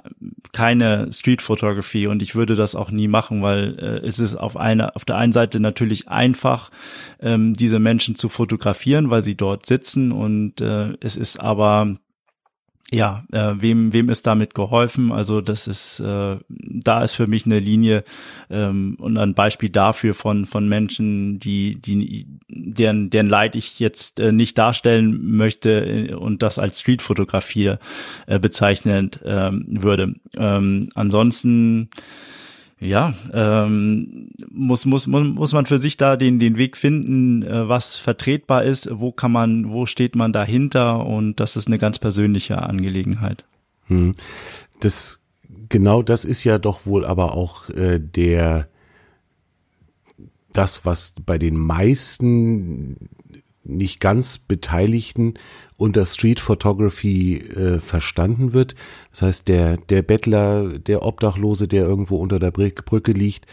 keine 0.52 1.12
Streetfotografie 1.12 2.06
und 2.06 2.22
ich 2.22 2.34
würde 2.34 2.54
das 2.54 2.74
auch 2.74 2.90
nie 2.90 3.08
machen, 3.08 3.42
weil 3.42 3.78
äh, 3.78 4.06
es 4.06 4.18
ist 4.18 4.36
auf 4.36 4.56
einer 4.56 4.96
auf 4.96 5.04
der 5.04 5.16
einen 5.16 5.32
Seite 5.32 5.60
natürlich 5.60 6.08
einfach, 6.08 6.70
ähm, 7.20 7.54
diese 7.54 7.78
Menschen 7.78 8.16
zu 8.16 8.28
fotografieren, 8.28 9.10
weil 9.10 9.22
sie 9.22 9.34
dort 9.34 9.66
sitzen 9.66 10.12
und 10.12 10.60
äh, 10.62 10.94
es 11.00 11.16
ist 11.16 11.38
aber 11.38 11.96
ja, 12.92 13.24
äh, 13.32 13.54
wem, 13.56 13.92
wem 13.92 14.08
ist 14.08 14.28
damit 14.28 14.54
geholfen? 14.54 15.10
Also 15.10 15.40
das 15.40 15.66
ist, 15.66 15.98
äh, 15.98 16.36
da 16.48 17.02
ist 17.02 17.14
für 17.14 17.26
mich 17.26 17.44
eine 17.44 17.58
Linie 17.58 18.04
ähm, 18.48 18.96
und 19.00 19.16
ein 19.18 19.34
Beispiel 19.34 19.70
dafür 19.70 20.14
von 20.14 20.46
von 20.46 20.68
Menschen, 20.68 21.40
die, 21.40 21.80
die 21.80 22.28
deren, 22.48 23.10
deren 23.10 23.28
Leid 23.28 23.56
ich 23.56 23.80
jetzt 23.80 24.20
äh, 24.20 24.30
nicht 24.30 24.56
darstellen 24.56 25.36
möchte 25.36 25.84
äh, 25.84 26.14
und 26.14 26.42
das 26.42 26.60
als 26.60 26.80
Streetfotografie 26.80 27.74
äh, 28.28 28.38
bezeichnend 28.38 29.18
ähm, 29.24 29.64
würde. 29.68 30.14
Ähm, 30.36 30.90
ansonsten 30.94 31.90
ja, 32.78 33.14
ähm, 33.32 34.28
muss, 34.50 34.84
muss, 34.84 35.06
muss 35.06 35.52
man 35.52 35.66
für 35.66 35.78
sich 35.78 35.96
da 35.96 36.16
den, 36.16 36.38
den 36.38 36.58
Weg 36.58 36.76
finden, 36.76 37.42
äh, 37.42 37.68
was 37.68 37.96
vertretbar 37.96 38.64
ist, 38.64 38.90
wo 38.92 39.12
kann 39.12 39.32
man, 39.32 39.70
wo 39.70 39.86
steht 39.86 40.14
man 40.14 40.32
dahinter 40.32 41.06
und 41.06 41.40
das 41.40 41.56
ist 41.56 41.68
eine 41.68 41.78
ganz 41.78 41.98
persönliche 41.98 42.62
Angelegenheit. 42.62 43.46
Hm. 43.86 44.14
Das, 44.80 45.24
genau 45.70 46.02
das 46.02 46.26
ist 46.26 46.44
ja 46.44 46.58
doch 46.58 46.84
wohl 46.84 47.06
aber 47.06 47.34
auch 47.34 47.70
äh, 47.70 47.98
der, 47.98 48.68
das, 50.52 50.84
was 50.84 51.14
bei 51.24 51.38
den 51.38 51.56
meisten 51.56 53.08
nicht 53.64 54.00
ganz 54.00 54.38
Beteiligten 54.38 55.34
unter 55.78 56.06
Street 56.06 56.40
Photography 56.40 57.36
äh, 57.36 57.78
verstanden 57.80 58.54
wird. 58.54 58.74
Das 59.10 59.22
heißt, 59.22 59.48
der, 59.48 59.76
der 59.76 60.02
Bettler, 60.02 60.78
der 60.78 61.04
Obdachlose, 61.04 61.68
der 61.68 61.84
irgendwo 61.84 62.16
unter 62.16 62.38
der 62.38 62.50
Brücke 62.50 63.12
liegt, 63.12 63.46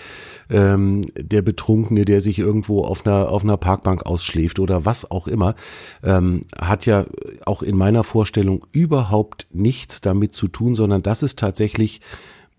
ähm, 0.50 1.02
der 1.18 1.42
Betrunkene, 1.42 2.06
der 2.06 2.22
sich 2.22 2.40
irgendwo 2.40 2.86
auf 2.86 3.06
einer, 3.06 3.30
auf 3.30 3.44
einer 3.44 3.58
Parkbank 3.58 4.06
ausschläft 4.06 4.60
oder 4.60 4.86
was 4.86 5.10
auch 5.10 5.28
immer, 5.28 5.56
ähm, 6.04 6.46
hat 6.58 6.86
ja 6.86 7.06
auch 7.46 7.62
in 7.62 7.76
meiner 7.76 8.04
Vorstellung 8.04 8.66
überhaupt 8.72 9.48
nichts 9.52 10.02
damit 10.02 10.34
zu 10.34 10.48
tun, 10.48 10.76
sondern 10.76 11.04
das 11.04 11.24
ist 11.24 11.40
tatsächlich 11.40 12.02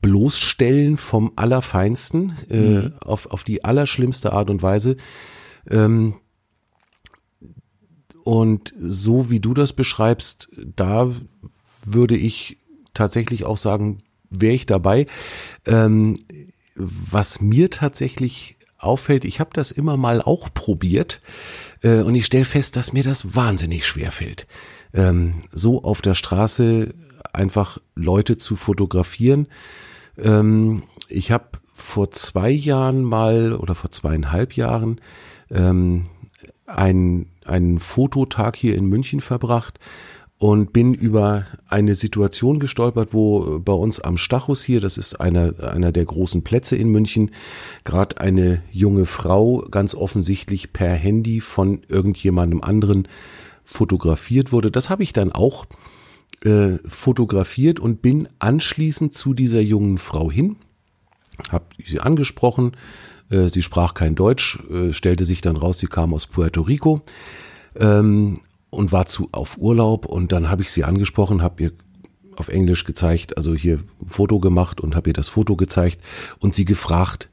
Bloßstellen 0.02 0.98
vom 0.98 1.32
Allerfeinsten 1.36 2.36
äh, 2.50 2.56
mhm. 2.56 2.92
auf, 3.00 3.30
auf 3.30 3.44
die 3.44 3.64
allerschlimmste 3.64 4.34
Art 4.34 4.50
und 4.50 4.62
Weise. 4.62 4.96
Ähm, 5.70 6.14
und 8.24 8.74
so 8.78 9.30
wie 9.30 9.38
du 9.38 9.54
das 9.54 9.72
beschreibst, 9.72 10.48
da 10.56 11.10
würde 11.84 12.16
ich 12.16 12.58
tatsächlich 12.94 13.44
auch 13.44 13.58
sagen, 13.58 14.02
wäre 14.30 14.54
ich 14.54 14.66
dabei. 14.66 15.06
Ähm, 15.66 16.18
was 16.74 17.40
mir 17.40 17.70
tatsächlich 17.70 18.56
auffällt, 18.78 19.24
ich 19.24 19.40
habe 19.40 19.50
das 19.52 19.70
immer 19.70 19.96
mal 19.96 20.20
auch 20.22 20.48
probiert 20.52 21.20
äh, 21.82 22.00
und 22.00 22.14
ich 22.14 22.26
stelle 22.26 22.44
fest, 22.44 22.76
dass 22.76 22.92
mir 22.92 23.02
das 23.02 23.34
wahnsinnig 23.34 23.86
schwer 23.86 24.10
fällt. 24.10 24.46
Ähm, 24.94 25.44
so 25.50 25.82
auf 25.84 26.00
der 26.00 26.14
Straße 26.14 26.94
einfach 27.32 27.78
Leute 27.94 28.38
zu 28.38 28.56
fotografieren. 28.56 29.48
Ähm, 30.18 30.82
ich 31.08 31.30
habe 31.30 31.48
vor 31.74 32.10
zwei 32.10 32.50
Jahren 32.50 33.02
mal 33.02 33.52
oder 33.52 33.74
vor 33.74 33.90
zweieinhalb 33.90 34.54
Jahren 34.54 35.00
ähm, 35.50 36.04
ein 36.66 37.26
einen 37.44 37.78
Fototag 37.78 38.56
hier 38.56 38.74
in 38.76 38.86
München 38.86 39.20
verbracht 39.20 39.78
und 40.38 40.72
bin 40.72 40.94
über 40.94 41.46
eine 41.68 41.94
Situation 41.94 42.58
gestolpert, 42.58 43.14
wo 43.14 43.60
bei 43.60 43.72
uns 43.72 44.00
am 44.00 44.18
Stachus 44.18 44.62
hier, 44.64 44.80
das 44.80 44.98
ist 44.98 45.20
einer, 45.20 45.54
einer 45.60 45.92
der 45.92 46.04
großen 46.04 46.42
Plätze 46.42 46.76
in 46.76 46.88
München, 46.88 47.30
gerade 47.84 48.18
eine 48.18 48.62
junge 48.70 49.06
Frau 49.06 49.64
ganz 49.70 49.94
offensichtlich 49.94 50.72
per 50.72 50.92
Handy 50.92 51.40
von 51.40 51.82
irgendjemandem 51.88 52.62
anderen 52.62 53.08
fotografiert 53.64 54.52
wurde. 54.52 54.70
Das 54.70 54.90
habe 54.90 55.02
ich 55.02 55.12
dann 55.12 55.32
auch 55.32 55.66
äh, 56.44 56.78
fotografiert 56.86 57.80
und 57.80 58.02
bin 58.02 58.28
anschließend 58.38 59.14
zu 59.14 59.34
dieser 59.34 59.60
jungen 59.60 59.98
Frau 59.98 60.30
hin, 60.30 60.56
habe 61.50 61.64
sie 61.82 62.00
angesprochen, 62.00 62.72
äh, 63.30 63.48
sie 63.48 63.62
sprach 63.62 63.94
kein 63.94 64.14
Deutsch, 64.14 64.58
äh, 64.70 64.92
stellte 64.92 65.24
sich 65.24 65.40
dann 65.40 65.56
raus, 65.56 65.78
sie 65.78 65.86
kam 65.86 66.14
aus 66.14 66.26
Puerto 66.26 66.62
Rico 66.62 67.02
ähm, 67.78 68.40
und 68.70 68.92
war 68.92 69.06
zu 69.06 69.28
auf 69.32 69.58
Urlaub 69.58 70.06
und 70.06 70.32
dann 70.32 70.50
habe 70.50 70.62
ich 70.62 70.70
sie 70.70 70.84
angesprochen, 70.84 71.42
habe 71.42 71.62
ihr 71.62 71.72
auf 72.36 72.48
Englisch 72.48 72.84
gezeigt, 72.84 73.36
also 73.36 73.54
hier 73.54 73.80
ein 74.00 74.08
Foto 74.08 74.40
gemacht 74.40 74.80
und 74.80 74.96
habe 74.96 75.10
ihr 75.10 75.14
das 75.14 75.28
Foto 75.28 75.56
gezeigt 75.56 76.00
und 76.40 76.54
sie 76.54 76.64
gefragt, 76.64 77.30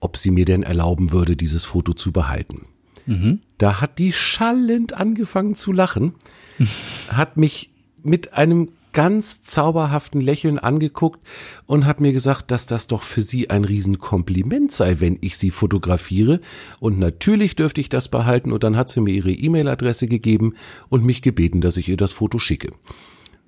ob 0.00 0.16
sie 0.16 0.30
mir 0.30 0.44
denn 0.44 0.62
erlauben 0.62 1.12
würde, 1.12 1.36
dieses 1.36 1.64
Foto 1.64 1.94
zu 1.94 2.12
behalten. 2.12 2.66
Mhm. 3.06 3.40
Da 3.58 3.80
hat 3.80 3.98
die 3.98 4.12
schallend 4.12 4.92
angefangen 4.94 5.54
zu 5.54 5.72
lachen, 5.72 6.14
hat 7.08 7.36
mich 7.36 7.70
mit 8.02 8.34
einem 8.34 8.70
ganz 8.94 9.42
zauberhaften 9.42 10.22
Lächeln 10.22 10.58
angeguckt 10.58 11.20
und 11.66 11.84
hat 11.84 12.00
mir 12.00 12.12
gesagt, 12.12 12.50
dass 12.50 12.64
das 12.64 12.86
doch 12.86 13.02
für 13.02 13.20
sie 13.20 13.50
ein 13.50 13.64
Riesenkompliment 13.64 14.72
sei, 14.72 15.00
wenn 15.00 15.18
ich 15.20 15.36
sie 15.36 15.50
fotografiere. 15.50 16.40
Und 16.80 16.98
natürlich 16.98 17.56
dürfte 17.56 17.82
ich 17.82 17.90
das 17.90 18.08
behalten. 18.08 18.52
Und 18.52 18.64
dann 18.64 18.76
hat 18.76 18.88
sie 18.88 19.00
mir 19.00 19.12
ihre 19.12 19.32
E-Mail-Adresse 19.32 20.06
gegeben 20.06 20.54
und 20.88 21.04
mich 21.04 21.20
gebeten, 21.20 21.60
dass 21.60 21.76
ich 21.76 21.88
ihr 21.88 21.98
das 21.98 22.12
Foto 22.12 22.38
schicke. 22.38 22.72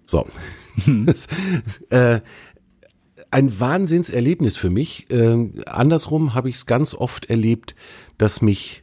So. 0.04 0.26
das, 0.86 1.28
äh, 1.88 2.20
ein 3.30 3.60
Wahnsinnserlebnis 3.60 4.56
für 4.56 4.70
mich. 4.70 5.10
Äh, 5.10 5.48
andersrum 5.66 6.34
habe 6.34 6.48
ich 6.48 6.56
es 6.56 6.66
ganz 6.66 6.94
oft 6.94 7.30
erlebt, 7.30 7.74
dass 8.18 8.42
mich 8.42 8.82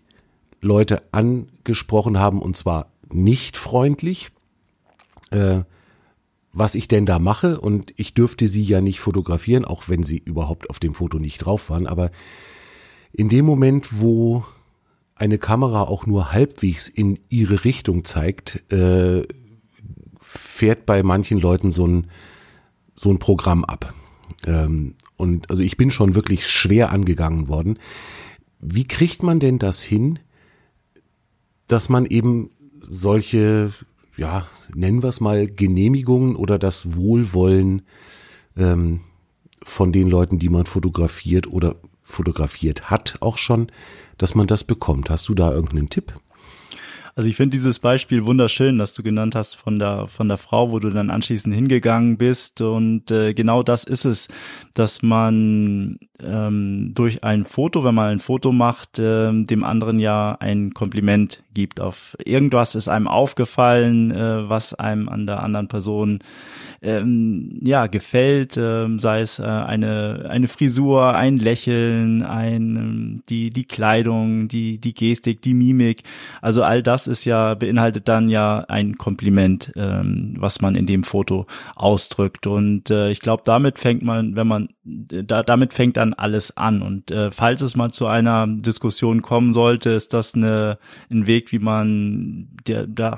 Leute 0.62 1.04
angesprochen 1.12 2.20
haben 2.20 2.42
und 2.42 2.56
zwar 2.56 2.92
nicht 3.12 3.58
freundlich. 3.58 4.32
Äh, 5.30 5.64
was 6.54 6.76
ich 6.76 6.88
denn 6.88 7.06
da 7.06 7.18
mache 7.18 7.60
und 7.60 7.94
ich 7.98 8.14
dürfte 8.14 8.48
sie 8.48 8.64
ja 8.64 8.80
nicht 8.80 9.00
fotografieren, 9.00 9.66
auch 9.66 9.90
wenn 9.90 10.04
sie 10.04 10.20
überhaupt 10.20 10.70
auf 10.70 10.80
dem 10.80 10.94
Foto 10.94 11.18
nicht 11.18 11.40
drauf 11.40 11.70
waren, 11.72 11.88
aber 11.88 12.12
in 13.12 13.28
dem 13.28 13.46
Moment, 13.46 14.00
wo 14.00 14.46
eine 15.16 15.40
Kamera 15.40 15.84
auch 15.84 16.06
nur 16.06 16.32
halbwegs 16.32 16.88
in 16.88 17.20
ihre 17.30 17.66
Richtung 17.66 18.06
zeigt, 18.06 18.72
äh, 18.72 19.28
fährt 20.20 20.86
bei 20.86 21.04
manchen 21.04 21.40
Leuten 21.40 21.72
so 21.72 21.88
ein, 21.88 22.08
so 22.94 23.10
ein 23.10 23.20
Programm 23.20 23.66
ab. 23.66 23.94
Ähm, 24.46 24.96
und 25.16 25.50
also 25.50 25.64
ich 25.64 25.78
bin 25.78 25.92
schon 25.92 26.16
wirklich 26.16 26.48
schwer 26.48 26.92
angegangen 26.92 27.48
worden. 27.48 27.78
Wie 28.60 28.88
kriegt 28.88 29.24
man 29.24 29.40
denn 29.40 29.60
das 29.60 29.84
hin, 29.84 30.20
dass 31.68 31.90
man 31.90 32.06
eben 32.06 32.50
solche 32.80 33.72
ja, 34.16 34.46
nennen 34.74 35.02
wir 35.02 35.10
es 35.10 35.20
mal 35.20 35.48
Genehmigungen 35.48 36.36
oder 36.36 36.60
das 36.60 36.96
Wohlwollen 36.96 37.84
ähm, 38.58 39.02
von 39.64 39.92
den 39.92 40.08
Leuten, 40.08 40.40
die 40.40 40.50
man 40.50 40.66
fotografiert 40.66 41.48
oder 41.48 41.76
fotografiert 42.04 42.90
hat, 42.90 43.16
auch 43.22 43.38
schon, 43.38 43.72
dass 44.18 44.36
man 44.36 44.48
das 44.48 44.64
bekommt. 44.64 45.10
Hast 45.10 45.30
du 45.30 45.34
da 45.34 45.52
irgendeinen 45.52 45.90
Tipp? 45.90 46.14
Also 47.16 47.30
ich 47.30 47.36
finde 47.36 47.52
dieses 47.56 47.78
Beispiel 47.78 48.26
wunderschön, 48.26 48.80
das 48.80 48.96
du 48.96 49.04
genannt 49.04 49.36
hast 49.36 49.54
von 49.54 49.78
der 49.78 50.08
von 50.08 50.28
der 50.28 50.38
Frau, 50.38 50.72
wo 50.72 50.80
du 50.80 50.90
dann 50.90 51.12
anschließend 51.12 51.54
hingegangen 51.54 52.18
bist 52.18 52.60
und 52.62 53.12
äh, 53.12 53.36
genau 53.36 53.62
das 53.62 53.84
ist 53.84 54.06
es, 54.06 54.30
dass 54.74 55.04
man 55.04 56.00
ähm, 56.20 56.92
durch 56.96 57.24
ein 57.24 57.46
Foto, 57.46 57.84
wenn 57.84 57.94
man 57.94 58.08
ein 58.08 58.20
Foto 58.20 58.52
macht, 58.52 58.98
äh, 58.98 59.32
dem 59.32 59.64
anderen 59.64 60.00
ja 60.00 60.36
ein 60.40 60.74
Kompliment 60.74 61.44
gibt. 61.54 61.80
Auf 61.80 62.16
irgendwas 62.24 62.76
ist 62.76 62.88
einem 62.88 63.08
aufgefallen, 63.08 64.12
äh, 64.12 64.50
was 64.50 64.74
einem 64.74 65.10
an 65.10 65.26
der 65.26 65.44
anderen 65.44 65.68
Person 65.68 66.20
ähm, 66.82 67.60
ja 67.64 67.88
gefällt, 67.88 68.58
äh, 68.58 68.88
sei 68.98 69.22
es 69.22 69.40
äh, 69.40 69.44
eine 69.44 70.28
eine 70.30 70.48
Frisur, 70.48 71.16
ein 71.16 71.38
Lächeln, 71.38 72.24
ein 72.24 72.76
ähm, 72.76 73.24
die 73.30 73.52
die 73.52 73.66
Kleidung, 73.66 74.48
die 74.48 74.80
die 74.80 74.94
Gestik, 74.94 75.42
die 75.42 75.54
Mimik. 75.54 76.04
Also 76.42 76.64
all 76.64 76.84
das 76.84 77.08
ist 77.08 77.26
ja 77.26 77.54
beinhaltet 77.56 78.08
dann 78.08 78.30
ja 78.30 78.66
ein 78.68 78.98
Kompliment, 78.98 79.72
ähm, 79.76 80.36
was 80.38 80.62
man 80.62 80.76
in 80.76 80.86
dem 80.86 81.04
Foto 81.04 81.46
ausdrückt. 81.76 82.48
Und 82.48 82.90
äh, 82.90 83.10
ich 83.12 83.20
glaube, 83.20 83.44
damit 83.46 83.80
fängt 83.80 84.04
man, 84.04 84.36
wenn 84.36 84.48
man 84.48 84.70
da 84.86 85.44
damit 85.44 85.74
fängt 85.74 85.98
dann 85.98 86.14
alles 86.14 86.58
an. 86.58 86.82
Und 86.82 87.12
äh, 87.12 87.32
falls 87.32 87.62
es 87.62 87.76
mal 87.76 87.92
zu 87.92 88.08
einer 88.08 88.48
Diskussion 88.48 89.22
kommen 89.22 89.54
sollte, 89.54 89.92
ist 89.92 90.14
das 90.14 90.36
eine, 90.36 90.78
ein 91.10 91.26
Weg, 91.28 91.43
wie 91.52 91.60
man 91.60 92.50
der, 92.68 92.88
da 92.88 93.18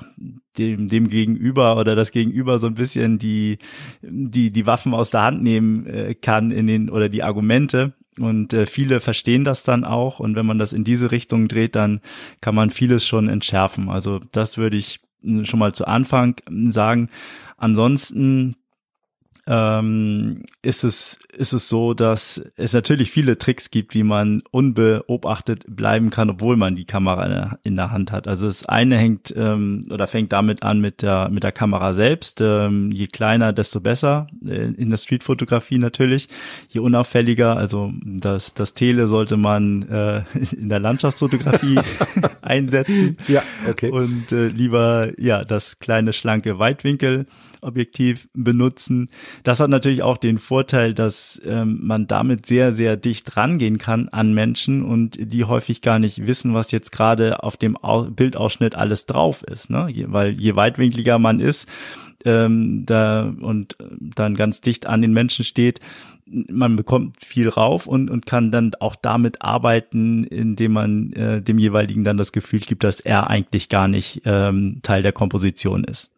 dem, 0.58 0.88
dem 0.88 1.10
Gegenüber 1.10 1.78
oder 1.78 1.96
das 1.96 2.12
Gegenüber 2.12 2.60
so 2.60 2.68
ein 2.68 2.76
bisschen 2.76 3.20
die, 3.20 3.58
die, 4.02 4.52
die 4.52 4.66
Waffen 4.66 4.94
aus 4.94 5.10
der 5.10 5.24
Hand 5.24 5.44
nehmen 5.44 5.86
äh, 5.86 6.16
kann 6.16 6.52
in 6.52 6.68
den, 6.68 6.90
oder 6.90 7.10
die 7.10 7.24
Argumente 7.24 7.94
Und 8.18 8.54
äh, 8.54 8.66
viele 8.66 9.02
verstehen 9.02 9.44
das 9.44 9.64
dann 9.64 9.84
auch. 9.84 10.20
Und 10.20 10.36
wenn 10.36 10.46
man 10.46 10.60
das 10.60 10.74
in 10.74 10.84
diese 10.84 11.12
Richtung 11.12 11.48
dreht, 11.48 11.76
dann 11.76 12.02
kann 12.42 12.56
man 12.56 12.70
vieles 12.70 13.06
schon 13.06 13.28
entschärfen. 13.28 13.90
Also 13.90 14.22
das 14.32 14.58
würde 14.58 14.78
ich 14.78 15.00
schon 15.44 15.60
mal 15.60 15.74
zu 15.74 15.86
Anfang 15.86 16.36
sagen. 16.70 17.10
Ansonsten 17.58 18.56
ähm, 19.48 20.44
ist 20.62 20.84
es 20.84 21.20
ist 21.38 21.54
es 21.54 21.70
so, 21.70 21.94
dass 21.94 22.42
es 22.56 22.74
natürlich 22.74 23.12
viele 23.12 23.38
Tricks 23.38 23.70
gibt, 23.70 23.94
wie 23.94 24.04
man 24.04 24.42
unbeobachtet 24.52 25.66
bleiben 25.68 26.10
kann, 26.10 26.30
obwohl 26.30 26.56
man 26.58 26.76
die 26.76 26.86
Kamera 26.86 27.58
in 27.64 27.76
der 27.76 27.92
Hand 27.92 28.12
hat. 28.12 28.28
Also 28.28 28.48
das 28.48 28.66
eine 28.66 28.98
hängt 28.98 29.34
ähm, 29.36 29.86
oder 29.92 30.08
fängt 30.08 30.32
damit 30.32 30.64
an 30.64 30.80
mit 30.80 31.02
der 31.02 31.30
mit 31.30 31.44
der 31.44 31.52
Kamera 31.52 31.94
selbst. 31.94 32.42
Ähm, 32.42 32.92
je 32.92 33.08
kleiner, 33.08 33.54
desto 33.54 33.82
besser 33.82 34.28
äh, 34.46 34.72
in 34.74 34.90
der 34.90 34.98
Streetfotografie 34.98 35.78
natürlich. 35.78 36.30
Je 36.70 36.80
unauffälliger, 36.80 37.58
also 37.58 37.94
das 38.04 38.54
das 38.54 38.74
Tele 38.74 39.08
sollte 39.08 39.38
man 39.38 39.84
äh, 39.90 40.24
in 40.56 40.70
der 40.70 40.80
Landschaftsfotografie 40.80 41.80
einsetzen. 42.46 43.18
Ja, 43.28 43.44
okay. 43.68 43.90
Und 43.90 44.32
äh, 44.32 44.48
lieber 44.48 45.12
ja 45.18 45.44
das 45.44 45.80
kleine 45.80 46.14
schlanke 46.14 46.60
Weitwinkel 46.60 47.26
Objektiv 47.66 48.28
benutzen. 48.34 49.10
Das 49.44 49.60
hat 49.60 49.70
natürlich 49.70 50.04
auch 50.04 50.18
den 50.18 50.38
Vorteil, 50.38 50.94
dass 50.94 51.42
ähm, 51.46 51.80
man 51.82 52.08
damit 52.08 52.46
sehr, 52.46 52.72
sehr 52.72 52.96
dicht 52.96 53.36
rangehen 53.36 53.78
kann 53.78 54.08
an 54.10 54.34
Menschen 54.34 54.84
und 54.84 55.18
die 55.20 55.46
häufig 55.46 55.82
gar 55.82 56.00
nicht 56.00 56.28
wissen, 56.28 56.54
was 56.54 56.72
jetzt 56.72 56.92
gerade 56.92 57.44
auf 57.44 57.58
dem 57.58 57.76
Au 57.84 58.04
Bildausschnitt 58.04 58.76
alles 58.76 59.08
drauf 59.08 59.44
ist. 59.44 59.70
Ne? 59.70 59.92
Weil 60.08 60.40
je 60.40 60.56
weitwinkliger 60.56 61.18
man 61.18 61.40
ist 61.40 61.68
ähm, 62.26 62.86
da 62.86 63.24
und 63.24 63.78
dann 63.80 64.36
ganz 64.36 64.62
dicht 64.62 64.86
an 64.86 65.02
den 65.02 65.14
Menschen 65.14 65.46
steht, 65.46 65.80
man 66.26 66.76
bekommt 66.76 67.24
viel 67.24 67.50
rauf 67.50 67.88
und, 67.88 68.10
und 68.10 68.26
kann 68.26 68.52
dann 68.52 68.72
auch 68.80 68.96
damit 68.96 69.42
arbeiten, 69.42 70.24
indem 70.24 70.74
man 70.74 71.14
äh, 71.14 71.42
dem 71.42 71.60
jeweiligen 71.60 72.04
dann 72.04 72.18
das 72.18 72.32
Gefühl 72.32 72.60
gibt, 72.60 72.84
dass 72.84 73.00
er 73.00 73.30
eigentlich 73.30 73.70
gar 73.70 73.88
nicht 73.88 74.24
ähm, 74.26 74.80
Teil 74.82 75.04
der 75.04 75.12
Komposition 75.12 75.84
ist. 75.84 76.12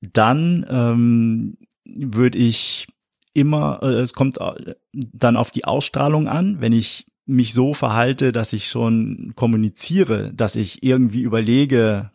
Dann 0.00 0.64
ähm, 0.70 1.56
würde 1.84 2.38
ich 2.38 2.86
immer, 3.34 3.80
äh, 3.82 4.00
es 4.00 4.14
kommt 4.14 4.38
äh, 4.38 4.74
dann 4.92 5.36
auf 5.36 5.50
die 5.50 5.64
Ausstrahlung 5.64 6.28
an, 6.28 6.60
wenn 6.60 6.72
ich 6.72 7.06
mich 7.26 7.52
so 7.52 7.74
verhalte, 7.74 8.32
dass 8.32 8.52
ich 8.52 8.68
schon 8.68 9.32
kommuniziere, 9.36 10.32
dass 10.34 10.56
ich 10.56 10.82
irgendwie 10.82 11.22
überlege, 11.22 12.10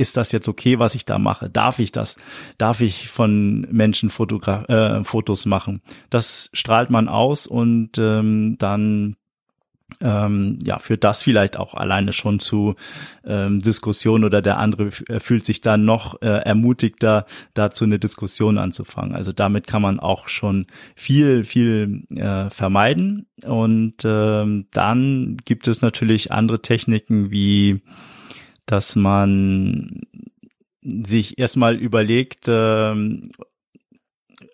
ist 0.00 0.16
das 0.16 0.32
jetzt 0.32 0.48
okay, 0.48 0.78
was 0.78 0.94
ich 0.94 1.04
da 1.04 1.18
mache? 1.18 1.50
Darf 1.50 1.78
ich 1.78 1.92
das? 1.92 2.16
Darf 2.56 2.80
ich 2.80 3.08
von 3.08 3.66
Menschen 3.70 4.08
Fotogra 4.08 4.64
äh, 4.64 5.04
Fotos 5.04 5.44
machen? 5.44 5.82
Das 6.08 6.48
strahlt 6.54 6.88
man 6.88 7.08
aus 7.08 7.46
und 7.46 7.98
ähm, 7.98 8.56
dann 8.58 9.16
ähm, 10.00 10.58
ja, 10.64 10.78
führt 10.78 11.04
das 11.04 11.20
vielleicht 11.20 11.58
auch 11.58 11.74
alleine 11.74 12.14
schon 12.14 12.40
zu 12.40 12.76
ähm, 13.26 13.60
Diskussion 13.60 14.24
oder 14.24 14.40
der 14.40 14.58
andere 14.58 14.90
äh, 15.08 15.20
fühlt 15.20 15.44
sich 15.44 15.60
dann 15.60 15.84
noch 15.84 16.22
äh, 16.22 16.28
ermutigter, 16.28 17.26
dazu 17.52 17.84
eine 17.84 17.98
Diskussion 17.98 18.56
anzufangen. 18.56 19.14
Also 19.14 19.32
damit 19.32 19.66
kann 19.66 19.82
man 19.82 20.00
auch 20.00 20.28
schon 20.28 20.66
viel, 20.94 21.44
viel 21.44 22.04
äh, 22.14 22.48
vermeiden. 22.48 23.26
Und 23.44 23.96
ähm, 24.04 24.66
dann 24.70 25.36
gibt 25.44 25.68
es 25.68 25.82
natürlich 25.82 26.32
andere 26.32 26.62
Techniken 26.62 27.30
wie, 27.30 27.82
dass 28.70 28.94
man 28.96 30.02
sich 30.82 31.38
erstmal 31.38 31.76
überlegt, 31.76 32.46
ähm, 32.48 33.30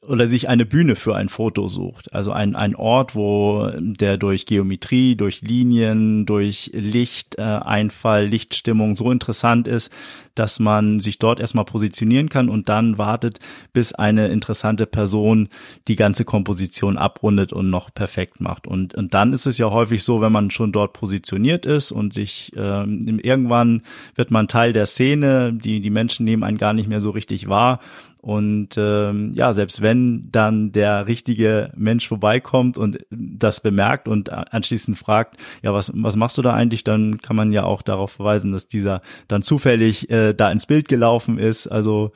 oder 0.03 0.27
sich 0.27 0.49
eine 0.49 0.67
Bühne 0.67 0.97
für 0.97 1.17
ein 1.17 1.29
Foto 1.29 1.69
sucht. 1.69 2.13
Also 2.13 2.33
ein, 2.33 2.55
ein 2.55 2.75
Ort, 2.75 3.15
wo 3.15 3.71
der 3.77 4.19
durch 4.19 4.47
Geometrie, 4.47 5.17
durch 5.17 5.43
Linien, 5.43 6.27
durch 6.27 6.71
Licht, 6.73 7.39
äh, 7.39 7.43
Einfall, 7.43 8.27
Lichtstimmung 8.27 8.95
so 8.95 9.11
interessant 9.11 9.69
ist, 9.69 9.93
dass 10.37 10.61
man 10.61 11.01
sich 11.01 11.19
dort 11.19 11.41
erstmal 11.41 11.65
positionieren 11.65 12.29
kann 12.29 12.49
und 12.49 12.69
dann 12.69 12.99
wartet, 12.99 13.41
bis 13.73 13.93
eine 13.93 14.29
interessante 14.29 14.87
Person 14.87 15.49
die 15.89 15.97
ganze 15.97 16.25
Komposition 16.25 16.97
abrundet 16.97 17.53
und 17.53 17.71
noch 17.71 17.93
perfekt 17.93 18.41
macht. 18.41 18.67
Und, 18.67 18.95
und 18.95 19.15
dann 19.15 19.33
ist 19.33 19.47
es 19.47 19.59
ja 19.59 19.71
häufig 19.71 20.05
so, 20.05 20.21
wenn 20.21 20.33
man 20.33 20.51
schon 20.51 20.73
dort 20.73 20.93
positioniert 20.93 21.67
ist 21.67 21.91
und 21.91 22.15
sich 22.15 22.53
ähm, 22.57 23.19
irgendwann 23.23 23.83
wird 24.15 24.31
man 24.31 24.49
Teil 24.49 24.73
der 24.73 24.87
Szene, 24.87 25.53
die, 25.53 25.81
die 25.81 25.91
Menschen 25.91 26.25
nehmen 26.25 26.45
einen 26.45 26.59
gar 26.59 26.73
nicht 26.73 26.89
mehr 26.89 27.01
so 27.01 27.11
richtig 27.11 27.49
wahr 27.49 27.81
und 28.27 28.71
ähm, 28.77 29.35
ja, 29.35 29.53
selbst 29.53 29.83
wenn 29.83 30.33
dann 30.33 30.73
der 30.73 31.07
richtige 31.07 31.71
Mensch 31.77 32.09
vorbeikommt 32.09 32.77
und 32.77 32.99
das 33.09 33.61
bemerkt 33.61 34.09
und 34.09 34.33
anschließend 34.33 34.99
fragt, 34.99 35.37
ja, 35.63 35.73
was, 35.73 35.93
was 35.95 36.17
machst 36.17 36.37
du 36.37 36.43
da 36.43 36.53
eigentlich, 36.53 36.83
dann 36.83 37.19
kann 37.19 37.37
man 37.37 37.53
ja 37.53 37.63
auch 37.63 37.83
darauf 37.83 38.11
verweisen, 38.11 38.51
dass 38.51 38.67
dieser 38.67 39.01
dann 39.29 39.43
zufällig 39.43 40.11
äh, 40.11 40.26
da 40.35 40.51
ins 40.51 40.67
Bild 40.67 40.89
gelaufen 40.89 41.39
ist. 41.39 41.67
Also 41.67 42.13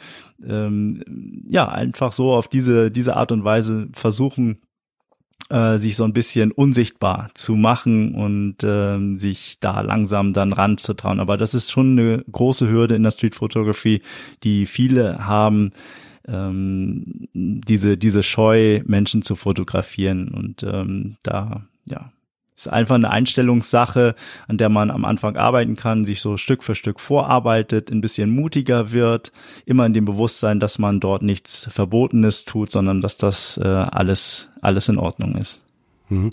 ähm, 0.46 1.02
ja, 1.46 1.68
einfach 1.68 2.12
so 2.12 2.32
auf 2.32 2.48
diese, 2.48 2.90
diese 2.90 3.16
Art 3.16 3.32
und 3.32 3.44
Weise 3.44 3.88
versuchen, 3.92 4.58
äh, 5.50 5.78
sich 5.78 5.96
so 5.96 6.04
ein 6.04 6.12
bisschen 6.12 6.52
unsichtbar 6.52 7.30
zu 7.34 7.56
machen 7.56 8.14
und 8.14 8.62
äh, 8.62 9.18
sich 9.18 9.58
da 9.60 9.80
langsam 9.80 10.32
dann 10.32 10.52
ranzutrauen. 10.52 11.20
Aber 11.20 11.36
das 11.36 11.54
ist 11.54 11.70
schon 11.70 11.98
eine 11.98 12.24
große 12.30 12.68
Hürde 12.68 12.94
in 12.94 13.02
der 13.02 13.10
Street 13.10 13.34
Photography, 13.34 14.02
die 14.44 14.66
viele 14.66 15.26
haben, 15.26 15.72
ähm, 16.26 17.28
diese, 17.34 17.96
diese 17.96 18.22
Scheu, 18.22 18.82
Menschen 18.86 19.22
zu 19.22 19.36
fotografieren. 19.36 20.28
Und 20.28 20.62
ähm, 20.62 21.16
da, 21.22 21.64
ja, 21.84 22.12
ist 22.60 22.68
einfach 22.68 22.94
eine 22.94 23.10
Einstellungssache, 23.10 24.14
an 24.48 24.58
der 24.58 24.68
man 24.68 24.90
am 24.90 25.04
Anfang 25.04 25.36
arbeiten 25.36 25.76
kann, 25.76 26.04
sich 26.04 26.20
so 26.20 26.36
Stück 26.36 26.62
für 26.62 26.74
Stück 26.74 27.00
vorarbeitet, 27.00 27.90
ein 27.90 28.00
bisschen 28.00 28.30
mutiger 28.30 28.92
wird, 28.92 29.32
immer 29.66 29.86
in 29.86 29.94
dem 29.94 30.04
Bewusstsein, 30.04 30.60
dass 30.60 30.78
man 30.78 31.00
dort 31.00 31.22
nichts 31.22 31.68
Verbotenes 31.70 32.44
tut, 32.44 32.70
sondern 32.70 33.00
dass 33.00 33.16
das 33.16 33.58
äh, 33.58 33.66
alles, 33.66 34.50
alles 34.60 34.88
in 34.88 34.98
Ordnung 34.98 35.36
ist. 35.36 35.60
Mhm 36.08 36.30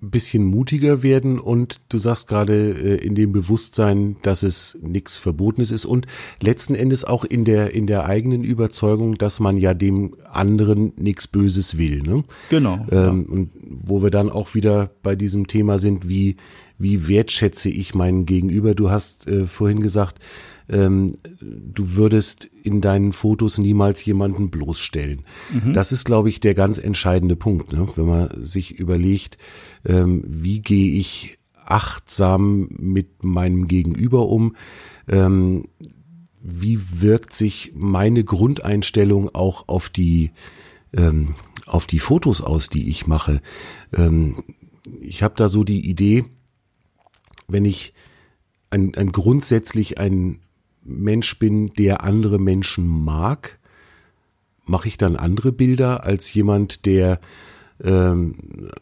bisschen 0.00 0.44
mutiger 0.44 1.02
werden 1.02 1.38
und 1.38 1.80
du 1.88 1.98
sagst 1.98 2.28
gerade 2.28 2.70
äh, 2.70 3.04
in 3.04 3.14
dem 3.14 3.32
Bewusstsein, 3.32 4.16
dass 4.22 4.42
es 4.42 4.78
nichts 4.82 5.16
Verbotenes 5.16 5.70
ist 5.70 5.84
und 5.84 6.06
letzten 6.40 6.74
Endes 6.74 7.04
auch 7.04 7.24
in 7.24 7.44
der 7.44 7.74
in 7.74 7.86
der 7.86 8.04
eigenen 8.04 8.42
Überzeugung, 8.44 9.14
dass 9.16 9.40
man 9.40 9.56
ja 9.56 9.74
dem 9.74 10.16
anderen 10.30 10.92
nichts 10.96 11.26
Böses 11.26 11.78
will. 11.78 12.02
Ne? 12.02 12.24
Genau. 12.50 12.74
Ähm, 12.90 13.26
ja. 13.28 13.32
Und 13.34 13.50
wo 13.62 14.02
wir 14.02 14.10
dann 14.10 14.30
auch 14.30 14.54
wieder 14.54 14.90
bei 15.02 15.16
diesem 15.16 15.46
Thema 15.46 15.78
sind, 15.78 16.08
wie 16.08 16.36
wie 16.78 17.08
wertschätze 17.08 17.68
ich 17.68 17.94
meinen 17.94 18.24
Gegenüber? 18.24 18.74
Du 18.74 18.90
hast 18.90 19.26
äh, 19.26 19.46
vorhin 19.46 19.80
gesagt, 19.80 20.18
ähm, 20.68 21.12
du 21.40 21.96
würdest 21.96 22.44
in 22.44 22.80
deinen 22.80 23.12
Fotos 23.12 23.58
niemals 23.58 24.04
jemanden 24.04 24.50
bloßstellen. 24.50 25.22
Mhm. 25.52 25.72
Das 25.72 25.92
ist, 25.92 26.04
glaube 26.04 26.28
ich, 26.28 26.40
der 26.40 26.54
ganz 26.54 26.78
entscheidende 26.78 27.36
Punkt, 27.36 27.72
ne? 27.72 27.88
wenn 27.96 28.06
man 28.06 28.28
sich 28.36 28.72
überlegt, 28.78 29.38
ähm, 29.86 30.24
wie 30.26 30.60
gehe 30.60 30.98
ich 30.98 31.38
achtsam 31.64 32.68
mit 32.78 33.24
meinem 33.24 33.68
Gegenüber 33.68 34.28
um, 34.28 34.56
ähm, 35.08 35.64
wie 36.40 36.78
wirkt 37.00 37.34
sich 37.34 37.72
meine 37.74 38.24
Grundeinstellung 38.24 39.34
auch 39.34 39.68
auf 39.68 39.88
die 39.88 40.30
ähm, 40.96 41.34
auf 41.66 41.86
die 41.86 41.98
Fotos 41.98 42.40
aus, 42.40 42.70
die 42.70 42.88
ich 42.88 43.06
mache. 43.06 43.42
Ähm, 43.94 44.42
ich 45.00 45.22
habe 45.22 45.34
da 45.36 45.50
so 45.50 45.64
die 45.64 45.86
Idee, 45.88 46.24
wenn 47.46 47.66
ich 47.66 47.92
ein, 48.70 48.94
ein 48.94 49.12
grundsätzlich 49.12 49.98
ein 49.98 50.40
Mensch 50.88 51.38
bin, 51.38 51.72
der 51.74 52.02
andere 52.02 52.38
Menschen 52.38 52.86
mag, 52.86 53.58
mache 54.66 54.88
ich 54.88 54.98
dann 54.98 55.16
andere 55.16 55.52
Bilder 55.52 56.04
als 56.04 56.32
jemand, 56.32 56.86
der 56.86 57.20
ähm, 57.82 58.34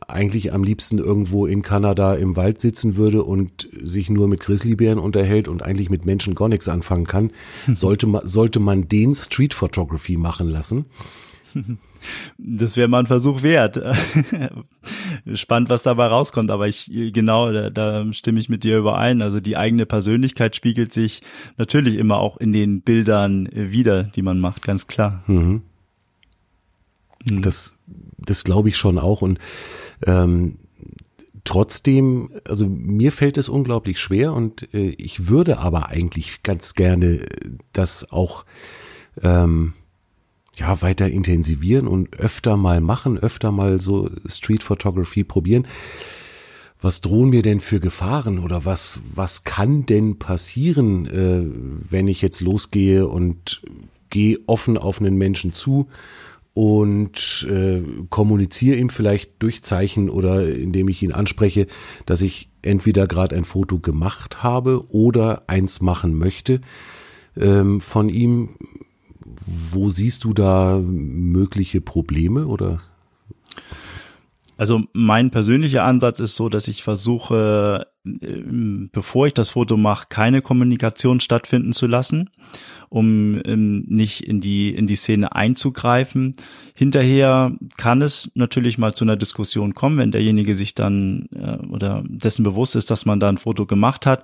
eigentlich 0.08 0.52
am 0.52 0.64
liebsten 0.64 0.98
irgendwo 0.98 1.46
in 1.46 1.62
Kanada 1.62 2.14
im 2.14 2.36
Wald 2.36 2.60
sitzen 2.60 2.96
würde 2.96 3.22
und 3.22 3.68
sich 3.82 4.08
nur 4.08 4.26
mit 4.26 4.40
Grizzlybären 4.40 4.98
unterhält 4.98 5.48
und 5.48 5.62
eigentlich 5.62 5.90
mit 5.90 6.06
Menschen 6.06 6.34
gar 6.34 6.48
nichts 6.48 6.68
anfangen 6.68 7.06
kann, 7.06 7.30
sollte 7.72 8.06
man, 8.06 8.26
sollte 8.26 8.58
man 8.58 8.88
den 8.88 9.14
Street 9.14 9.54
Photography 9.54 10.16
machen 10.16 10.48
lassen. 10.48 10.86
Das 12.38 12.76
wäre 12.76 12.88
mal 12.88 13.00
ein 13.00 13.06
Versuch 13.06 13.42
wert. 13.42 13.80
Spannend, 15.34 15.70
was 15.70 15.82
dabei 15.82 16.06
rauskommt, 16.06 16.50
aber 16.50 16.68
ich 16.68 16.90
genau, 17.12 17.52
da, 17.52 17.70
da 17.70 18.12
stimme 18.12 18.38
ich 18.40 18.48
mit 18.48 18.64
dir 18.64 18.78
überein. 18.78 19.22
Also 19.22 19.40
die 19.40 19.56
eigene 19.56 19.86
Persönlichkeit 19.86 20.56
spiegelt 20.56 20.92
sich 20.92 21.22
natürlich 21.56 21.96
immer 21.96 22.18
auch 22.18 22.36
in 22.36 22.52
den 22.52 22.82
Bildern 22.82 23.48
wieder, 23.52 24.04
die 24.04 24.22
man 24.22 24.40
macht, 24.40 24.62
ganz 24.62 24.86
klar. 24.86 25.22
Mhm. 25.26 25.62
Mhm. 27.30 27.42
Das, 27.42 27.78
das 28.18 28.44
glaube 28.44 28.68
ich 28.68 28.76
schon 28.76 28.98
auch. 28.98 29.22
Und 29.22 29.38
ähm, 30.06 30.58
trotzdem, 31.44 32.30
also 32.46 32.66
mir 32.68 33.12
fällt 33.12 33.38
es 33.38 33.48
unglaublich 33.48 33.98
schwer 33.98 34.32
und 34.32 34.72
äh, 34.74 34.90
ich 34.98 35.28
würde 35.28 35.58
aber 35.58 35.88
eigentlich 35.88 36.42
ganz 36.42 36.74
gerne 36.74 37.26
das 37.72 38.10
auch 38.10 38.44
ähm, 39.22 39.74
ja, 40.56 40.80
weiter 40.82 41.08
intensivieren 41.08 41.86
und 41.86 42.16
öfter 42.16 42.56
mal 42.56 42.80
machen, 42.80 43.18
öfter 43.18 43.52
mal 43.52 43.80
so 43.80 44.10
Street 44.26 44.62
Photography 44.62 45.22
probieren. 45.22 45.66
Was 46.80 47.00
drohen 47.00 47.30
mir 47.30 47.42
denn 47.42 47.60
für 47.60 47.80
Gefahren 47.80 48.38
oder 48.38 48.64
was, 48.64 49.00
was 49.14 49.44
kann 49.44 49.86
denn 49.86 50.18
passieren, 50.18 51.06
äh, 51.06 51.90
wenn 51.90 52.08
ich 52.08 52.22
jetzt 52.22 52.40
losgehe 52.40 53.06
und 53.06 53.62
gehe 54.10 54.38
offen 54.46 54.78
auf 54.78 55.00
einen 55.00 55.16
Menschen 55.16 55.52
zu 55.52 55.88
und 56.54 57.46
äh, 57.50 57.82
kommuniziere 58.08 58.76
ihm 58.76 58.88
vielleicht 58.88 59.42
durch 59.42 59.62
Zeichen 59.62 60.08
oder 60.08 60.48
indem 60.48 60.88
ich 60.88 61.02
ihn 61.02 61.12
anspreche, 61.12 61.66
dass 62.06 62.22
ich 62.22 62.50
entweder 62.62 63.06
gerade 63.06 63.36
ein 63.36 63.44
Foto 63.44 63.78
gemacht 63.78 64.42
habe 64.42 64.86
oder 64.90 65.44
eins 65.48 65.82
machen 65.82 66.14
möchte 66.14 66.60
ähm, 67.38 67.80
von 67.80 68.08
ihm. 68.08 68.56
Wo 69.46 69.90
siehst 69.90 70.24
du 70.24 70.32
da 70.32 70.78
mögliche 70.78 71.80
Probleme 71.80 72.46
oder? 72.46 72.78
Also 74.58 74.84
mein 74.94 75.30
persönlicher 75.30 75.84
Ansatz 75.84 76.18
ist 76.18 76.34
so, 76.34 76.48
dass 76.48 76.66
ich 76.66 76.82
versuche, 76.82 77.86
ähm, 78.06 78.88
bevor 78.90 79.26
ich 79.26 79.34
das 79.34 79.50
Foto 79.50 79.76
mache, 79.76 80.06
keine 80.08 80.40
Kommunikation 80.40 81.20
stattfinden 81.20 81.74
zu 81.74 81.86
lassen, 81.86 82.30
um 82.88 83.38
ähm, 83.44 83.84
nicht 83.86 84.26
in 84.26 84.40
die 84.40 84.74
in 84.74 84.86
die 84.86 84.96
Szene 84.96 85.34
einzugreifen. 85.34 86.36
Hinterher 86.74 87.52
kann 87.76 88.00
es 88.00 88.30
natürlich 88.34 88.78
mal 88.78 88.94
zu 88.94 89.04
einer 89.04 89.16
Diskussion 89.16 89.74
kommen, 89.74 89.98
wenn 89.98 90.10
derjenige 90.10 90.54
sich 90.54 90.74
dann 90.74 91.28
äh, 91.34 91.58
oder 91.66 92.02
dessen 92.08 92.42
bewusst 92.42 92.76
ist, 92.76 92.90
dass 92.90 93.04
man 93.04 93.20
da 93.20 93.28
ein 93.28 93.38
Foto 93.38 93.66
gemacht 93.66 94.06
hat 94.06 94.22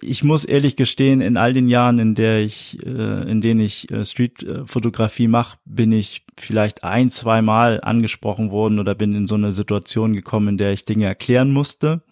ich 0.00 0.24
muss 0.24 0.44
ehrlich 0.44 0.76
gestehen, 0.76 1.20
in 1.20 1.36
all 1.36 1.52
den 1.52 1.68
Jahren, 1.68 1.98
in 1.98 2.14
der 2.14 2.40
ich, 2.40 2.78
äh, 2.84 3.30
in 3.30 3.40
denen 3.42 3.60
ich 3.60 3.90
äh, 3.90 4.04
Streetfotografie 4.04 5.28
mache, 5.28 5.58
bin 5.66 5.92
ich 5.92 6.24
vielleicht 6.38 6.82
ein, 6.82 7.10
zwei 7.10 7.42
Mal 7.42 7.80
angesprochen 7.82 8.50
worden 8.50 8.78
oder 8.78 8.94
bin 8.94 9.14
in 9.14 9.26
so 9.26 9.34
eine 9.34 9.52
Situation 9.52 10.14
gekommen, 10.14 10.48
in 10.48 10.58
der 10.58 10.72
ich 10.72 10.86
Dinge 10.86 11.04
erklären 11.04 11.50
musste. 11.50 12.02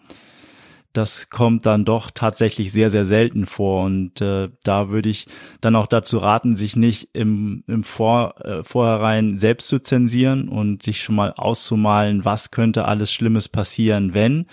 Das 0.93 1.29
kommt 1.29 1.65
dann 1.65 1.83
doch 1.85 2.09
tatsächlich 2.11 2.71
sehr, 2.71 2.89
sehr 2.89 3.03
selten 3.03 3.47
vor. 3.47 3.83
Und 3.83 4.21
äh, 4.21 4.49
da 4.63 4.89
würde 4.89 5.09
ich 5.09 5.25
dann 5.59 5.75
auch 5.75 5.87
dazu 5.87 6.19
raten, 6.19 6.55
sich 6.55 6.75
nicht 6.75 7.09
im, 7.13 7.63
im 7.67 7.83
Vor, 7.83 8.35
äh, 8.45 8.63
Vorhinein 8.63 9.39
selbst 9.39 9.67
zu 9.67 9.79
zensieren 9.79 10.47
und 10.47 10.83
sich 10.83 11.01
schon 11.01 11.15
mal 11.15 11.33
auszumalen, 11.33 12.23
was 12.23 12.51
könnte 12.51 12.85
alles 12.85 13.11
Schlimmes 13.11 13.49
passieren, 13.49 14.13
wenn 14.13 14.45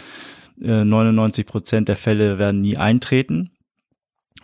99 0.56 1.44
äh, 1.46 1.48
Prozent 1.50 1.88
der 1.88 1.96
Fälle 1.96 2.38
werden 2.38 2.60
nie 2.60 2.76
eintreten. 2.76 3.50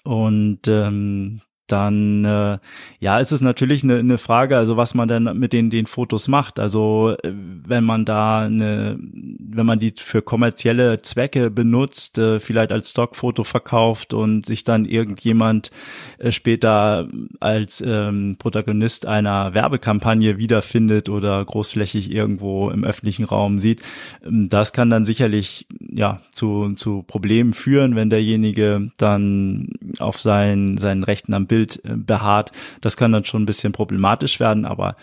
Und 0.05 0.61
ähm, 0.69 1.41
dann 1.73 2.25
äh, 2.25 2.59
ja, 3.01 3.21
ist 3.21 3.33
es 3.33 3.41
natürlich 3.41 3.85
eine, 3.85 3.99
eine 3.99 4.19
Frage, 4.19 4.57
also 4.57 4.77
was 4.77 4.95
man 4.95 5.09
dann 5.09 5.39
mit 5.39 5.53
den 5.53 5.71
den 5.71 5.87
Fotos 5.87 6.29
macht. 6.29 6.59
Also 6.59 7.17
äh, 7.23 7.33
wenn 7.33 7.85
man 7.85 8.05
da 8.05 8.41
eine, 8.41 8.99
wenn 9.01 9.67
man 9.67 9.79
die 9.79 9.93
für 9.97 10.23
kommerzielle 10.23 11.03
Zwecke 11.03 11.51
benutzt, 11.51 12.19
äh, 12.19 12.41
vielleicht 12.41 12.73
als 12.73 12.91
Stockfoto 12.91 13.45
verkauft 13.45 14.15
und 14.15 14.47
sich 14.47 14.65
dann 14.65 14.85
irgendjemand 14.85 15.71
äh, 16.19 16.33
später 16.33 17.09
als 17.41 17.83
ähm, 17.87 18.37
Protagonist 18.39 19.07
einer 19.07 19.55
Werbekampagne 19.55 20.39
wiederfindet 20.39 21.09
oder 21.09 21.45
großflächig 21.45 22.11
irgendwo 22.11 22.71
im 22.71 22.85
öffentlichen 22.85 23.25
Raum 23.25 23.59
sieht, 23.59 23.83
ähm, 24.25 24.49
das 24.49 24.73
kann 24.73 24.91
dann 24.91 25.05
sicherlich 25.05 25.67
ja 25.81 26.21
zu 26.33 26.75
zu 26.75 27.03
Problemen 27.03 27.53
führen, 27.53 27.97
wenn 27.97 28.11
derjenige 28.11 28.91
dann 28.97 29.69
auf 29.99 30.21
seinen 30.21 30.77
seinen 30.79 31.05
Rechten 31.05 31.35
am 31.35 31.47
Bild 31.47 31.85
äh, 31.85 31.97
beharrt. 31.97 32.53
Das 32.81 32.97
kann 32.97 33.13
dann 33.13 33.25
schon 33.25 33.43
ein 33.43 33.47
bisschen 33.47 33.73
problematisch 33.73 34.41
werden, 34.41 34.65
aber 34.65 34.97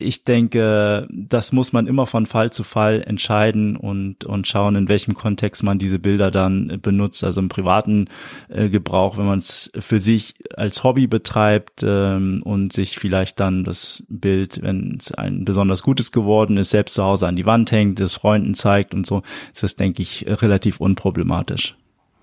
ich 0.00 0.24
denke, 0.24 1.06
das 1.10 1.52
muss 1.52 1.72
man 1.72 1.86
immer 1.86 2.06
von 2.06 2.26
Fall 2.26 2.50
zu 2.50 2.64
Fall 2.64 3.02
entscheiden 3.06 3.76
und, 3.76 4.24
und 4.24 4.48
schauen, 4.48 4.74
in 4.74 4.88
welchem 4.88 5.14
Kontext 5.14 5.62
man 5.62 5.78
diese 5.78 5.98
Bilder 5.98 6.30
dann 6.30 6.78
benutzt. 6.80 7.22
Also 7.22 7.40
im 7.40 7.48
privaten 7.48 8.08
äh, 8.48 8.68
Gebrauch, 8.68 9.18
wenn 9.18 9.26
man 9.26 9.38
es 9.38 9.70
für 9.78 10.00
sich 10.00 10.34
als 10.56 10.82
Hobby 10.82 11.06
betreibt 11.06 11.82
ähm, 11.84 12.42
und 12.44 12.72
sich 12.72 12.98
vielleicht 12.98 13.38
dann 13.40 13.64
das 13.64 14.02
Bild, 14.08 14.62
wenn 14.62 14.96
es 14.98 15.12
ein 15.12 15.44
besonders 15.44 15.82
gutes 15.82 16.12
geworden 16.12 16.56
ist, 16.56 16.70
selbst 16.70 16.94
zu 16.94 17.04
Hause 17.04 17.28
an 17.28 17.36
die 17.36 17.46
Wand 17.46 17.70
hängt, 17.70 18.00
es 18.00 18.14
Freunden 18.14 18.54
zeigt 18.54 18.94
und 18.94 19.06
so, 19.06 19.22
ist 19.52 19.62
das, 19.62 19.76
denke 19.76 20.02
ich, 20.02 20.24
relativ 20.26 20.80
unproblematisch. 20.80 21.76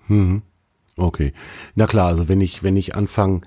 Mhm. 0.08 0.42
Okay. 0.98 1.32
Na 1.76 1.86
klar, 1.86 2.08
also 2.08 2.28
wenn 2.28 2.40
ich, 2.40 2.62
wenn 2.62 2.76
ich 2.76 2.94
anfange, 2.94 3.40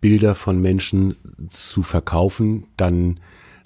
Bilder 0.00 0.34
von 0.34 0.60
Menschen 0.60 1.16
zu 1.48 1.82
verkaufen, 1.82 2.66
dann, 2.76 3.20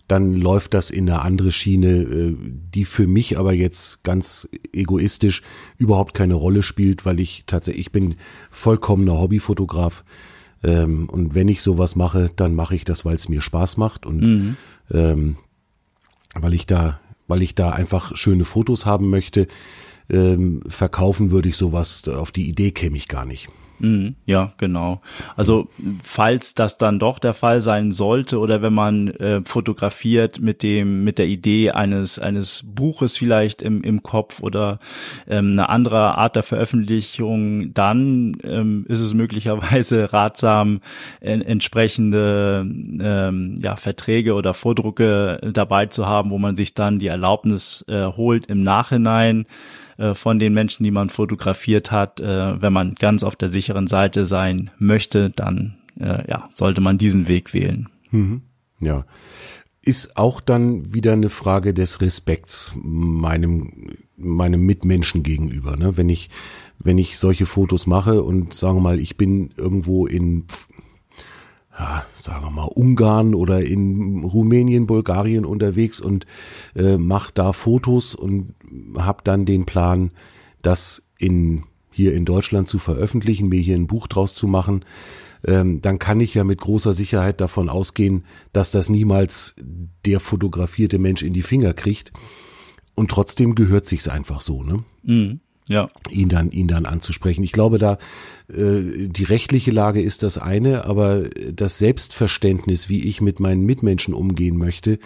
dann 0.06 0.34
läuft 0.34 0.74
das 0.74 0.90
in 0.90 1.08
eine 1.08 1.22
andere 1.22 1.50
Schiene, 1.50 1.88
äh, 1.88 2.36
die 2.38 2.84
für 2.84 3.06
mich 3.06 3.38
aber 3.38 3.52
jetzt 3.52 4.04
ganz 4.04 4.48
egoistisch 4.72 5.42
überhaupt 5.78 6.14
keine 6.14 6.34
Rolle 6.34 6.62
spielt, 6.62 7.04
weil 7.04 7.18
ich 7.18 7.44
tatsächlich, 7.46 7.86
ich 7.86 7.92
bin 7.92 8.16
vollkommener 8.50 9.18
Hobbyfotograf. 9.18 10.04
Ähm, 10.62 11.08
und 11.08 11.34
wenn 11.34 11.48
ich 11.48 11.62
sowas 11.62 11.96
mache, 11.96 12.30
dann 12.34 12.54
mache 12.54 12.74
ich 12.74 12.84
das, 12.84 13.04
weil 13.04 13.16
es 13.16 13.28
mir 13.28 13.40
Spaß 13.40 13.76
macht 13.76 14.06
und 14.06 14.20
mhm. 14.20 14.56
ähm, 14.92 15.36
weil 16.34 16.54
ich 16.54 16.66
da, 16.66 17.00
weil 17.26 17.42
ich 17.42 17.54
da 17.54 17.70
einfach 17.70 18.16
schöne 18.16 18.44
Fotos 18.44 18.86
haben 18.86 19.10
möchte 19.10 19.48
ähm, 20.10 20.62
verkaufen 20.68 21.30
würde 21.30 21.48
ich 21.48 21.56
sowas, 21.56 22.06
auf 22.08 22.32
die 22.32 22.48
Idee 22.48 22.70
käme 22.70 22.96
ich 22.96 23.08
gar 23.08 23.24
nicht. 23.24 23.48
Mhm, 23.80 24.16
ja, 24.26 24.52
genau. 24.58 25.00
Also 25.36 25.68
falls 26.02 26.54
das 26.54 26.78
dann 26.78 26.98
doch 26.98 27.18
der 27.18 27.34
Fall 27.34 27.60
sein 27.60 27.92
sollte 27.92 28.38
oder 28.38 28.60
wenn 28.60 28.72
man 28.72 29.08
äh, 29.08 29.40
fotografiert 29.44 30.40
mit 30.40 30.62
dem 30.62 31.04
mit 31.04 31.18
der 31.18 31.26
Idee 31.26 31.70
eines 31.70 32.18
eines 32.18 32.64
Buches 32.66 33.16
vielleicht 33.16 33.62
im 33.62 33.82
im 33.82 34.02
Kopf 34.02 34.40
oder 34.40 34.80
ähm, 35.28 35.52
eine 35.52 35.68
andere 35.68 36.18
Art 36.18 36.34
der 36.34 36.42
Veröffentlichung, 36.42 37.72
dann 37.72 38.36
ähm, 38.42 38.84
ist 38.88 39.00
es 39.00 39.14
möglicherweise 39.14 40.12
ratsam 40.12 40.80
äh, 41.20 41.38
entsprechende 41.38 42.66
ähm, 42.66 43.54
ja 43.62 43.76
Verträge 43.76 44.34
oder 44.34 44.54
Vordrucke 44.54 45.38
dabei 45.52 45.86
zu 45.86 46.06
haben, 46.06 46.30
wo 46.30 46.38
man 46.38 46.56
sich 46.56 46.74
dann 46.74 46.98
die 46.98 47.06
Erlaubnis 47.06 47.84
äh, 47.86 48.06
holt 48.06 48.46
im 48.46 48.64
Nachhinein 48.64 49.46
äh, 49.98 50.14
von 50.14 50.38
den 50.38 50.54
Menschen, 50.54 50.84
die 50.84 50.90
man 50.90 51.10
fotografiert 51.10 51.90
hat. 51.90 52.20
Äh, 52.20 52.62
wenn 52.62 52.72
man 52.72 52.94
ganz 52.94 53.24
auf 53.24 53.36
der 53.36 53.48
sicheren 53.48 53.86
Seite 53.86 54.24
sein 54.24 54.70
möchte, 54.78 55.30
dann 55.30 55.76
äh, 56.00 56.28
ja, 56.28 56.48
sollte 56.54 56.80
man 56.80 56.98
diesen 56.98 57.28
Weg 57.28 57.52
wählen. 57.52 57.88
Mhm. 58.10 58.42
Ja. 58.80 59.04
Ist 59.84 60.16
auch 60.16 60.40
dann 60.40 60.92
wieder 60.92 61.14
eine 61.14 61.30
Frage 61.30 61.74
des 61.74 62.00
Respekts 62.00 62.72
meinem, 62.76 63.96
meinem 64.16 64.60
Mitmenschen 64.60 65.22
gegenüber. 65.22 65.76
Ne? 65.76 65.96
Wenn 65.96 66.08
ich, 66.08 66.30
wenn 66.78 66.98
ich 66.98 67.18
solche 67.18 67.46
Fotos 67.46 67.86
mache 67.86 68.22
und 68.22 68.54
sagen 68.54 68.76
wir 68.76 68.82
mal, 68.82 69.00
ich 69.00 69.16
bin 69.16 69.50
irgendwo 69.56 70.06
in 70.06 70.44
ja, 71.78 72.04
sagen 72.14 72.44
wir 72.44 72.50
mal, 72.50 72.64
Ungarn 72.64 73.34
oder 73.34 73.64
in 73.64 74.24
Rumänien, 74.24 74.86
Bulgarien 74.86 75.44
unterwegs 75.44 76.00
und 76.00 76.26
äh, 76.74 76.96
mache 76.96 77.30
da 77.32 77.52
Fotos 77.52 78.14
und 78.14 78.54
habe 78.96 79.22
dann 79.22 79.46
den 79.46 79.64
Plan, 79.64 80.10
das 80.60 81.08
in 81.18 81.64
hier 81.90 82.14
in 82.14 82.24
Deutschland 82.24 82.68
zu 82.68 82.78
veröffentlichen, 82.78 83.48
mir 83.48 83.60
hier 83.60 83.76
ein 83.76 83.88
Buch 83.88 84.06
draus 84.06 84.34
zu 84.34 84.46
machen, 84.46 84.84
ähm, 85.44 85.80
dann 85.80 85.98
kann 85.98 86.20
ich 86.20 86.34
ja 86.34 86.44
mit 86.44 86.60
großer 86.60 86.92
Sicherheit 86.92 87.40
davon 87.40 87.68
ausgehen, 87.68 88.24
dass 88.52 88.70
das 88.70 88.88
niemals 88.88 89.56
der 90.04 90.20
fotografierte 90.20 90.98
Mensch 90.98 91.22
in 91.22 91.32
die 91.32 91.42
Finger 91.42 91.74
kriegt. 91.74 92.12
Und 92.94 93.10
trotzdem 93.10 93.54
gehört 93.54 93.86
sich's 93.86 94.08
einfach 94.08 94.40
so, 94.40 94.62
ne? 94.62 94.84
Mhm 95.02 95.40
ja. 95.68 95.90
ihn 96.10 96.28
dann 96.28 96.50
ihn 96.50 96.68
dann 96.68 96.86
anzusprechen. 96.86 97.44
Ich 97.44 97.52
glaube, 97.52 97.78
da 97.78 97.98
äh, 98.48 99.08
die 99.08 99.24
rechtliche 99.24 99.70
Lage 99.70 100.02
ist 100.02 100.22
das 100.22 100.38
eine, 100.38 100.84
aber 100.84 101.28
das 101.52 101.78
Selbstverständnis, 101.78 102.88
wie 102.88 103.04
ich 103.06 103.20
mit 103.20 103.40
meinen 103.40 103.64
Mitmenschen 103.64 104.14
umgehen 104.14 104.56
möchte, 104.56 104.98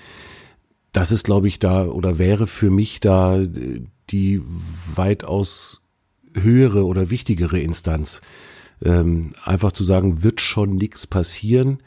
das 0.92 1.12
ist, 1.12 1.24
glaube 1.24 1.48
ich, 1.48 1.58
da 1.58 1.86
oder 1.86 2.18
wäre 2.18 2.46
für 2.46 2.70
mich 2.70 3.00
da 3.00 3.42
die 4.10 4.42
weitaus 4.94 5.82
höhere 6.34 6.86
oder 6.86 7.10
wichtigere 7.10 7.60
Instanz. 7.60 8.22
Ähm, 8.84 9.32
einfach 9.44 9.72
zu 9.72 9.84
sagen, 9.84 10.24
wird 10.24 10.40
schon 10.40 10.76
nichts 10.76 11.06
passieren, 11.06 11.78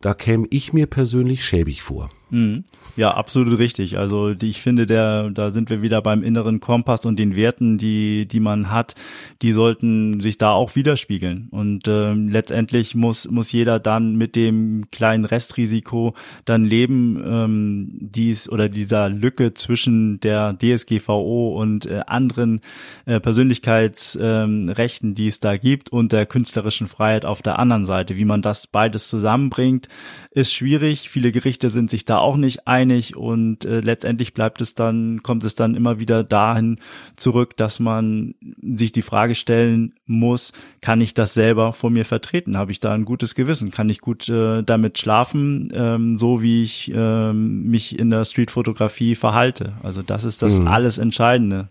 da 0.00 0.14
käme 0.14 0.46
ich 0.50 0.72
mir 0.72 0.86
persönlich 0.86 1.44
schäbig 1.44 1.82
vor. 1.82 2.10
Mhm. 2.30 2.64
Ja, 2.94 3.12
absolut 3.12 3.58
richtig. 3.58 3.96
Also 3.96 4.34
die, 4.34 4.50
ich 4.50 4.60
finde, 4.60 4.86
der, 4.86 5.30
da 5.30 5.50
sind 5.50 5.70
wir 5.70 5.80
wieder 5.80 6.02
beim 6.02 6.22
inneren 6.22 6.60
Kompass 6.60 7.06
und 7.06 7.18
den 7.18 7.34
Werten, 7.36 7.78
die, 7.78 8.28
die 8.28 8.40
man 8.40 8.70
hat, 8.70 8.94
die 9.40 9.52
sollten 9.52 10.20
sich 10.20 10.36
da 10.36 10.52
auch 10.52 10.76
widerspiegeln. 10.76 11.48
Und 11.50 11.88
ähm, 11.88 12.28
letztendlich 12.28 12.94
muss, 12.94 13.30
muss 13.30 13.50
jeder 13.50 13.80
dann 13.80 14.16
mit 14.16 14.36
dem 14.36 14.90
kleinen 14.90 15.24
Restrisiko 15.24 16.14
dann 16.44 16.64
leben, 16.64 17.22
ähm, 17.24 17.88
dies 17.98 18.50
oder 18.50 18.68
dieser 18.68 19.08
Lücke 19.08 19.54
zwischen 19.54 20.20
der 20.20 20.58
DSGVO 20.58 21.58
und 21.58 21.86
äh, 21.86 22.02
anderen 22.06 22.60
äh, 23.06 23.20
Persönlichkeitsrechten, 23.20 25.08
ähm, 25.08 25.14
die 25.14 25.28
es 25.28 25.40
da 25.40 25.56
gibt, 25.56 25.90
und 25.90 26.12
der 26.12 26.26
künstlerischen 26.26 26.88
Freiheit 26.88 27.24
auf 27.24 27.40
der 27.40 27.58
anderen 27.58 27.86
Seite. 27.86 28.16
Wie 28.16 28.26
man 28.26 28.42
das 28.42 28.66
beides 28.66 29.08
zusammenbringt, 29.08 29.88
ist 30.30 30.52
schwierig. 30.52 31.08
Viele 31.08 31.32
Gerichte 31.32 31.70
sind 31.70 31.88
sich 31.88 32.04
da 32.04 32.18
auch 32.18 32.36
nicht 32.36 32.66
einig 32.82 33.16
und 33.16 33.64
äh, 33.64 33.80
letztendlich 33.80 34.34
bleibt 34.34 34.60
es 34.60 34.74
dann, 34.74 35.22
kommt 35.22 35.44
es 35.44 35.54
dann 35.54 35.74
immer 35.74 35.98
wieder 35.98 36.24
dahin 36.24 36.78
zurück, 37.16 37.56
dass 37.56 37.80
man 37.80 38.34
sich 38.60 38.92
die 38.92 39.02
Frage 39.02 39.34
stellen 39.34 39.94
muss, 40.06 40.52
kann 40.80 41.00
ich 41.00 41.14
das 41.14 41.34
selber 41.34 41.72
vor 41.72 41.90
mir 41.90 42.04
vertreten? 42.04 42.56
Habe 42.56 42.72
ich 42.72 42.80
da 42.80 42.92
ein 42.92 43.04
gutes 43.04 43.34
Gewissen? 43.34 43.70
Kann 43.70 43.88
ich 43.88 44.00
gut 44.00 44.28
äh, 44.28 44.62
damit 44.62 44.98
schlafen, 44.98 45.68
ähm, 45.72 46.18
so 46.18 46.42
wie 46.42 46.64
ich 46.64 46.92
ähm, 46.94 47.64
mich 47.64 47.98
in 47.98 48.10
der 48.10 48.24
Streetfotografie 48.24 49.14
verhalte? 49.14 49.74
Also 49.82 50.02
das 50.02 50.24
ist 50.24 50.42
das 50.42 50.58
mhm. 50.58 50.68
alles 50.68 50.98
Entscheidende. 50.98 51.68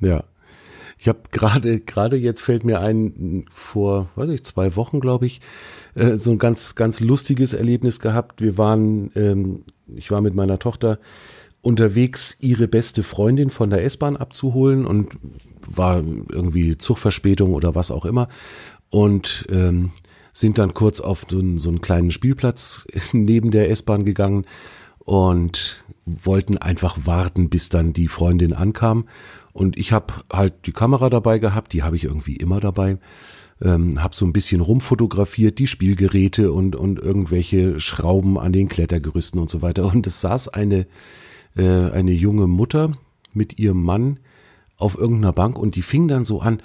Ja. 0.00 0.24
Ich 0.98 1.08
habe 1.08 1.20
gerade 1.30 1.80
gerade 1.80 2.16
jetzt 2.16 2.40
fällt 2.40 2.64
mir 2.64 2.80
ein 2.80 3.46
vor, 3.54 4.08
weiß 4.16 4.30
ich, 4.30 4.44
zwei 4.44 4.76
Wochen 4.76 5.00
glaube 5.00 5.26
ich, 5.26 5.40
äh, 5.94 6.16
so 6.16 6.30
ein 6.32 6.38
ganz 6.38 6.74
ganz 6.74 7.00
lustiges 7.00 7.52
Erlebnis 7.52 8.00
gehabt. 8.00 8.40
Wir 8.40 8.58
waren, 8.58 9.10
ähm, 9.14 9.64
ich 9.86 10.10
war 10.10 10.20
mit 10.20 10.34
meiner 10.34 10.58
Tochter 10.58 10.98
unterwegs, 11.60 12.36
ihre 12.40 12.68
beste 12.68 13.02
Freundin 13.02 13.50
von 13.50 13.70
der 13.70 13.84
S-Bahn 13.84 14.16
abzuholen 14.16 14.86
und 14.86 15.12
war 15.66 15.98
irgendwie 15.98 16.78
Zugverspätung 16.78 17.54
oder 17.54 17.74
was 17.74 17.90
auch 17.90 18.04
immer 18.04 18.28
und 18.90 19.46
ähm, 19.50 19.90
sind 20.32 20.58
dann 20.58 20.74
kurz 20.74 21.00
auf 21.00 21.26
so 21.28 21.38
einen, 21.38 21.58
so 21.58 21.68
einen 21.68 21.80
kleinen 21.80 22.10
Spielplatz 22.10 22.86
neben 23.12 23.50
der 23.50 23.70
S-Bahn 23.70 24.04
gegangen 24.04 24.46
und 24.98 25.84
wollten 26.04 26.58
einfach 26.58 27.06
warten, 27.06 27.50
bis 27.50 27.68
dann 27.68 27.92
die 27.92 28.08
Freundin 28.08 28.52
ankam 28.52 29.06
und 29.58 29.76
ich 29.76 29.90
habe 29.90 30.14
halt 30.32 30.66
die 30.66 30.72
Kamera 30.72 31.10
dabei 31.10 31.40
gehabt, 31.40 31.72
die 31.72 31.82
habe 31.82 31.96
ich 31.96 32.04
irgendwie 32.04 32.36
immer 32.36 32.60
dabei. 32.60 32.98
Ähm, 33.60 34.00
habe 34.00 34.14
so 34.14 34.24
ein 34.24 34.32
bisschen 34.32 34.60
rumfotografiert, 34.60 35.58
die 35.58 35.66
Spielgeräte 35.66 36.52
und, 36.52 36.76
und 36.76 37.00
irgendwelche 37.00 37.80
Schrauben 37.80 38.38
an 38.38 38.52
den 38.52 38.68
Klettergerüsten 38.68 39.40
und 39.40 39.50
so 39.50 39.60
weiter. 39.60 39.92
Und 39.92 40.06
es 40.06 40.20
saß 40.20 40.46
eine, 40.46 40.86
äh, 41.56 41.90
eine 41.90 42.12
junge 42.12 42.46
Mutter 42.46 42.92
mit 43.32 43.58
ihrem 43.58 43.82
Mann 43.82 44.20
auf 44.76 44.96
irgendeiner 44.96 45.32
Bank 45.32 45.58
und 45.58 45.74
die 45.74 45.82
fing 45.82 46.06
dann 46.06 46.24
so 46.24 46.40
an, 46.40 46.62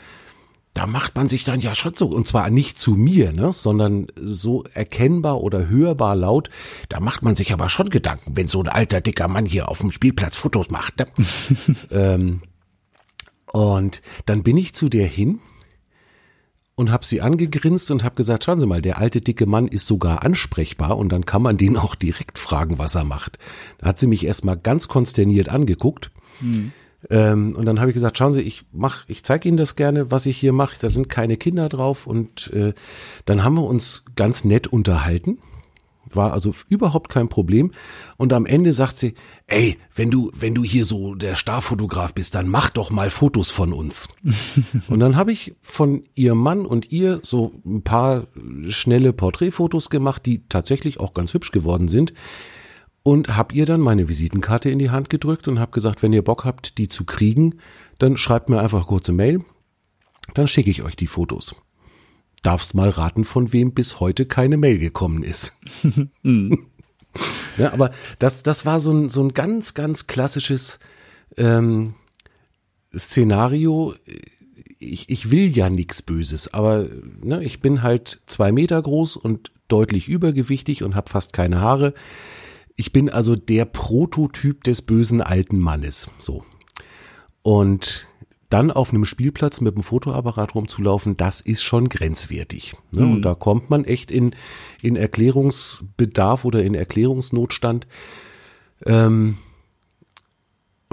da 0.75 0.85
macht 0.85 1.15
man 1.15 1.29
sich 1.29 1.43
dann 1.43 1.61
ja 1.61 1.73
schon 1.73 1.95
so, 1.95 2.09
und 2.09 2.27
zwar 2.27 2.51
nicht 2.51 2.77
zu 2.77 2.91
mir, 2.91 3.33
ne, 3.33 3.53
sondern 3.53 4.05
so 4.15 4.65
erkennbar 4.71 5.41
oder 5.41 5.67
hörbar 5.67 6.15
laut, 6.15 6.51
da 6.89 6.99
macht 6.99 7.23
man 7.23 7.35
sich 7.35 7.53
aber 7.53 7.69
schon 7.69 7.89
Gedanken, 7.89 8.37
wenn 8.37 8.47
so 8.47 8.61
ein 8.61 8.67
alter, 8.67 9.01
dicker 9.01 9.27
Mann 9.27 9.47
hier 9.47 9.69
auf 9.69 9.79
dem 9.79 9.91
Spielplatz 9.91 10.35
Fotos 10.35 10.69
macht. 10.69 10.99
Ne? 10.99 11.05
ähm, 11.91 12.41
und 13.53 14.01
dann 14.25 14.41
bin 14.41 14.57
ich 14.57 14.73
zu 14.73 14.89
der 14.89 15.05
hin 15.05 15.39
und 16.73 16.91
habe 16.91 17.05
sie 17.05 17.21
angegrinst 17.21 17.91
und 17.91 18.03
habe 18.03 18.15
gesagt, 18.15 18.43
schauen 18.43 18.59
Sie 18.59 18.65
mal, 18.65 18.81
der 18.81 18.97
alte 18.97 19.21
dicke 19.21 19.45
Mann 19.45 19.67
ist 19.67 19.85
sogar 19.85 20.23
ansprechbar 20.23 20.97
und 20.97 21.09
dann 21.09 21.27
kann 21.27 21.43
man 21.43 21.55
den 21.55 21.77
auch 21.77 21.93
direkt 21.93 22.39
fragen, 22.39 22.79
was 22.79 22.95
er 22.95 23.03
macht. 23.03 23.37
Da 23.77 23.89
hat 23.89 23.99
sie 23.99 24.07
mich 24.07 24.25
erstmal 24.25 24.57
ganz 24.57 24.87
konsterniert 24.87 25.49
angeguckt. 25.49 26.09
Mhm. 26.41 26.71
Ähm, 27.11 27.55
und 27.55 27.65
dann 27.65 27.79
habe 27.79 27.91
ich 27.91 27.93
gesagt, 27.93 28.17
schauen 28.17 28.33
Sie, 28.33 28.41
ich 28.41 28.65
mach, 28.71 29.07
ich 29.07 29.23
zeige 29.23 29.47
Ihnen 29.47 29.57
das 29.57 29.75
gerne, 29.75 30.09
was 30.09 30.25
ich 30.25 30.37
hier 30.37 30.51
mache. 30.51 30.77
Da 30.81 30.89
sind 30.89 31.07
keine 31.07 31.37
Kinder 31.37 31.69
drauf. 31.69 32.07
Und 32.07 32.51
äh, 32.53 32.73
dann 33.25 33.43
haben 33.43 33.53
wir 33.53 33.65
uns 33.65 34.03
ganz 34.15 34.45
nett 34.45 34.65
unterhalten 34.65 35.37
war 36.15 36.33
also 36.33 36.53
überhaupt 36.69 37.09
kein 37.09 37.29
Problem. 37.29 37.71
Und 38.17 38.33
am 38.33 38.45
Ende 38.45 38.73
sagt 38.73 38.97
sie, 38.97 39.15
ey, 39.47 39.77
wenn 39.93 40.11
du, 40.11 40.31
wenn 40.33 40.53
du 40.53 40.63
hier 40.63 40.85
so 40.85 41.15
der 41.15 41.35
Starfotograf 41.35 42.13
bist, 42.13 42.35
dann 42.35 42.47
mach 42.47 42.69
doch 42.69 42.91
mal 42.91 43.09
Fotos 43.09 43.49
von 43.49 43.73
uns. 43.73 44.09
und 44.87 44.99
dann 44.99 45.15
habe 45.15 45.31
ich 45.31 45.55
von 45.61 46.03
ihrem 46.15 46.39
Mann 46.39 46.65
und 46.65 46.91
ihr 46.91 47.19
so 47.23 47.53
ein 47.65 47.83
paar 47.83 48.27
schnelle 48.69 49.13
Porträtfotos 49.13 49.89
gemacht, 49.89 50.25
die 50.25 50.47
tatsächlich 50.47 50.99
auch 50.99 51.13
ganz 51.13 51.33
hübsch 51.33 51.51
geworden 51.51 51.87
sind. 51.87 52.13
Und 53.05 53.35
habe 53.35 53.53
ihr 53.53 53.65
dann 53.65 53.81
meine 53.81 54.07
Visitenkarte 54.07 54.69
in 54.69 54.79
die 54.79 54.89
Hand 54.89 55.09
gedrückt 55.09 55.49
und 55.49 55.59
habe 55.59 55.71
gesagt, 55.71 56.01
wenn 56.01 56.13
ihr 56.13 56.23
Bock 56.23 56.45
habt, 56.45 56.77
die 56.77 56.87
zu 56.87 57.03
kriegen, 57.03 57.55
dann 57.99 58.15
schreibt 58.15 58.47
mir 58.47 58.61
einfach 58.61 58.87
kurze 58.87 59.11
Mail, 59.11 59.43
dann 60.35 60.47
schicke 60.47 60.71
ich 60.71 60.83
euch 60.83 60.95
die 60.95 61.07
Fotos 61.07 61.62
darfst 62.43 62.75
mal 62.75 62.89
raten, 62.89 63.23
von 63.23 63.51
wem 63.53 63.73
bis 63.73 63.99
heute 63.99 64.25
keine 64.25 64.57
Mail 64.57 64.77
gekommen 64.77 65.23
ist. 65.23 65.57
Mhm. 66.23 66.67
ja, 67.57 67.73
aber 67.73 67.91
das, 68.19 68.43
das 68.43 68.65
war 68.65 68.79
so 68.79 68.91
ein, 68.91 69.09
so 69.09 69.21
ein 69.23 69.33
ganz, 69.33 69.73
ganz 69.73 70.07
klassisches 70.07 70.79
ähm, 71.37 71.95
Szenario. 72.95 73.93
Ich, 74.79 75.09
ich 75.09 75.31
will 75.31 75.55
ja 75.55 75.69
nichts 75.69 76.01
Böses, 76.01 76.53
aber 76.53 76.87
ne, 77.21 77.43
ich 77.43 77.61
bin 77.61 77.83
halt 77.83 78.21
zwei 78.25 78.51
Meter 78.51 78.81
groß 78.81 79.15
und 79.15 79.51
deutlich 79.67 80.07
übergewichtig 80.07 80.83
und 80.83 80.95
habe 80.95 81.09
fast 81.09 81.33
keine 81.33 81.61
Haare. 81.61 81.93
Ich 82.75 82.91
bin 82.91 83.09
also 83.09 83.35
der 83.35 83.65
Prototyp 83.65 84.63
des 84.63 84.81
bösen 84.81 85.21
alten 85.21 85.59
Mannes. 85.59 86.09
So. 86.17 86.43
Und 87.43 88.07
dann 88.53 88.69
auf 88.69 88.91
einem 88.91 89.05
Spielplatz 89.05 89.61
mit 89.61 89.75
dem 89.75 89.81
Fotoapparat 89.81 90.53
rumzulaufen, 90.53 91.17
das 91.17 91.41
ist 91.41 91.63
schon 91.63 91.89
grenzwertig. 91.89 92.75
Ne? 92.91 93.03
Mhm. 93.03 93.13
Und 93.13 93.21
da 93.23 93.33
kommt 93.33 93.71
man 93.71 93.83
echt 93.83 94.11
in, 94.11 94.35
in 94.83 94.95
Erklärungsbedarf 94.95 96.45
oder 96.45 96.63
in 96.63 96.75
Erklärungsnotstand. 96.75 97.87
Ähm, 98.85 99.39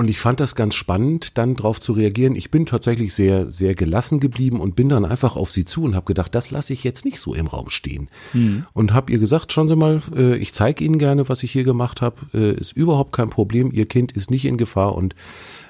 und 0.00 0.08
ich 0.08 0.18
fand 0.18 0.40
das 0.40 0.54
ganz 0.54 0.76
spannend, 0.76 1.36
dann 1.36 1.54
darauf 1.54 1.78
zu 1.78 1.92
reagieren. 1.92 2.34
Ich 2.34 2.50
bin 2.50 2.64
tatsächlich 2.64 3.12
sehr, 3.12 3.50
sehr 3.50 3.74
gelassen 3.74 4.18
geblieben 4.18 4.58
und 4.58 4.74
bin 4.74 4.88
dann 4.88 5.04
einfach 5.04 5.36
auf 5.36 5.52
sie 5.52 5.66
zu 5.66 5.82
und 5.82 5.94
habe 5.94 6.06
gedacht, 6.06 6.34
das 6.34 6.50
lasse 6.50 6.72
ich 6.72 6.82
jetzt 6.82 7.04
nicht 7.04 7.20
so 7.20 7.34
im 7.34 7.46
Raum 7.46 7.68
stehen. 7.68 8.08
Mhm. 8.32 8.64
Und 8.72 8.94
habe 8.94 9.12
ihr 9.12 9.18
gesagt, 9.18 9.52
schauen 9.52 9.68
Sie 9.68 9.76
mal, 9.76 10.00
äh, 10.16 10.36
ich 10.36 10.54
zeige 10.54 10.82
Ihnen 10.82 10.96
gerne, 10.96 11.28
was 11.28 11.42
ich 11.42 11.52
hier 11.52 11.64
gemacht 11.64 12.00
habe. 12.00 12.16
Äh, 12.32 12.54
ist 12.54 12.72
überhaupt 12.72 13.12
kein 13.12 13.28
Problem. 13.28 13.70
Ihr 13.70 13.84
Kind 13.84 14.12
ist 14.12 14.30
nicht 14.30 14.46
in 14.46 14.56
Gefahr 14.56 14.94
und 14.94 15.14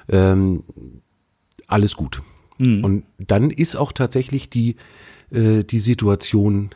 ähm, 0.07 0.63
alles 1.71 1.95
gut. 1.95 2.21
Mhm. 2.59 2.83
Und 2.83 3.03
dann 3.17 3.49
ist 3.49 3.75
auch 3.75 3.91
tatsächlich 3.91 4.49
die, 4.49 4.75
äh, 5.31 5.63
die 5.63 5.79
Situation 5.79 6.71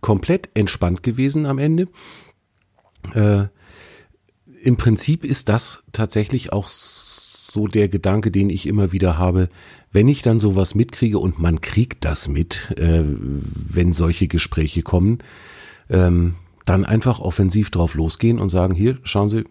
komplett 0.00 0.50
entspannt 0.54 1.02
gewesen 1.02 1.46
am 1.46 1.58
Ende. 1.58 1.88
Äh, 3.14 3.46
Im 4.62 4.76
Prinzip 4.76 5.24
ist 5.24 5.48
das 5.48 5.84
tatsächlich 5.92 6.52
auch 6.52 6.68
so 6.68 7.66
der 7.66 7.88
Gedanke, 7.88 8.30
den 8.30 8.50
ich 8.50 8.66
immer 8.66 8.92
wieder 8.92 9.16
habe, 9.18 9.48
wenn 9.92 10.08
ich 10.08 10.22
dann 10.22 10.40
sowas 10.40 10.74
mitkriege 10.74 11.18
und 11.18 11.38
man 11.38 11.60
kriegt 11.60 12.04
das 12.04 12.28
mit, 12.28 12.74
äh, 12.76 13.02
wenn 13.04 13.92
solche 13.92 14.28
Gespräche 14.28 14.82
kommen, 14.82 15.18
ähm, 15.88 16.34
dann 16.66 16.84
einfach 16.84 17.20
offensiv 17.20 17.70
drauf 17.70 17.94
losgehen 17.94 18.38
und 18.38 18.48
sagen, 18.48 18.74
hier, 18.74 18.98
schauen 19.04 19.28
Sie, 19.28 19.44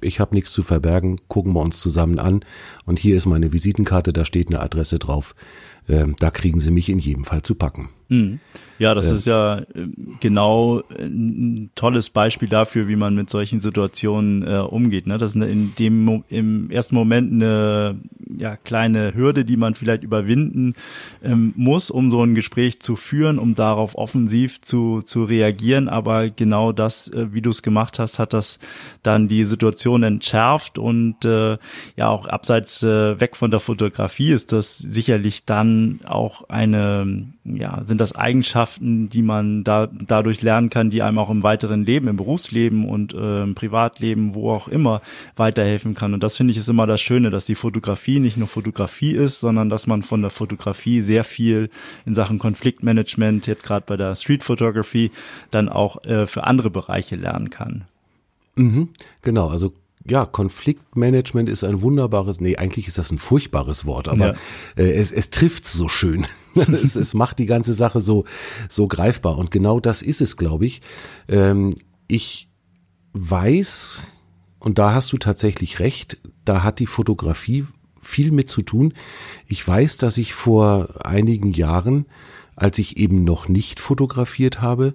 ich 0.00 0.20
habe 0.20 0.34
nichts 0.34 0.52
zu 0.52 0.62
verbergen, 0.62 1.20
gucken 1.28 1.52
wir 1.52 1.60
uns 1.60 1.80
zusammen 1.80 2.18
an. 2.18 2.44
Und 2.84 2.98
hier 2.98 3.16
ist 3.16 3.26
meine 3.26 3.52
Visitenkarte, 3.52 4.12
da 4.12 4.24
steht 4.24 4.48
eine 4.48 4.60
Adresse 4.60 4.98
drauf. 4.98 5.34
Ähm, 5.88 6.16
da 6.18 6.30
kriegen 6.30 6.60
Sie 6.60 6.70
mich 6.70 6.88
in 6.88 6.98
jedem 6.98 7.24
Fall 7.24 7.42
zu 7.42 7.54
packen. 7.54 7.90
Mhm. 8.10 8.40
Ja, 8.80 8.94
das 8.94 9.12
äh, 9.12 9.16
ist 9.16 9.26
ja 9.26 9.58
äh, 9.58 9.64
genau 10.20 10.80
äh, 10.80 11.04
ein 11.04 11.70
tolles 11.74 12.08
Beispiel 12.08 12.48
dafür, 12.48 12.88
wie 12.88 12.96
man 12.96 13.14
mit 13.14 13.28
solchen 13.28 13.60
Situationen 13.60 14.42
äh, 14.42 14.56
umgeht. 14.58 15.06
Ne? 15.06 15.18
Das 15.18 15.36
ist 15.36 15.42
in 15.42 15.74
dem 15.78 16.24
im 16.30 16.70
ersten 16.70 16.94
Moment 16.94 17.30
eine 17.30 18.00
ja, 18.34 18.56
kleine 18.56 19.14
Hürde, 19.14 19.44
die 19.44 19.58
man 19.58 19.74
vielleicht 19.74 20.02
überwinden 20.02 20.74
ähm, 21.22 21.52
muss, 21.56 21.90
um 21.90 22.10
so 22.10 22.22
ein 22.24 22.34
Gespräch 22.34 22.80
zu 22.80 22.96
führen, 22.96 23.38
um 23.38 23.54
darauf 23.54 23.96
offensiv 23.96 24.62
zu, 24.62 25.02
zu 25.02 25.24
reagieren. 25.24 25.90
Aber 25.90 26.30
genau 26.30 26.72
das, 26.72 27.08
äh, 27.08 27.34
wie 27.34 27.42
du 27.42 27.50
es 27.50 27.62
gemacht 27.62 27.98
hast, 27.98 28.18
hat 28.18 28.32
das 28.32 28.58
dann 29.02 29.28
die 29.28 29.44
Situation 29.44 30.02
entschärft 30.02 30.78
und 30.78 31.24
äh, 31.26 31.58
ja 31.96 32.08
auch 32.08 32.24
abseits 32.24 32.82
äh, 32.82 33.20
weg 33.20 33.36
von 33.36 33.50
der 33.50 33.60
Fotografie 33.60 34.30
ist 34.30 34.52
das 34.52 34.78
sicherlich 34.78 35.44
dann 35.44 36.00
auch 36.06 36.48
eine, 36.48 37.26
ja, 37.44 37.82
sind 37.84 37.99
das 38.00 38.14
Eigenschaften, 38.14 39.08
die 39.08 39.22
man 39.22 39.62
da 39.64 39.88
dadurch 39.92 40.42
lernen 40.42 40.70
kann, 40.70 40.90
die 40.90 41.02
einem 41.02 41.18
auch 41.18 41.30
im 41.30 41.42
weiteren 41.42 41.84
Leben, 41.84 42.08
im 42.08 42.16
Berufsleben 42.16 42.88
und 42.88 43.14
äh, 43.14 43.42
im 43.42 43.54
Privatleben, 43.54 44.34
wo 44.34 44.50
auch 44.50 44.68
immer 44.68 45.02
weiterhelfen 45.36 45.94
kann. 45.94 46.14
Und 46.14 46.22
das 46.22 46.36
finde 46.36 46.52
ich 46.52 46.58
ist 46.58 46.68
immer 46.68 46.86
das 46.86 47.00
Schöne, 47.00 47.30
dass 47.30 47.44
die 47.44 47.54
Fotografie 47.54 48.18
nicht 48.18 48.36
nur 48.36 48.48
Fotografie 48.48 49.12
ist, 49.12 49.40
sondern 49.40 49.68
dass 49.68 49.86
man 49.86 50.02
von 50.02 50.22
der 50.22 50.30
Fotografie 50.30 51.02
sehr 51.02 51.24
viel 51.24 51.70
in 52.06 52.14
Sachen 52.14 52.38
Konfliktmanagement, 52.38 53.46
jetzt 53.46 53.64
gerade 53.64 53.84
bei 53.86 53.96
der 53.96 54.16
Street 54.16 54.42
Photography, 54.42 55.10
dann 55.50 55.68
auch 55.68 56.04
äh, 56.04 56.26
für 56.26 56.44
andere 56.44 56.70
Bereiche 56.70 57.16
lernen 57.16 57.50
kann. 57.50 57.84
Mhm, 58.56 58.88
genau, 59.22 59.48
also 59.48 59.72
ja, 60.06 60.24
Konfliktmanagement 60.24 61.48
ist 61.48 61.62
ein 61.62 61.82
wunderbares, 61.82 62.40
nee, 62.40 62.56
eigentlich 62.56 62.88
ist 62.88 62.98
das 62.98 63.10
ein 63.10 63.18
furchtbares 63.18 63.84
Wort, 63.84 64.08
aber 64.08 64.28
ja. 64.28 64.34
äh, 64.76 64.92
es, 64.92 65.12
es 65.12 65.30
trifft 65.30 65.66
so 65.66 65.88
schön. 65.88 66.26
es, 66.54 66.96
es 66.96 67.14
macht 67.14 67.38
die 67.38 67.46
ganze 67.46 67.72
Sache 67.74 68.00
so, 68.00 68.24
so 68.68 68.88
greifbar. 68.88 69.38
Und 69.38 69.50
genau 69.50 69.80
das 69.80 70.02
ist 70.02 70.20
es, 70.20 70.36
glaube 70.36 70.66
ich. 70.66 70.82
Ähm, 71.28 71.72
ich 72.08 72.48
weiß, 73.12 74.02
und 74.58 74.78
da 74.78 74.92
hast 74.92 75.12
du 75.12 75.18
tatsächlich 75.18 75.80
recht, 75.80 76.18
da 76.44 76.62
hat 76.62 76.78
die 76.78 76.86
Fotografie 76.86 77.66
viel 78.00 78.30
mit 78.30 78.48
zu 78.48 78.62
tun. 78.62 78.94
Ich 79.46 79.66
weiß, 79.66 79.98
dass 79.98 80.18
ich 80.18 80.32
vor 80.34 81.04
einigen 81.04 81.52
Jahren, 81.52 82.06
als 82.56 82.78
ich 82.78 82.96
eben 82.96 83.24
noch 83.24 83.48
nicht 83.48 83.78
fotografiert 83.78 84.60
habe, 84.60 84.94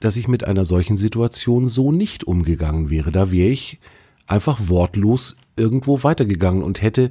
dass 0.00 0.16
ich 0.16 0.28
mit 0.28 0.44
einer 0.44 0.64
solchen 0.64 0.96
Situation 0.96 1.68
so 1.68 1.92
nicht 1.92 2.24
umgegangen 2.24 2.90
wäre. 2.90 3.12
Da 3.12 3.30
wäre 3.30 3.50
ich 3.50 3.78
einfach 4.26 4.68
wortlos 4.68 5.36
irgendwo 5.56 6.02
weitergegangen 6.02 6.62
und 6.62 6.82
hätte 6.82 7.10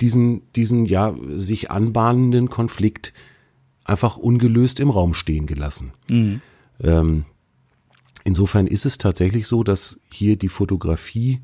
diesen, 0.00 0.42
diesen 0.54 0.86
ja 0.86 1.14
sich 1.36 1.70
anbahnenden 1.70 2.50
Konflikt 2.50 3.12
einfach 3.84 4.16
ungelöst 4.16 4.80
im 4.80 4.90
Raum 4.90 5.14
stehen 5.14 5.46
gelassen. 5.46 5.92
Mhm. 6.10 6.40
Ähm, 6.80 7.24
insofern 8.24 8.66
ist 8.66 8.86
es 8.86 8.98
tatsächlich 8.98 9.46
so, 9.46 9.62
dass 9.62 10.00
hier 10.10 10.36
die 10.36 10.48
Fotografie 10.48 11.40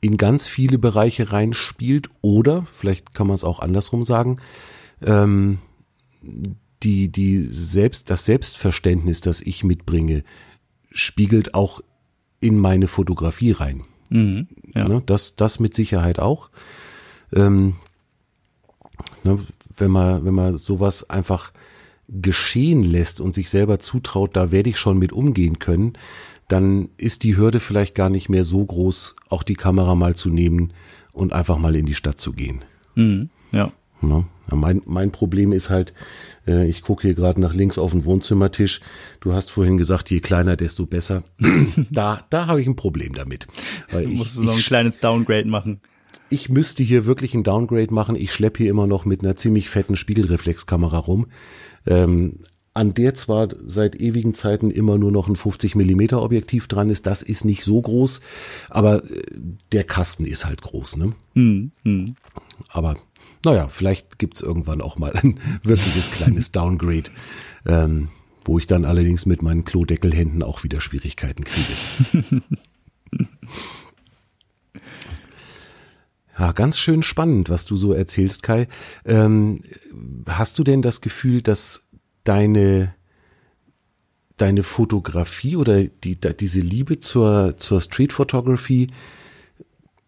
in 0.00 0.16
ganz 0.16 0.48
viele 0.48 0.78
Bereiche 0.78 1.32
reinspielt 1.32 2.08
oder, 2.22 2.66
vielleicht 2.72 3.14
kann 3.14 3.26
man 3.26 3.34
es 3.34 3.44
auch 3.44 3.60
andersrum 3.60 4.02
sagen, 4.02 4.38
ähm, 5.02 5.58
die, 6.82 7.10
die 7.10 7.42
selbst, 7.42 8.10
das 8.10 8.24
Selbstverständnis, 8.24 9.20
das 9.20 9.40
ich 9.40 9.64
mitbringe, 9.64 10.24
spiegelt 10.90 11.54
auch 11.54 11.80
in 12.40 12.58
meine 12.58 12.88
Fotografie 12.88 13.52
rein. 13.52 13.84
Mhm, 14.08 14.48
ja. 14.74 14.84
ne, 14.84 15.02
das, 15.06 15.36
das 15.36 15.60
mit 15.60 15.74
Sicherheit 15.74 16.18
auch. 16.18 16.50
Ähm, 17.34 17.74
ne, 19.22 19.38
wenn 19.76 19.90
man, 19.90 20.24
wenn 20.24 20.34
man 20.34 20.58
sowas 20.58 21.08
einfach 21.08 21.52
geschehen 22.08 22.82
lässt 22.82 23.20
und 23.20 23.34
sich 23.34 23.50
selber 23.50 23.78
zutraut, 23.78 24.36
da 24.36 24.50
werde 24.50 24.70
ich 24.70 24.78
schon 24.78 24.98
mit 24.98 25.12
umgehen 25.12 25.58
können, 25.58 25.92
dann 26.48 26.88
ist 26.96 27.22
die 27.22 27.36
Hürde 27.36 27.60
vielleicht 27.60 27.94
gar 27.94 28.10
nicht 28.10 28.28
mehr 28.28 28.42
so 28.42 28.64
groß, 28.64 29.14
auch 29.28 29.44
die 29.44 29.54
Kamera 29.54 29.94
mal 29.94 30.16
zu 30.16 30.28
nehmen 30.28 30.72
und 31.12 31.32
einfach 31.32 31.58
mal 31.58 31.76
in 31.76 31.86
die 31.86 31.94
Stadt 31.94 32.20
zu 32.20 32.32
gehen. 32.32 32.64
Mhm, 32.96 33.30
ja. 33.52 33.72
Ne? 34.02 34.26
Mein, 34.52 34.82
mein 34.84 35.12
Problem 35.12 35.52
ist 35.52 35.70
halt, 35.70 35.94
äh, 36.46 36.68
ich 36.68 36.82
gucke 36.82 37.02
hier 37.02 37.14
gerade 37.14 37.40
nach 37.40 37.54
links 37.54 37.78
auf 37.78 37.92
den 37.92 38.04
Wohnzimmertisch. 38.04 38.80
Du 39.20 39.32
hast 39.32 39.50
vorhin 39.50 39.76
gesagt, 39.76 40.10
je 40.10 40.20
kleiner, 40.20 40.56
desto 40.56 40.86
besser. 40.86 41.22
da 41.90 42.26
da 42.30 42.46
habe 42.46 42.60
ich 42.60 42.66
ein 42.66 42.76
Problem 42.76 43.14
damit. 43.14 43.46
Weil 43.90 44.04
du 44.04 44.10
musst 44.10 44.38
ich, 44.38 44.44
noch 44.44 44.54
ein 44.54 44.60
kleines 44.60 44.98
Downgrade 44.98 45.48
machen. 45.48 45.80
Ich 46.28 46.48
müsste 46.48 46.82
hier 46.82 47.06
wirklich 47.06 47.34
ein 47.34 47.42
Downgrade 47.42 47.92
machen. 47.92 48.16
Ich 48.16 48.32
schleppe 48.32 48.58
hier 48.58 48.70
immer 48.70 48.86
noch 48.86 49.04
mit 49.04 49.22
einer 49.22 49.36
ziemlich 49.36 49.68
fetten 49.68 49.96
Spiegelreflexkamera 49.96 50.98
rum. 50.98 51.26
Ähm, 51.86 52.40
an 52.72 52.94
der 52.94 53.14
zwar 53.14 53.48
seit 53.64 53.96
ewigen 53.96 54.32
Zeiten 54.32 54.70
immer 54.70 54.96
nur 54.96 55.10
noch 55.10 55.28
ein 55.28 55.34
50 55.34 55.74
Millimeter 55.74 56.22
Objektiv 56.22 56.68
dran 56.68 56.88
ist, 56.88 57.04
das 57.06 57.22
ist 57.22 57.44
nicht 57.44 57.64
so 57.64 57.80
groß, 57.80 58.20
aber 58.68 59.04
äh, 59.04 59.22
der 59.72 59.84
Kasten 59.84 60.24
ist 60.24 60.46
halt 60.46 60.62
groß, 60.62 60.96
ne? 60.96 61.14
Mm, 61.34 61.72
mm. 61.82 62.14
Aber 62.68 62.96
naja, 63.44 63.68
vielleicht 63.68 64.18
gibt's 64.18 64.40
irgendwann 64.40 64.80
auch 64.80 64.98
mal 64.98 65.12
ein 65.12 65.38
wirkliches 65.62 66.10
kleines 66.10 66.52
Downgrade, 66.52 67.10
ähm, 67.66 68.08
wo 68.44 68.58
ich 68.58 68.66
dann 68.66 68.84
allerdings 68.84 69.26
mit 69.26 69.42
meinen 69.42 69.64
Klodeckelhänden 69.64 70.42
auch 70.42 70.64
wieder 70.64 70.80
Schwierigkeiten 70.80 71.44
kriege. 71.44 72.42
Ja, 76.38 76.52
ganz 76.52 76.78
schön 76.78 77.02
spannend, 77.02 77.50
was 77.50 77.66
du 77.66 77.76
so 77.76 77.92
erzählst, 77.92 78.42
Kai. 78.42 78.66
Ähm, 79.04 79.60
hast 80.26 80.58
du 80.58 80.64
denn 80.64 80.80
das 80.80 81.02
Gefühl, 81.02 81.42
dass 81.42 81.84
deine 82.24 82.94
deine 84.40 84.62
Fotografie 84.62 85.56
oder 85.56 85.84
die, 85.84 86.18
diese 86.18 86.60
Liebe 86.60 86.98
zur, 86.98 87.56
zur 87.58 87.80
Street 87.80 88.12
Photography 88.12 88.86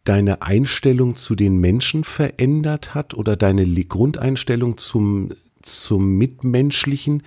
deine 0.04 0.42
Einstellung 0.42 1.16
zu 1.16 1.34
den 1.34 1.58
Menschen 1.58 2.04
verändert 2.04 2.94
hat 2.94 3.14
oder 3.14 3.36
deine 3.36 3.66
Grundeinstellung 3.66 4.76
zum, 4.76 5.32
zum 5.62 6.16
Mitmenschlichen? 6.16 7.22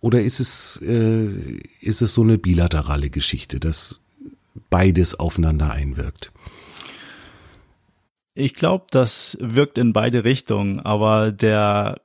Oder 0.00 0.22
ist 0.22 0.40
es, 0.40 0.80
äh, 0.82 1.26
ist 1.80 2.02
es 2.02 2.14
so 2.14 2.22
eine 2.22 2.38
bilaterale 2.38 3.10
Geschichte, 3.10 3.58
dass 3.58 4.04
beides 4.70 5.18
aufeinander 5.18 5.72
einwirkt? 5.72 6.32
Ich 8.34 8.54
glaube, 8.54 8.86
das 8.90 9.36
wirkt 9.40 9.78
in 9.78 9.92
beide 9.92 10.22
Richtungen, 10.22 10.78
aber 10.78 11.32
der 11.32 12.00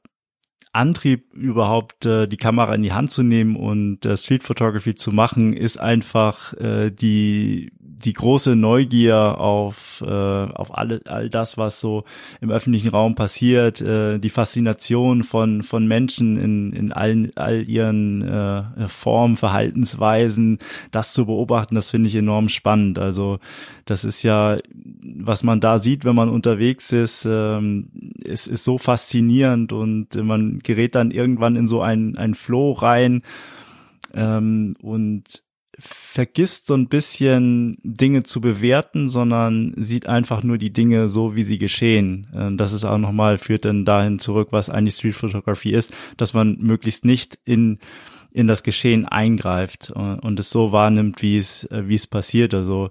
Antrieb 0.72 1.32
überhaupt 1.36 2.08
äh, 2.08 2.28
die 2.28 2.38
Kamera 2.38 2.74
in 2.74 2.82
die 2.82 2.94
Hand 2.94 3.12
zu 3.12 3.22
nehmen 3.22 3.56
und 3.56 4.04
äh, 4.08 4.18
Street 4.18 4.42
Photography 4.42 4.96
zu 4.96 5.12
machen, 5.12 5.54
ist 5.54 5.80
einfach 5.80 6.54
äh, 6.56 6.90
die 6.90 7.72
die 7.98 8.14
große 8.14 8.56
Neugier 8.56 9.38
auf, 9.38 10.04
äh, 10.06 10.10
auf 10.10 10.78
alle, 10.78 11.02
all 11.06 11.30
das, 11.30 11.58
was 11.58 11.80
so 11.80 12.04
im 12.41 12.52
öffentlichen 12.52 12.89
Raum 12.89 13.16
passiert, 13.16 13.82
äh, 13.82 14.20
die 14.20 14.30
Faszination 14.30 15.24
von, 15.24 15.64
von 15.64 15.88
Menschen 15.88 16.38
in, 16.38 16.74
in 16.74 16.91
allen, 16.91 17.32
all 17.36 17.68
ihren 17.68 18.22
äh, 18.22 18.88
Formen, 18.88 19.38
Verhaltensweisen, 19.38 20.60
das 20.91 21.14
zu 21.14 21.26
beobachten, 21.26 21.76
das 21.76 21.91
finde 21.91 22.10
ich 22.10 22.16
enorm 22.16 22.50
spannend. 22.50 23.00
Also 23.00 23.39
das 23.86 24.04
ist 24.04 24.24
ja, 24.24 24.58
was 25.20 25.44
man 25.44 25.60
da 25.60 25.80
sieht, 25.80 26.06
wenn 26.06 26.16
man 26.16 26.30
unterwegs 26.30 26.91
ist, 26.91 27.26
ähm, 27.30 27.89
ist, 28.24 28.48
ist 28.48 28.64
so 28.64 28.78
faszinierend 28.78 29.74
und 29.74 30.16
man 30.16 30.60
gerät 30.60 30.96
dann 30.96 31.12
irgendwann 31.12 31.56
in 31.56 31.68
so 31.68 31.82
ein, 31.82 32.18
ein 32.18 32.34
Flow 32.34 32.72
rein 32.72 33.22
ähm, 34.14 34.76
und 34.82 35.44
vergisst 35.80 36.68
so 36.68 36.76
ein 36.76 36.88
bisschen 36.88 37.78
Dinge 37.84 38.24
zu 38.24 38.42
bewerten, 38.42 39.10
sondern 39.10 39.74
sieht 39.78 40.06
einfach 40.06 40.44
nur 40.44 40.58
die 40.58 40.72
Dinge 40.72 41.08
so, 41.08 41.36
wie 41.36 41.44
sie 41.44 41.58
geschehen. 41.58 42.28
Ähm, 42.36 42.58
das 42.58 42.74
ist 42.74 42.86
auch 42.86 42.98
nochmal, 42.98 43.38
führt 43.38 43.66
dann 43.66 43.86
dahin 43.86 44.20
zurück, 44.20 44.50
was 44.52 44.70
eigentlich 44.70 44.96
Street 44.96 45.16
Photography 45.16 45.72
ist, 45.72 45.94
dass 46.18 46.34
man 46.34 46.58
möglichst 46.60 47.06
nicht 47.06 47.40
in 47.46 47.80
in 48.34 48.48
das 48.48 48.64
Geschehen 48.64 49.06
eingreift 49.06 49.92
und 49.92 50.40
es 50.40 50.50
so 50.50 50.72
wahrnimmt, 50.72 51.22
wie 51.22 51.38
es, 51.38 51.66
äh, 51.66 51.84
wie 51.88 51.96
es 51.96 52.08
passiert. 52.08 52.56
Also 52.56 52.90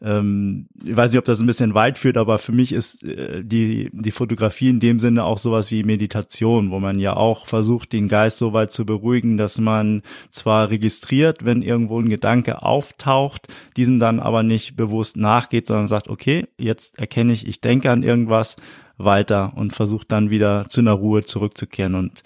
ähm, 0.00 0.68
ich 0.84 0.96
weiß 0.96 1.10
nicht, 1.10 1.18
ob 1.18 1.24
das 1.24 1.40
ein 1.40 1.46
bisschen 1.46 1.74
weit 1.74 1.98
führt, 1.98 2.16
aber 2.16 2.38
für 2.38 2.52
mich 2.52 2.72
ist 2.72 3.02
äh, 3.02 3.42
die, 3.44 3.90
die 3.92 4.10
Fotografie 4.12 4.68
in 4.68 4.78
dem 4.78 5.00
Sinne 5.00 5.24
auch 5.24 5.38
sowas 5.38 5.72
wie 5.72 5.82
Meditation, 5.82 6.70
wo 6.70 6.78
man 6.78 7.00
ja 7.00 7.16
auch 7.16 7.46
versucht, 7.46 7.92
den 7.92 8.06
Geist 8.06 8.38
so 8.38 8.52
weit 8.52 8.70
zu 8.70 8.86
beruhigen, 8.86 9.36
dass 9.36 9.58
man 9.58 10.02
zwar 10.30 10.70
registriert, 10.70 11.44
wenn 11.44 11.62
irgendwo 11.62 11.98
ein 11.98 12.08
Gedanke 12.08 12.62
auftaucht, 12.62 13.48
diesem 13.76 13.98
dann 13.98 14.20
aber 14.20 14.44
nicht 14.44 14.76
bewusst 14.76 15.16
nachgeht, 15.16 15.66
sondern 15.66 15.88
sagt, 15.88 16.08
okay, 16.08 16.46
jetzt 16.56 16.96
erkenne 17.00 17.32
ich, 17.32 17.48
ich 17.48 17.60
denke 17.60 17.90
an 17.90 18.04
irgendwas, 18.04 18.56
weiter 18.96 19.52
und 19.56 19.74
versucht 19.74 20.12
dann 20.12 20.30
wieder 20.30 20.66
zu 20.68 20.80
einer 20.80 20.92
Ruhe 20.92 21.24
zurückzukehren. 21.24 21.94
Und 21.94 22.22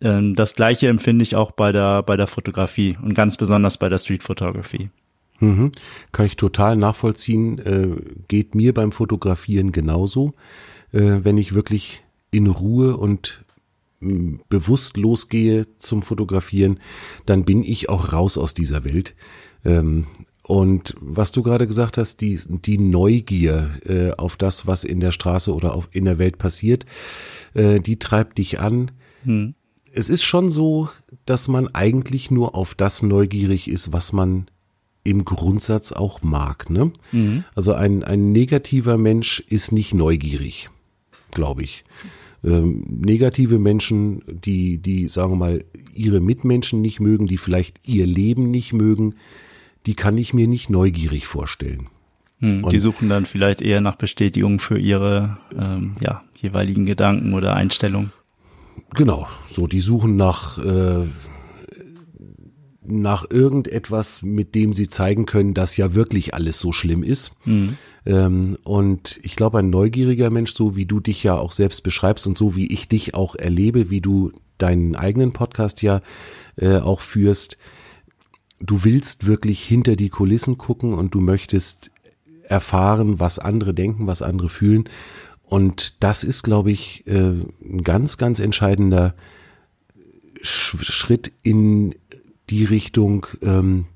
ähm, 0.00 0.34
das 0.34 0.54
Gleiche 0.54 0.88
empfinde 0.88 1.22
ich 1.22 1.36
auch 1.36 1.52
bei 1.52 1.72
der, 1.72 2.02
bei 2.02 2.16
der 2.16 2.26
Fotografie 2.26 2.96
und 3.02 3.14
ganz 3.14 3.36
besonders 3.36 3.78
bei 3.78 3.88
der 3.88 3.98
Street 3.98 4.22
Photography. 4.22 4.90
Mhm. 5.40 5.72
Kann 6.12 6.26
ich 6.26 6.36
total 6.36 6.76
nachvollziehen. 6.76 7.58
Äh, 7.58 7.96
geht 8.28 8.54
mir 8.54 8.72
beim 8.72 8.92
Fotografieren 8.92 9.72
genauso. 9.72 10.34
Äh, 10.92 11.24
wenn 11.24 11.36
ich 11.36 11.54
wirklich 11.54 12.04
in 12.30 12.46
Ruhe 12.46 12.96
und 12.96 13.44
mm, 14.00 14.36
bewusst 14.48 14.96
losgehe 14.96 15.66
zum 15.78 16.02
Fotografieren, 16.02 16.78
dann 17.26 17.44
bin 17.44 17.64
ich 17.64 17.88
auch 17.88 18.12
raus 18.12 18.38
aus 18.38 18.54
dieser 18.54 18.84
Welt. 18.84 19.16
Ähm, 19.64 20.06
und 20.52 20.94
was 21.00 21.32
du 21.32 21.42
gerade 21.42 21.66
gesagt 21.66 21.96
hast, 21.96 22.20
die, 22.20 22.38
die 22.46 22.76
Neugier 22.76 23.70
äh, 23.88 24.10
auf 24.10 24.36
das, 24.36 24.66
was 24.66 24.84
in 24.84 25.00
der 25.00 25.10
Straße 25.10 25.50
oder 25.54 25.74
auf, 25.74 25.88
in 25.92 26.04
der 26.04 26.18
Welt 26.18 26.36
passiert, 26.36 26.84
äh, 27.54 27.80
die 27.80 27.98
treibt 27.98 28.36
dich 28.36 28.60
an. 28.60 28.90
Hm. 29.24 29.54
Es 29.94 30.10
ist 30.10 30.24
schon 30.24 30.50
so, 30.50 30.90
dass 31.24 31.48
man 31.48 31.68
eigentlich 31.68 32.30
nur 32.30 32.54
auf 32.54 32.74
das 32.74 33.02
neugierig 33.02 33.66
ist, 33.66 33.94
was 33.94 34.12
man 34.12 34.44
im 35.04 35.24
Grundsatz 35.24 35.90
auch 35.90 36.20
mag. 36.20 36.68
Ne? 36.68 36.92
Mhm. 37.12 37.44
Also 37.54 37.72
ein, 37.72 38.04
ein 38.04 38.32
negativer 38.32 38.98
Mensch 38.98 39.40
ist 39.48 39.72
nicht 39.72 39.94
neugierig, 39.94 40.68
glaube 41.30 41.62
ich. 41.62 41.82
Ähm, 42.44 42.84
negative 42.90 43.58
Menschen, 43.58 44.22
die, 44.26 44.76
die, 44.76 45.08
sagen 45.08 45.32
wir 45.32 45.36
mal, 45.36 45.64
ihre 45.94 46.20
Mitmenschen 46.20 46.82
nicht 46.82 47.00
mögen, 47.00 47.26
die 47.26 47.38
vielleicht 47.38 47.80
ihr 47.88 48.06
Leben 48.06 48.50
nicht 48.50 48.74
mögen, 48.74 49.14
die 49.86 49.94
kann 49.94 50.18
ich 50.18 50.34
mir 50.34 50.46
nicht 50.46 50.70
neugierig 50.70 51.26
vorstellen. 51.26 51.88
Hm, 52.38 52.68
die 52.70 52.80
suchen 52.80 53.08
dann 53.08 53.26
vielleicht 53.26 53.62
eher 53.62 53.80
nach 53.80 53.96
Bestätigung 53.96 54.58
für 54.58 54.78
ihre 54.78 55.38
ähm, 55.56 55.94
ja, 56.00 56.22
jeweiligen 56.34 56.84
Gedanken 56.86 57.34
oder 57.34 57.54
Einstellungen. 57.54 58.12
Genau, 58.94 59.28
so 59.48 59.66
die 59.66 59.80
suchen 59.80 60.16
nach 60.16 60.58
äh, 60.58 61.06
nach 62.84 63.24
irgendetwas, 63.30 64.22
mit 64.22 64.54
dem 64.54 64.72
sie 64.72 64.88
zeigen 64.88 65.24
können, 65.24 65.54
dass 65.54 65.76
ja 65.76 65.94
wirklich 65.94 66.34
alles 66.34 66.58
so 66.58 66.72
schlimm 66.72 67.02
ist. 67.02 67.32
Mhm. 67.44 67.76
Ähm, 68.04 68.58
und 68.64 69.20
ich 69.22 69.36
glaube, 69.36 69.60
ein 69.60 69.70
neugieriger 69.70 70.30
Mensch, 70.30 70.52
so 70.52 70.74
wie 70.74 70.86
du 70.86 70.98
dich 70.98 71.22
ja 71.22 71.36
auch 71.36 71.52
selbst 71.52 71.82
beschreibst 71.82 72.26
und 72.26 72.36
so 72.36 72.56
wie 72.56 72.72
ich 72.72 72.88
dich 72.88 73.14
auch 73.14 73.36
erlebe, 73.36 73.90
wie 73.90 74.00
du 74.00 74.32
deinen 74.58 74.96
eigenen 74.96 75.32
Podcast 75.32 75.82
ja 75.82 76.00
äh, 76.56 76.78
auch 76.78 77.00
führst, 77.00 77.56
du 78.62 78.84
willst 78.84 79.26
wirklich 79.26 79.62
hinter 79.62 79.96
die 79.96 80.08
Kulissen 80.08 80.58
gucken 80.58 80.94
und 80.94 81.14
du 81.14 81.20
möchtest 81.20 81.90
erfahren, 82.44 83.20
was 83.20 83.38
andere 83.38 83.74
denken, 83.74 84.06
was 84.06 84.22
andere 84.22 84.48
fühlen. 84.48 84.88
Und 85.42 86.02
das 86.02 86.24
ist, 86.24 86.42
glaube 86.42 86.70
ich, 86.70 87.06
äh, 87.06 87.42
ein 87.62 87.82
ganz, 87.82 88.16
ganz 88.16 88.38
entscheidender 88.38 89.14
Schritt 90.40 91.32
in 91.42 91.94
die 92.50 92.64
Richtung, 92.64 93.26
ähm, 93.42 93.86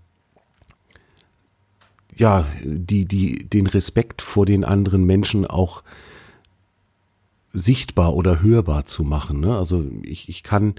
ja, 2.14 2.46
die, 2.62 3.04
die, 3.04 3.48
den 3.48 3.66
Respekt 3.66 4.22
vor 4.22 4.46
den 4.46 4.64
anderen 4.64 5.04
Menschen 5.04 5.46
auch 5.46 5.82
sichtbar 7.52 8.14
oder 8.14 8.42
hörbar 8.42 8.86
zu 8.86 9.02
machen. 9.02 9.40
Ne? 9.40 9.56
Also 9.56 9.84
ich, 10.02 10.28
ich 10.28 10.42
kann 10.42 10.74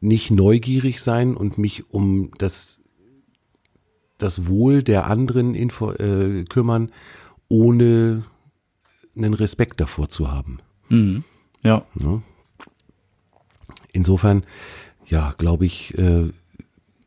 nicht 0.00 0.30
neugierig 0.30 1.00
sein 1.00 1.36
und 1.36 1.58
mich 1.58 1.90
um 1.90 2.30
das, 2.38 2.80
das 4.22 4.46
Wohl 4.48 4.82
der 4.82 5.06
anderen 5.06 5.54
info, 5.54 5.92
äh, 5.92 6.44
kümmern, 6.44 6.90
ohne 7.48 8.24
einen 9.16 9.34
Respekt 9.34 9.80
davor 9.80 10.08
zu 10.08 10.30
haben. 10.30 10.58
Mhm. 10.88 11.24
Ja. 11.62 11.84
Ne? 11.94 12.22
Insofern, 13.92 14.44
ja, 15.06 15.34
glaube 15.36 15.66
ich, 15.66 15.96
äh, 15.98 16.30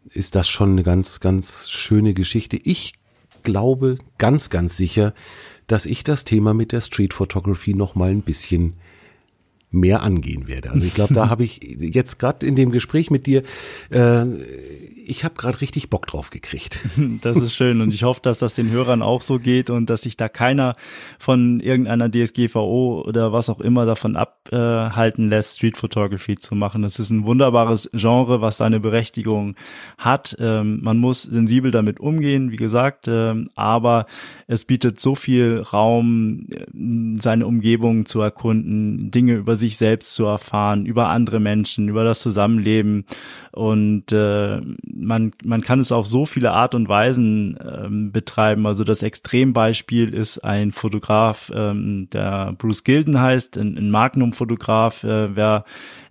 ist 0.09 0.35
das 0.35 0.49
schon 0.49 0.71
eine 0.71 0.83
ganz, 0.83 1.19
ganz 1.19 1.69
schöne 1.69 2.13
Geschichte. 2.13 2.57
Ich 2.57 2.93
glaube 3.41 3.97
ganz, 4.17 4.49
ganz 4.49 4.77
sicher, 4.77 5.13
dass 5.67 5.85
ich 5.85 6.03
das 6.03 6.25
Thema 6.25 6.53
mit 6.53 6.71
der 6.71 6.81
Street 6.81 7.13
Photography 7.13 7.73
noch 7.73 7.95
mal 7.95 8.09
ein 8.09 8.21
bisschen 8.21 8.73
mehr 9.71 10.03
angehen 10.03 10.47
werde. 10.47 10.71
Also 10.71 10.85
ich 10.85 10.93
glaube, 10.93 11.13
da 11.13 11.29
habe 11.29 11.43
ich 11.43 11.59
jetzt 11.79 12.19
gerade 12.19 12.45
in 12.45 12.55
dem 12.55 12.71
Gespräch 12.71 13.09
mit 13.09 13.25
dir 13.25 13.43
äh, 13.89 14.25
ich 15.05 15.23
habe 15.23 15.35
gerade 15.35 15.61
richtig 15.61 15.89
Bock 15.89 16.07
drauf 16.07 16.29
gekriegt. 16.29 16.79
Das 17.21 17.37
ist 17.37 17.53
schön 17.53 17.81
und 17.81 17.93
ich 17.93 18.03
hoffe, 18.03 18.21
dass 18.23 18.37
das 18.37 18.53
den 18.53 18.71
Hörern 18.71 19.01
auch 19.01 19.21
so 19.21 19.39
geht 19.39 19.69
und 19.69 19.89
dass 19.89 20.01
sich 20.01 20.17
da 20.17 20.29
keiner 20.29 20.75
von 21.19 21.59
irgendeiner 21.59 22.09
DSGVO 22.09 23.03
oder 23.05 23.31
was 23.31 23.49
auch 23.49 23.59
immer 23.59 23.85
davon 23.85 24.15
abhalten 24.15 25.29
lässt, 25.29 25.57
Street 25.57 25.77
Photography 25.77 26.35
zu 26.35 26.55
machen. 26.55 26.83
Es 26.83 26.99
ist 26.99 27.11
ein 27.11 27.25
wunderbares 27.25 27.89
Genre, 27.93 28.41
was 28.41 28.57
seine 28.57 28.79
Berechtigung 28.79 29.55
hat. 29.97 30.35
Ähm, 30.39 30.79
man 30.81 30.97
muss 30.97 31.23
sensibel 31.23 31.71
damit 31.71 31.99
umgehen, 31.99 32.51
wie 32.51 32.57
gesagt, 32.57 33.07
ähm, 33.07 33.49
aber 33.55 34.05
es 34.47 34.65
bietet 34.65 34.99
so 34.99 35.15
viel 35.15 35.59
Raum, 35.61 36.47
seine 37.19 37.47
Umgebung 37.47 38.05
zu 38.05 38.21
erkunden, 38.21 39.11
Dinge 39.11 39.33
über 39.33 39.55
sich 39.55 39.77
selbst 39.77 40.13
zu 40.15 40.25
erfahren, 40.25 40.85
über 40.85 41.09
andere 41.09 41.39
Menschen, 41.39 41.89
über 41.89 42.03
das 42.03 42.21
Zusammenleben 42.21 43.05
und 43.51 44.11
äh, 44.11 44.61
man, 44.95 45.31
man 45.43 45.61
kann 45.61 45.79
es 45.79 45.91
auf 45.91 46.07
so 46.07 46.25
viele 46.25 46.51
Art 46.51 46.75
und 46.75 46.87
Weisen 46.87 47.57
ähm, 47.63 48.11
betreiben. 48.11 48.65
Also 48.65 48.83
das 48.83 49.03
Extrembeispiel 49.03 50.13
ist 50.13 50.39
ein 50.39 50.71
Fotograf, 50.71 51.51
ähm, 51.53 52.07
der 52.11 52.53
Bruce 52.57 52.83
Gilden 52.83 53.19
heißt, 53.19 53.57
ein, 53.57 53.77
ein 53.77 53.89
Magnum-Fotograf. 53.89 55.03
Äh, 55.03 55.35
wer 55.35 55.65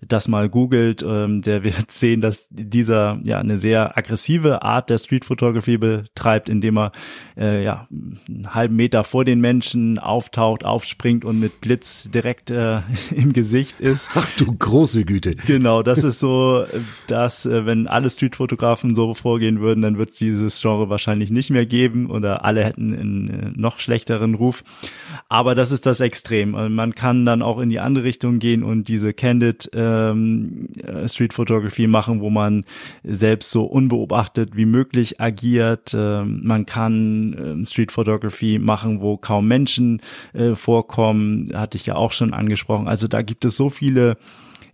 das 0.06 0.28
mal 0.28 0.48
googelt, 0.48 1.04
ähm, 1.06 1.42
der 1.42 1.64
wird 1.64 1.90
sehen, 1.90 2.20
dass 2.20 2.48
dieser 2.50 3.20
ja 3.24 3.38
eine 3.38 3.58
sehr 3.58 3.96
aggressive 3.96 4.62
Art 4.62 4.90
der 4.90 4.98
Street 4.98 5.24
Photography 5.24 5.78
betreibt, 5.78 6.48
indem 6.48 6.78
er 6.78 6.92
äh, 7.36 7.62
ja 7.64 7.86
einen 7.90 8.54
halben 8.54 8.76
Meter 8.76 9.04
vor 9.04 9.24
den 9.24 9.40
Menschen 9.40 9.98
auftaucht, 9.98 10.64
aufspringt 10.64 11.24
und 11.24 11.38
mit 11.38 11.60
Blitz 11.60 12.08
direkt 12.10 12.50
äh, 12.50 12.80
im 13.14 13.32
Gesicht 13.32 13.80
ist. 13.80 14.08
Ach 14.14 14.28
du 14.36 14.52
große 14.52 15.04
Güte. 15.04 15.34
Genau, 15.34 15.82
das 15.82 15.98
ist 16.04 16.20
so, 16.20 16.64
dass 17.06 17.46
äh, 17.46 17.64
wenn 17.66 17.86
alle 17.86 18.10
Street 18.10 18.36
Fotografen 18.36 18.94
so 18.94 19.14
vorgehen 19.14 19.60
würden, 19.60 19.82
dann 19.82 19.98
wird 19.98 20.10
es 20.10 20.16
dieses 20.16 20.60
Genre 20.60 20.88
wahrscheinlich 20.88 21.30
nicht 21.30 21.50
mehr 21.50 21.66
geben 21.66 22.10
oder 22.10 22.44
alle 22.44 22.64
hätten 22.64 22.92
einen 22.92 23.28
äh, 23.28 23.50
noch 23.54 23.78
schlechteren 23.78 24.34
Ruf. 24.34 24.64
Aber 25.28 25.54
das 25.54 25.72
ist 25.72 25.86
das 25.86 26.00
Extrem. 26.00 26.50
Man 26.52 26.94
kann 26.94 27.24
dann 27.24 27.42
auch 27.42 27.58
in 27.58 27.68
die 27.68 27.78
andere 27.78 28.04
Richtung 28.04 28.38
gehen 28.38 28.62
und 28.62 28.88
diese 28.88 29.12
Candid 29.12 29.72
äh, 29.74 29.91
ähm, 29.92 30.68
äh, 30.84 31.08
Street 31.08 31.34
Photography 31.34 31.86
machen, 31.86 32.20
wo 32.20 32.30
man 32.30 32.64
selbst 33.04 33.50
so 33.50 33.64
unbeobachtet 33.64 34.56
wie 34.56 34.66
möglich 34.66 35.20
agiert. 35.20 35.94
Ähm, 35.94 36.40
man 36.44 36.66
kann 36.66 37.36
ähm, 37.38 37.66
Street 37.66 37.92
Photography 37.92 38.58
machen, 38.58 39.00
wo 39.00 39.16
kaum 39.16 39.48
Menschen 39.48 40.00
äh, 40.32 40.54
vorkommen, 40.54 41.50
hatte 41.54 41.76
ich 41.76 41.86
ja 41.86 41.96
auch 41.96 42.12
schon 42.12 42.32
angesprochen. 42.32 42.88
Also 42.88 43.08
da 43.08 43.22
gibt 43.22 43.44
es 43.44 43.56
so 43.56 43.70
viele 43.70 44.16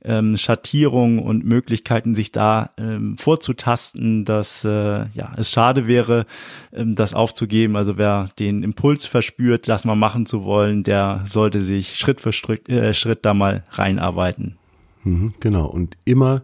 ähm, 0.05 0.37
Schattierungen 0.37 1.19
und 1.19 1.45
Möglichkeiten, 1.45 2.15
sich 2.15 2.33
da 2.33 2.71
ähm, 2.79 3.17
vorzutasten, 3.19 4.25
dass 4.25 4.65
äh, 4.65 5.07
ja 5.13 5.33
es 5.37 5.51
schade 5.51 5.87
wäre, 5.87 6.27
ähm, 6.73 6.95
das 6.95 7.15
aufzugeben. 7.15 7.77
Also 7.77 7.97
wer 7.97 8.31
den 8.39 8.63
Impuls 8.63 9.07
verspürt, 9.07 9.69
das 9.69 9.85
mal 9.85 9.97
machen 9.97 10.27
zu 10.27 10.45
wollen, 10.45 10.85
der 10.85 11.23
sollte 11.25 11.63
sich 11.63 11.97
Schritt 11.97 12.21
für 12.21 12.33
Schritt, 12.33 12.69
äh, 12.69 12.95
Schritt 12.95 13.25
da 13.25 13.35
mal 13.35 13.65
reinarbeiten. 13.71 14.57
Mhm, 15.05 15.35
genau. 15.41 15.67
Und 15.67 15.97
immer 16.05 16.43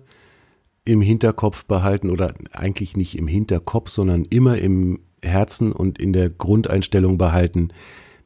im 0.84 1.00
Hinterkopf 1.00 1.64
behalten 1.64 2.10
oder 2.10 2.34
eigentlich 2.52 2.96
nicht 2.96 3.16
im 3.16 3.26
Hinterkopf, 3.26 3.90
sondern 3.90 4.24
immer 4.24 4.58
im 4.58 5.00
Herzen 5.22 5.72
und 5.72 5.98
in 5.98 6.12
der 6.12 6.28
Grundeinstellung 6.28 7.16
behalten, 7.16 7.68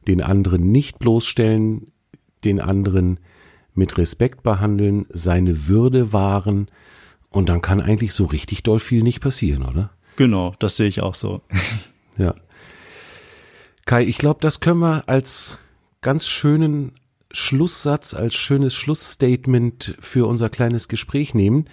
den 0.07 0.21
anderen 0.21 0.71
nicht 0.71 0.99
bloßstellen, 0.99 1.91
den 2.43 2.59
anderen 2.59 3.19
mit 3.73 3.97
Respekt 3.97 4.43
behandeln, 4.43 5.05
seine 5.09 5.67
Würde 5.67 6.11
wahren 6.11 6.67
und 7.29 7.47
dann 7.49 7.61
kann 7.61 7.79
eigentlich 7.79 8.13
so 8.13 8.25
richtig 8.25 8.63
doll 8.63 8.79
viel 8.79 9.03
nicht 9.03 9.21
passieren, 9.21 9.63
oder? 9.63 9.91
Genau, 10.15 10.53
das 10.59 10.75
sehe 10.75 10.87
ich 10.87 11.01
auch 11.01 11.15
so. 11.15 11.41
ja. 12.17 12.35
Kai, 13.85 14.03
ich 14.03 14.17
glaube, 14.17 14.39
das 14.41 14.59
können 14.59 14.79
wir 14.79 15.07
als 15.07 15.59
ganz 16.01 16.27
schönen 16.27 16.91
Schlusssatz, 17.31 18.13
als 18.13 18.35
schönes 18.35 18.73
Schlussstatement 18.73 19.95
für 19.99 20.27
unser 20.27 20.49
kleines 20.49 20.87
Gespräch 20.87 21.33
nehmen. 21.33 21.65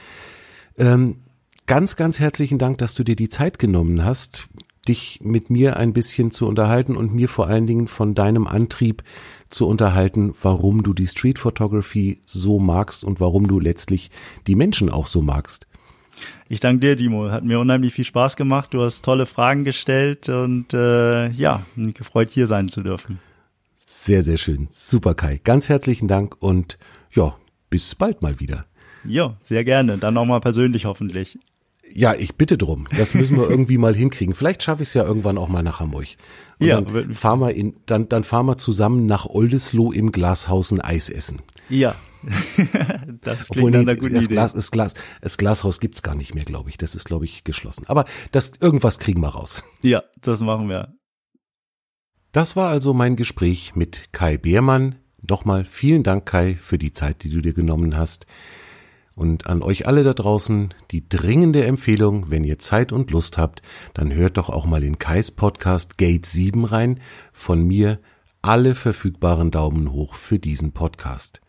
Ähm, 0.76 1.18
ganz, 1.66 1.96
ganz 1.96 2.18
herzlichen 2.18 2.58
Dank, 2.58 2.78
dass 2.78 2.94
du 2.94 3.04
dir 3.04 3.16
die 3.16 3.28
Zeit 3.28 3.58
genommen 3.58 4.04
hast, 4.04 4.48
dich 4.88 5.20
mit 5.22 5.50
mir 5.50 5.76
ein 5.76 5.92
bisschen 5.92 6.30
zu 6.30 6.46
unterhalten 6.46 6.96
und 6.96 7.14
mir 7.14 7.28
vor 7.28 7.48
allen 7.48 7.66
Dingen 7.66 7.88
von 7.88 8.14
deinem 8.14 8.46
Antrieb 8.46 9.02
zu 9.50 9.66
unterhalten, 9.66 10.34
warum 10.42 10.82
du 10.82 10.92
die 10.92 11.06
Street 11.06 11.38
Photography 11.38 12.20
so 12.24 12.58
magst 12.58 13.04
und 13.04 13.20
warum 13.20 13.48
du 13.48 13.58
letztlich 13.58 14.10
die 14.46 14.54
Menschen 14.54 14.90
auch 14.90 15.06
so 15.06 15.22
magst. 15.22 15.66
Ich 16.48 16.60
danke 16.60 16.80
dir, 16.80 16.96
Dimo. 16.96 17.30
Hat 17.30 17.44
mir 17.44 17.58
unheimlich 17.58 17.92
viel 17.92 18.04
Spaß 18.04 18.36
gemacht. 18.36 18.72
Du 18.72 18.82
hast 18.82 19.04
tolle 19.04 19.26
Fragen 19.26 19.64
gestellt 19.64 20.28
und 20.28 20.72
äh, 20.72 21.28
ja, 21.30 21.66
mich 21.74 21.94
gefreut, 21.94 22.30
hier 22.30 22.46
sein 22.46 22.68
zu 22.68 22.82
dürfen. 22.82 23.18
Sehr, 23.88 24.24
sehr 24.24 24.36
schön. 24.36 24.66
Super, 24.68 25.14
Kai. 25.14 25.40
Ganz 25.44 25.68
herzlichen 25.68 26.08
Dank 26.08 26.36
und 26.40 26.76
ja, 27.12 27.36
bis 27.70 27.94
bald 27.94 28.20
mal 28.20 28.40
wieder. 28.40 28.66
Ja, 29.04 29.36
sehr 29.44 29.62
gerne. 29.62 29.96
Dann 29.96 30.14
nochmal 30.14 30.40
persönlich 30.40 30.86
hoffentlich. 30.86 31.38
Ja, 31.94 32.12
ich 32.12 32.34
bitte 32.34 32.58
drum. 32.58 32.88
Das 32.96 33.14
müssen 33.14 33.36
wir 33.36 33.48
irgendwie 33.50 33.78
mal 33.78 33.94
hinkriegen. 33.94 34.34
Vielleicht 34.34 34.64
schaffe 34.64 34.82
ich 34.82 34.88
es 34.88 34.94
ja 34.94 35.04
irgendwann 35.04 35.38
auch 35.38 35.48
mal 35.48 35.62
nach 35.62 35.78
Hamburg. 35.78 36.08
Und 36.58 36.66
ja, 36.66 36.80
dann 36.80 37.14
fahren 37.14 37.38
wir 37.38 37.54
in, 37.54 37.76
dann, 37.86 38.08
dann 38.08 38.24
fahren 38.24 38.46
wir 38.46 38.58
zusammen 38.58 39.06
nach 39.06 39.24
Oldesloe 39.26 39.94
im 39.94 40.10
Glashaus 40.10 40.72
ein 40.72 40.80
Eis 40.80 41.08
essen. 41.08 41.42
Ja. 41.68 41.94
das 43.20 43.50
klingt 43.50 43.50
Obwohl, 43.50 43.70
nee, 43.70 43.84
das 43.84 43.98
Idee. 43.98 44.26
Glas, 44.26 44.52
das 44.54 44.72
Glas, 44.72 44.94
das 45.20 45.38
Glashaus 45.38 45.78
gibt's 45.78 46.02
gar 46.02 46.16
nicht 46.16 46.34
mehr, 46.34 46.44
glaube 46.44 46.70
ich. 46.70 46.76
Das 46.76 46.96
ist, 46.96 47.04
glaube 47.04 47.24
ich, 47.24 47.44
geschlossen. 47.44 47.84
Aber 47.86 48.04
das, 48.32 48.50
irgendwas 48.60 48.98
kriegen 48.98 49.20
wir 49.20 49.28
raus. 49.28 49.62
Ja, 49.82 50.02
das 50.20 50.40
machen 50.40 50.68
wir. 50.68 50.92
Das 52.32 52.56
war 52.56 52.68
also 52.68 52.92
mein 52.92 53.16
Gespräch 53.16 53.74
mit 53.74 54.12
Kai 54.12 54.36
Beermann. 54.36 54.96
Nochmal 55.28 55.64
vielen 55.64 56.02
Dank, 56.02 56.26
Kai, 56.26 56.56
für 56.60 56.78
die 56.78 56.92
Zeit, 56.92 57.24
die 57.24 57.30
du 57.30 57.40
dir 57.40 57.54
genommen 57.54 57.96
hast. 57.96 58.26
Und 59.14 59.46
an 59.46 59.62
euch 59.62 59.86
alle 59.86 60.02
da 60.02 60.12
draußen 60.12 60.74
die 60.90 61.08
dringende 61.08 61.64
Empfehlung, 61.64 62.30
wenn 62.30 62.44
ihr 62.44 62.58
Zeit 62.58 62.92
und 62.92 63.10
Lust 63.10 63.38
habt, 63.38 63.62
dann 63.94 64.12
hört 64.12 64.36
doch 64.36 64.50
auch 64.50 64.66
mal 64.66 64.84
in 64.84 64.98
Kais 64.98 65.30
Podcast 65.30 65.96
Gate 65.96 66.26
7 66.26 66.66
rein. 66.66 67.00
Von 67.32 67.66
mir 67.66 67.98
alle 68.42 68.74
verfügbaren 68.74 69.50
Daumen 69.50 69.90
hoch 69.90 70.14
für 70.14 70.38
diesen 70.38 70.72
Podcast. 70.72 71.40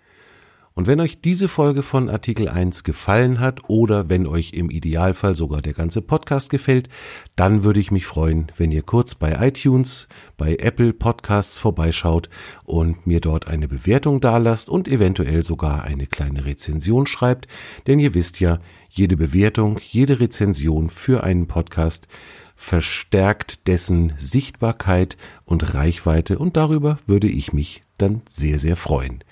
Und 0.78 0.86
wenn 0.86 1.00
euch 1.00 1.22
diese 1.22 1.48
Folge 1.48 1.82
von 1.82 2.08
Artikel 2.08 2.48
1 2.48 2.84
gefallen 2.84 3.40
hat 3.40 3.68
oder 3.68 4.10
wenn 4.10 4.28
euch 4.28 4.54
im 4.54 4.70
Idealfall 4.70 5.36
sogar 5.36 5.64
der 5.64 5.74
ganze 5.74 6.04
Podcast 6.04 6.52
gefällt, 6.52 6.88
dann 7.36 7.64
würde 7.64 7.80
ich 7.80 7.90
mich 7.90 8.06
freuen, 8.06 8.52
wenn 8.58 8.72
ihr 8.72 8.84
kurz 8.84 9.16
bei 9.16 9.48
iTunes, 9.48 10.08
bei 10.38 10.56
Apple 10.58 10.94
Podcasts 10.94 11.58
vorbeischaut 11.58 12.30
und 12.64 13.08
mir 13.08 13.22
dort 13.22 13.48
eine 13.48 13.68
Bewertung 13.68 14.22
dalasst 14.22 14.70
und 14.70 14.88
eventuell 14.88 15.44
sogar 15.44 15.84
eine 15.84 16.06
kleine 16.06 16.46
Rezension 16.46 17.08
schreibt, 17.08 17.48
denn 17.88 17.98
ihr 17.98 18.14
wisst 18.14 18.40
ja, 18.40 18.60
jede 18.88 19.18
Bewertung, 19.18 19.80
jede 19.82 20.20
Rezension 20.20 20.92
für 20.92 21.24
einen 21.24 21.48
Podcast 21.48 22.08
verstärkt 22.56 23.68
dessen 23.68 24.14
Sichtbarkeit 24.18 25.18
und 25.44 25.74
Reichweite 25.74 26.38
und 26.38 26.56
darüber 26.56 27.00
würde 27.08 27.28
ich 27.28 27.52
mich 27.52 27.82
dann 27.98 28.22
sehr, 28.28 28.60
sehr 28.60 28.76
freuen. 28.76 29.24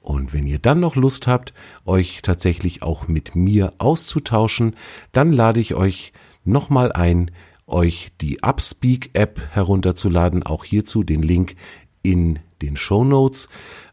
Und 0.00 0.32
wenn 0.32 0.46
ihr 0.46 0.58
dann 0.58 0.80
noch 0.80 0.96
Lust 0.96 1.26
habt, 1.26 1.52
euch 1.84 2.22
tatsächlich 2.22 2.82
auch 2.82 3.06
mit 3.06 3.36
mir 3.36 3.74
auszutauschen, 3.78 4.74
dann 5.12 5.32
lade 5.32 5.60
ich 5.60 5.74
euch 5.74 6.12
nochmal 6.44 6.90
ein, 6.92 7.30
euch 7.66 8.10
die 8.20 8.42
Upspeak 8.42 9.10
App 9.12 9.40
herunterzuladen. 9.52 10.42
Auch 10.42 10.64
hierzu 10.64 11.04
den 11.04 11.22
Link 11.22 11.54
in 12.02 12.38
den 12.62 12.76
Show 12.76 13.04
Notes. 13.04 13.48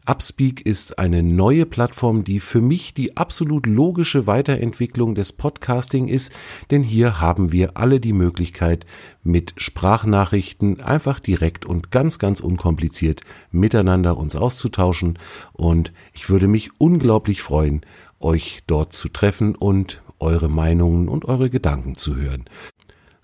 Upspeak 0.06 0.64
ist 0.64 0.98
eine 0.98 1.22
neue 1.22 1.66
Plattform, 1.66 2.24
die 2.24 2.40
für 2.40 2.62
mich 2.62 2.94
die 2.94 3.18
absolut 3.18 3.66
logische 3.66 4.26
Weiterentwicklung 4.26 5.14
des 5.14 5.32
Podcasting 5.32 6.08
ist, 6.08 6.32
denn 6.70 6.82
hier 6.82 7.20
haben 7.20 7.52
wir 7.52 7.76
alle 7.76 8.00
die 8.00 8.14
Möglichkeit, 8.14 8.86
mit 9.22 9.52
Sprachnachrichten 9.58 10.80
einfach 10.80 11.20
direkt 11.20 11.66
und 11.66 11.90
ganz, 11.90 12.18
ganz 12.18 12.40
unkompliziert 12.40 13.20
miteinander 13.50 14.16
uns 14.16 14.34
auszutauschen 14.34 15.18
und 15.52 15.92
ich 16.14 16.30
würde 16.30 16.48
mich 16.48 16.70
unglaublich 16.78 17.42
freuen, 17.42 17.82
euch 18.18 18.62
dort 18.66 18.94
zu 18.94 19.10
treffen 19.10 19.54
und 19.54 20.02
eure 20.20 20.48
Meinungen 20.48 21.08
und 21.08 21.26
eure 21.26 21.50
Gedanken 21.50 21.96
zu 21.96 22.16
hören. 22.16 22.46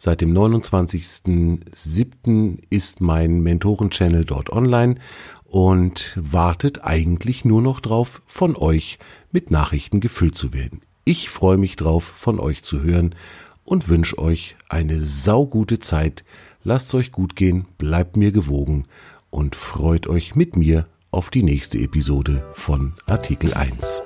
Seit 0.04 0.20
dem 0.20 0.36
29.07. 0.36 2.58
ist 2.68 3.00
mein 3.00 3.40
Mentoren-Channel 3.40 4.26
dort 4.26 4.50
online 4.50 4.96
und 5.46 6.18
wartet 6.20 6.84
eigentlich 6.84 7.46
nur 7.46 7.62
noch 7.62 7.80
drauf, 7.80 8.20
von 8.26 8.54
euch 8.54 8.98
mit 9.32 9.50
Nachrichten 9.50 10.00
gefüllt 10.00 10.36
zu 10.36 10.52
werden. 10.52 10.82
Ich 11.06 11.30
freue 11.30 11.56
mich 11.56 11.76
drauf, 11.76 12.04
von 12.04 12.38
euch 12.38 12.62
zu 12.62 12.82
hören 12.82 13.14
und 13.64 13.88
wünsche 13.88 14.18
euch 14.18 14.56
eine 14.68 15.00
saugute 15.00 15.78
Zeit. 15.78 16.22
Lasst 16.64 16.88
es 16.88 16.94
euch 16.96 17.10
gut 17.10 17.34
gehen, 17.34 17.64
bleibt 17.78 18.18
mir 18.18 18.30
gewogen 18.30 18.84
und 19.30 19.56
freut 19.56 20.06
euch 20.06 20.34
mit 20.34 20.54
mir 20.54 20.86
auf 21.12 21.30
die 21.30 21.42
nächste 21.42 21.78
Episode 21.78 22.44
von 22.52 22.92
Artikel 23.06 23.54
1. 23.54 24.02